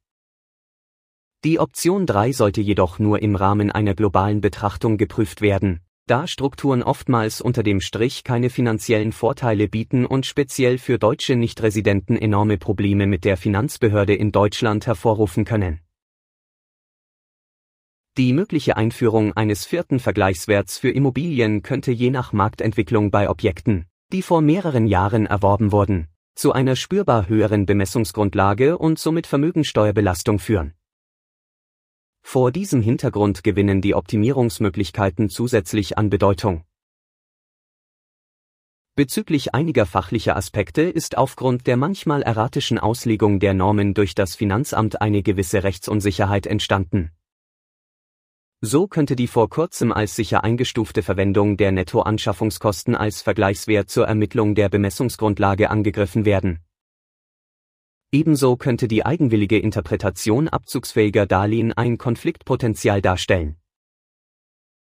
[1.43, 6.81] Die Option 3 sollte jedoch nur im Rahmen einer globalen Betrachtung geprüft werden, da Strukturen
[6.81, 13.05] oftmals unter dem Strich keine finanziellen Vorteile bieten und speziell für deutsche Nichtresidenten enorme Probleme
[13.05, 15.81] mit der Finanzbehörde in Deutschland hervorrufen können.
[18.17, 24.23] Die mögliche Einführung eines vierten Vergleichswerts für Immobilien könnte je nach Marktentwicklung bei Objekten, die
[24.23, 30.76] vor mehreren Jahren erworben wurden, zu einer spürbar höheren Bemessungsgrundlage und somit Vermögensteuerbelastung führen.
[32.29, 36.65] Vor diesem Hintergrund gewinnen die Optimierungsmöglichkeiten zusätzlich an Bedeutung.
[38.95, 44.99] Bezüglich einiger fachlicher Aspekte ist aufgrund der manchmal erratischen Auslegung der Normen durch das Finanzamt
[44.99, 47.11] eine gewisse Rechtsunsicherheit entstanden.
[48.59, 54.53] So könnte die vor kurzem als sicher eingestufte Verwendung der Nettoanschaffungskosten als Vergleichswert zur Ermittlung
[54.53, 56.59] der Bemessungsgrundlage angegriffen werden.
[58.11, 63.57] Ebenso könnte die eigenwillige Interpretation abzugsfähiger Darlehen ein Konfliktpotenzial darstellen.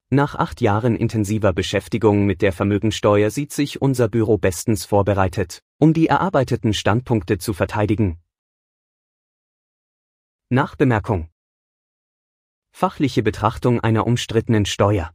[0.10, 5.94] Nach acht Jahren intensiver Beschäftigung mit der Vermögensteuer sieht sich unser Büro bestens vorbereitet, um
[5.94, 8.20] die erarbeiteten Standpunkte zu verteidigen.
[10.50, 11.30] Nachbemerkung
[12.72, 15.14] Fachliche Betrachtung einer umstrittenen Steuer.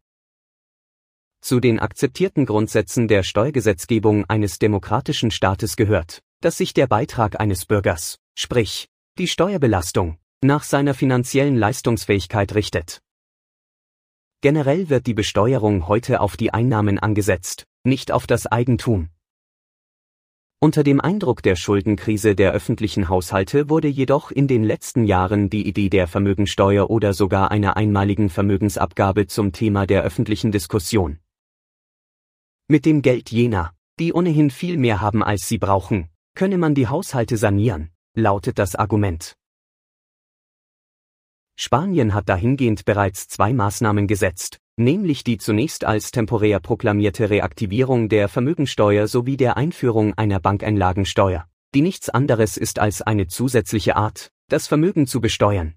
[1.40, 7.64] Zu den akzeptierten Grundsätzen der Steuergesetzgebung eines demokratischen Staates gehört, dass sich der Beitrag eines
[7.64, 8.88] Bürgers, sprich
[9.18, 13.00] die Steuerbelastung, nach seiner finanziellen Leistungsfähigkeit richtet.
[14.42, 19.08] Generell wird die Besteuerung heute auf die Einnahmen angesetzt, nicht auf das Eigentum.
[20.58, 25.66] Unter dem Eindruck der Schuldenkrise der öffentlichen Haushalte wurde jedoch in den letzten Jahren die
[25.66, 31.18] Idee der Vermögensteuer oder sogar einer einmaligen Vermögensabgabe zum Thema der öffentlichen Diskussion.
[32.68, 36.86] Mit dem Geld jener, die ohnehin viel mehr haben als sie brauchen, könne man die
[36.86, 39.34] Haushalte sanieren, lautet das Argument.
[41.58, 48.28] Spanien hat dahingehend bereits zwei Maßnahmen gesetzt, nämlich die zunächst als temporär proklamierte Reaktivierung der
[48.28, 54.66] Vermögensteuer sowie der Einführung einer Bankeinlagensteuer, die nichts anderes ist als eine zusätzliche Art, das
[54.66, 55.74] Vermögen zu besteuern.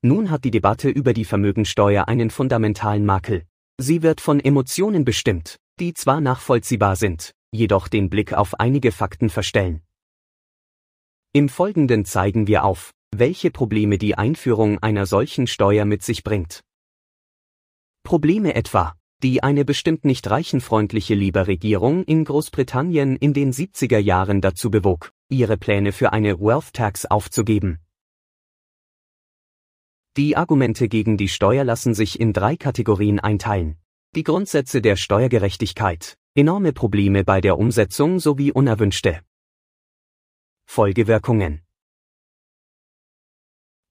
[0.00, 3.44] Nun hat die Debatte über die Vermögensteuer einen fundamentalen Makel.
[3.78, 9.30] Sie wird von Emotionen bestimmt, die zwar nachvollziehbar sind, jedoch den Blick auf einige Fakten
[9.30, 9.82] verstellen.
[11.32, 16.62] Im Folgenden zeigen wir auf, welche Probleme die Einführung einer solchen Steuer mit sich bringt.
[18.02, 24.70] Probleme etwa, die eine bestimmt nicht reichenfreundliche Labour-Regierung in Großbritannien in den 70er Jahren dazu
[24.70, 27.78] bewog, ihre Pläne für eine Wealth Tax aufzugeben.
[30.16, 33.78] Die Argumente gegen die Steuer lassen sich in drei Kategorien einteilen.
[34.14, 39.22] Die Grundsätze der Steuergerechtigkeit, enorme Probleme bei der Umsetzung sowie unerwünschte
[40.64, 41.60] Folgewirkungen.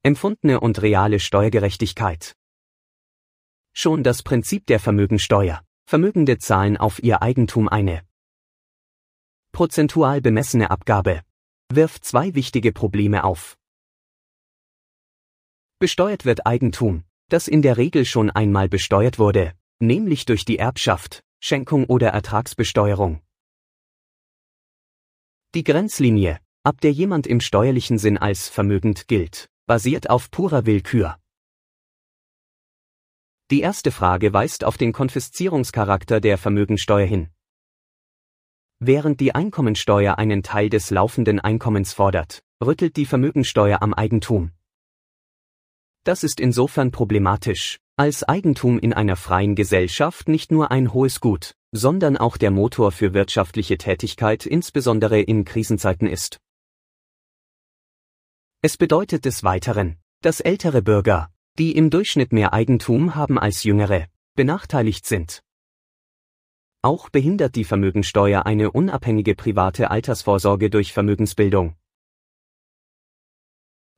[0.01, 2.35] Empfundene und reale Steuergerechtigkeit.
[3.73, 5.63] Schon das Prinzip der Vermögensteuer.
[5.85, 8.03] Vermögende zahlen auf ihr Eigentum eine
[9.51, 11.22] prozentual bemessene Abgabe
[11.69, 13.55] wirft zwei wichtige Probleme auf.
[15.77, 21.23] Besteuert wird Eigentum, das in der Regel schon einmal besteuert wurde, nämlich durch die Erbschaft,
[21.43, 23.19] Schenkung oder Ertragsbesteuerung.
[25.55, 31.18] Die Grenzlinie, ab der jemand im steuerlichen Sinn als vermögend gilt, basiert auf purer Willkür.
[33.49, 37.31] Die erste Frage weist auf den Konfiszierungscharakter der Vermögensteuer hin.
[38.77, 44.51] Während die Einkommensteuer einen Teil des laufenden Einkommens fordert, rüttelt die Vermögensteuer am Eigentum.
[46.03, 51.53] Das ist insofern problematisch, als Eigentum in einer freien Gesellschaft nicht nur ein hohes Gut,
[51.72, 56.40] sondern auch der Motor für wirtschaftliche Tätigkeit insbesondere in Krisenzeiten ist.
[58.64, 61.30] Es bedeutet des Weiteren, dass ältere Bürger,
[61.60, 65.44] die im Durchschnitt mehr Eigentum haben als jüngere, benachteiligt sind.
[66.82, 71.76] Auch behindert die Vermögensteuer eine unabhängige private Altersvorsorge durch Vermögensbildung.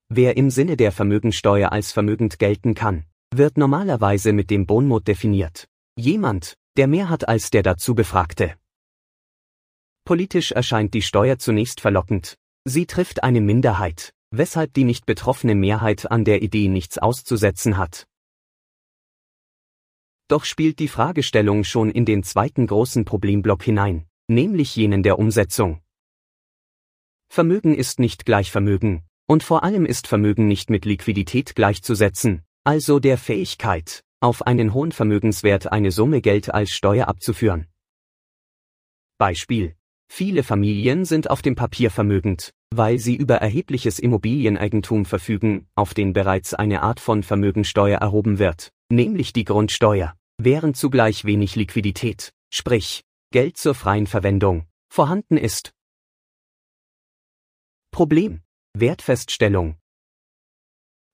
[0.10, 3.06] Wer im Sinne der Vermögensteuer als vermögend gelten kann,
[3.38, 5.68] wird normalerweise mit dem Bonmot definiert.
[5.96, 8.56] Jemand, der mehr hat als der dazu Befragte.
[10.06, 12.38] Politisch erscheint die Steuer zunächst verlockend.
[12.66, 18.08] Sie trifft eine Minderheit, weshalb die nicht betroffene Mehrheit an der Idee nichts auszusetzen hat.
[20.28, 25.82] Doch spielt die Fragestellung schon in den zweiten großen Problemblock hinein, nämlich jenen der Umsetzung.
[27.30, 33.00] Vermögen ist nicht gleich Vermögen, und vor allem ist Vermögen nicht mit Liquidität gleichzusetzen, also
[33.00, 37.68] der Fähigkeit, auf einen hohen Vermögenswert eine Summe Geld als Steuer abzuführen.
[39.18, 39.76] Beispiel.
[40.10, 46.14] Viele Familien sind auf dem Papier vermögend, weil sie über erhebliches Immobilieneigentum verfügen, auf den
[46.14, 53.04] bereits eine Art von Vermögensteuer erhoben wird, nämlich die Grundsteuer, während zugleich wenig Liquidität, sprich
[53.32, 55.74] Geld zur freien Verwendung, vorhanden ist.
[57.92, 58.42] Problem.
[58.76, 59.78] Wertfeststellung.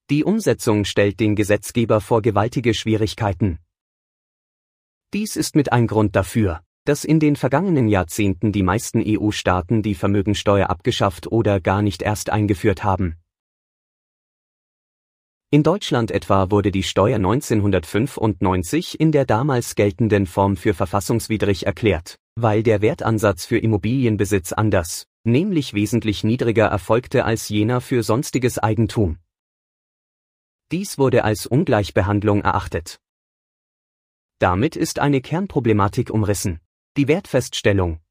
[0.09, 3.59] Die Umsetzung stellt den Gesetzgeber vor gewaltige Schwierigkeiten.
[5.13, 9.93] Dies ist mit ein Grund dafür, dass in den vergangenen Jahrzehnten die meisten EU-Staaten die
[9.93, 13.17] Vermögensteuer abgeschafft oder gar nicht erst eingeführt haben.
[15.51, 22.17] In Deutschland etwa wurde die Steuer 1995 in der damals geltenden Form für verfassungswidrig erklärt,
[22.35, 29.19] weil der Wertansatz für Immobilienbesitz anders, nämlich wesentlich niedriger erfolgte als jener für sonstiges Eigentum.
[30.71, 32.99] Dies wurde als Ungleichbehandlung erachtet.
[34.39, 36.61] Damit ist eine Kernproblematik umrissen
[36.99, 38.01] die Wertfeststellung.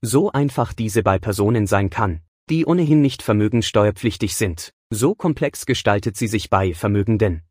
[0.00, 6.16] So einfach diese bei Personen sein kann, die ohnehin nicht vermögenssteuerpflichtig sind, so komplex gestaltet
[6.16, 7.42] sie sich bei Vermögenden.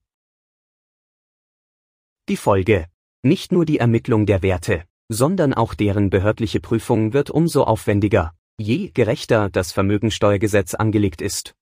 [2.30, 2.88] Die Folge.
[3.22, 8.90] Nicht nur die Ermittlung der Werte, sondern auch deren behördliche Prüfung wird umso aufwendiger, je
[8.90, 11.54] gerechter das Vermögensteuergesetz angelegt ist.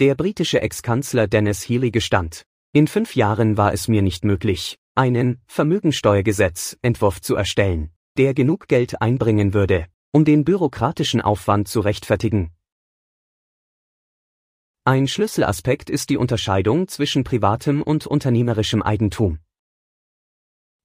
[0.00, 5.40] Der britische Ex-Kanzler Dennis Healy gestand, in fünf Jahren war es mir nicht möglich, einen
[5.46, 12.50] Vermögensteuergesetzentwurf zu erstellen, der genug Geld einbringen würde, um den bürokratischen Aufwand zu rechtfertigen.
[14.82, 19.38] Ein Schlüsselaspekt ist die Unterscheidung zwischen privatem und unternehmerischem Eigentum.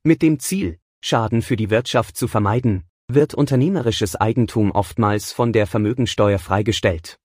[0.04, 5.66] Mit dem Ziel, Schaden für die Wirtschaft zu vermeiden, wird unternehmerisches Eigentum oftmals von der
[5.66, 7.18] Vermögensteuer freigestellt.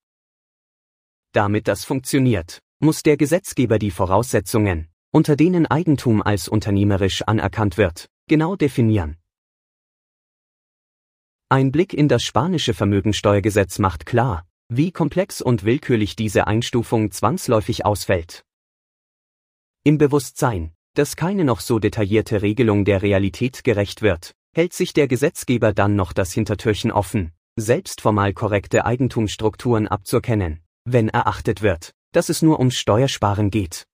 [1.34, 8.08] Damit das funktioniert, muss der Gesetzgeber die Voraussetzungen, unter denen Eigentum als unternehmerisch anerkannt wird,
[8.28, 9.16] genau definieren.
[11.48, 17.84] Ein Blick in das spanische Vermögensteuergesetz macht klar, wie komplex und willkürlich diese Einstufung zwangsläufig
[17.84, 18.44] ausfällt.
[19.82, 25.08] Im Bewusstsein, dass keine noch so detaillierte Regelung der Realität gerecht wird, hält sich der
[25.08, 32.28] Gesetzgeber dann noch das Hintertürchen offen, selbst formal korrekte Eigentumsstrukturen abzuerkennen, wenn erachtet wird, dass
[32.28, 33.86] es nur ums Steuersparen geht.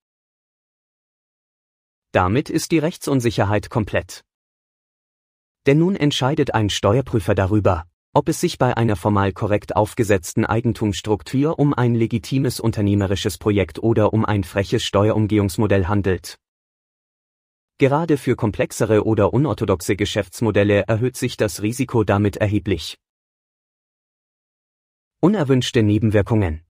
[2.12, 4.24] Damit ist die Rechtsunsicherheit komplett.
[5.66, 11.58] Denn nun entscheidet ein Steuerprüfer darüber, ob es sich bei einer formal korrekt aufgesetzten Eigentumsstruktur
[11.60, 16.36] um ein legitimes unternehmerisches Projekt oder um ein freches Steuerumgehungsmodell handelt.
[17.78, 22.98] Gerade für komplexere oder unorthodoxe Geschäftsmodelle erhöht sich das Risiko damit erheblich.
[25.20, 26.64] Unerwünschte Nebenwirkungen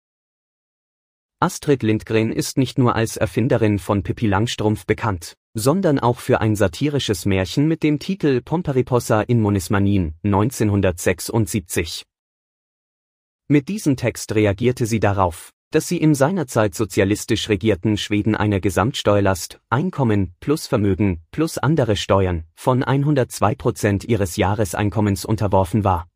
[1.42, 6.54] Astrid Lindgren ist nicht nur als Erfinderin von Pippi Langstrumpf bekannt, sondern auch für ein
[6.54, 12.04] satirisches Märchen mit dem Titel Pomperipossa in Monismanin 1976.
[13.48, 19.60] Mit diesem Text reagierte sie darauf, dass sie im seinerzeit sozialistisch regierten Schweden einer Gesamtsteuerlast,
[19.70, 26.06] Einkommen plus Vermögen plus andere Steuern von 102 Prozent ihres Jahreseinkommens unterworfen war.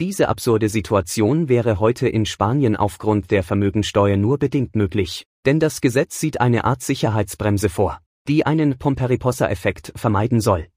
[0.00, 5.80] Diese absurde Situation wäre heute in Spanien aufgrund der Vermögensteuer nur bedingt möglich, denn das
[5.80, 10.68] Gesetz sieht eine Art Sicherheitsbremse vor, die einen Pomperipossa-Effekt vermeiden soll.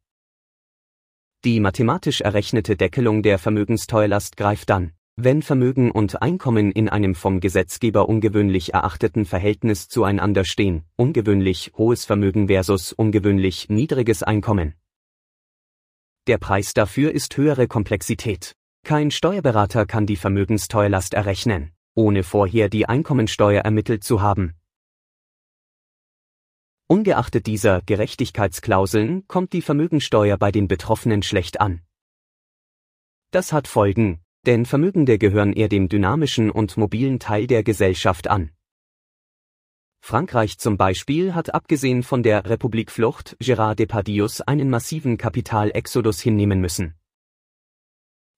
[1.45, 7.41] Die mathematisch errechnete Deckelung der Vermögensteuerlast greift dann, wenn Vermögen und Einkommen in einem vom
[7.41, 14.73] Gesetzgeber ungewöhnlich erachteten Verhältnis zueinander stehen, ungewöhnlich hohes Vermögen versus ungewöhnlich niedriges Einkommen.
[16.25, 18.55] Der Preis dafür ist höhere Komplexität.
[18.83, 24.55] Kein Steuerberater kann die Vermögensteuerlast errechnen, ohne vorher die Einkommensteuer ermittelt zu haben.
[26.87, 31.81] Ungeachtet dieser Gerechtigkeitsklauseln kommt die Vermögensteuer bei den Betroffenen schlecht an.
[33.31, 38.51] Das hat Folgen, denn Vermögende gehören eher dem dynamischen und mobilen Teil der Gesellschaft an.
[40.01, 46.95] Frankreich zum Beispiel hat abgesehen von der Republikflucht Gérard Depardieu's einen massiven Kapitalexodus hinnehmen müssen.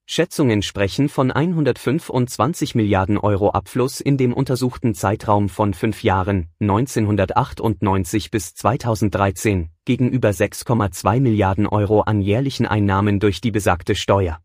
[0.06, 8.30] Schätzungen sprechen von 125 Milliarden Euro Abfluss in dem untersuchten Zeitraum von fünf Jahren, 1998
[8.30, 14.40] bis 2013, gegenüber 6,2 Milliarden Euro an jährlichen Einnahmen durch die besagte Steuer.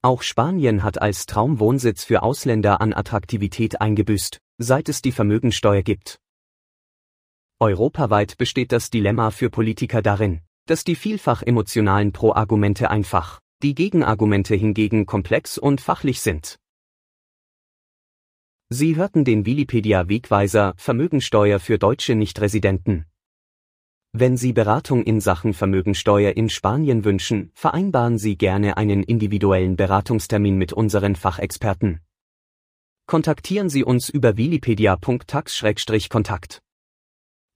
[0.00, 6.20] Auch Spanien hat als Traumwohnsitz für Ausländer an Attraktivität eingebüßt, seit es die Vermögensteuer gibt.
[7.58, 14.54] Europaweit besteht das Dilemma für Politiker darin, dass die vielfach emotionalen Pro-Argumente einfach, die Gegenargumente
[14.54, 16.58] hingegen komplex und fachlich sind.
[18.70, 23.06] Sie hörten den Wikipedia Wegweiser Vermögensteuer für deutsche Nichtresidenten.
[24.12, 30.56] Wenn Sie Beratung in Sachen Vermögensteuer in Spanien wünschen, vereinbaren Sie gerne einen individuellen Beratungstermin
[30.56, 32.00] mit unseren Fachexperten.
[33.06, 36.63] Kontaktieren Sie uns über wikipedia.tax-kontakt.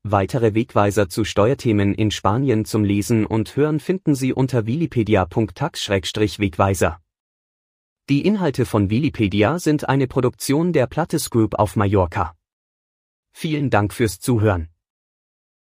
[0.04, 7.00] Weitere Wegweiser zu Steuerthemen in Spanien zum Lesen und Hören finden Sie unter wikipedia.tax-wegweiser.
[8.08, 12.34] Die Inhalte von Wikipedia sind eine Produktion der Plattes Group auf Mallorca.
[13.32, 14.68] Vielen Dank fürs Zuhören.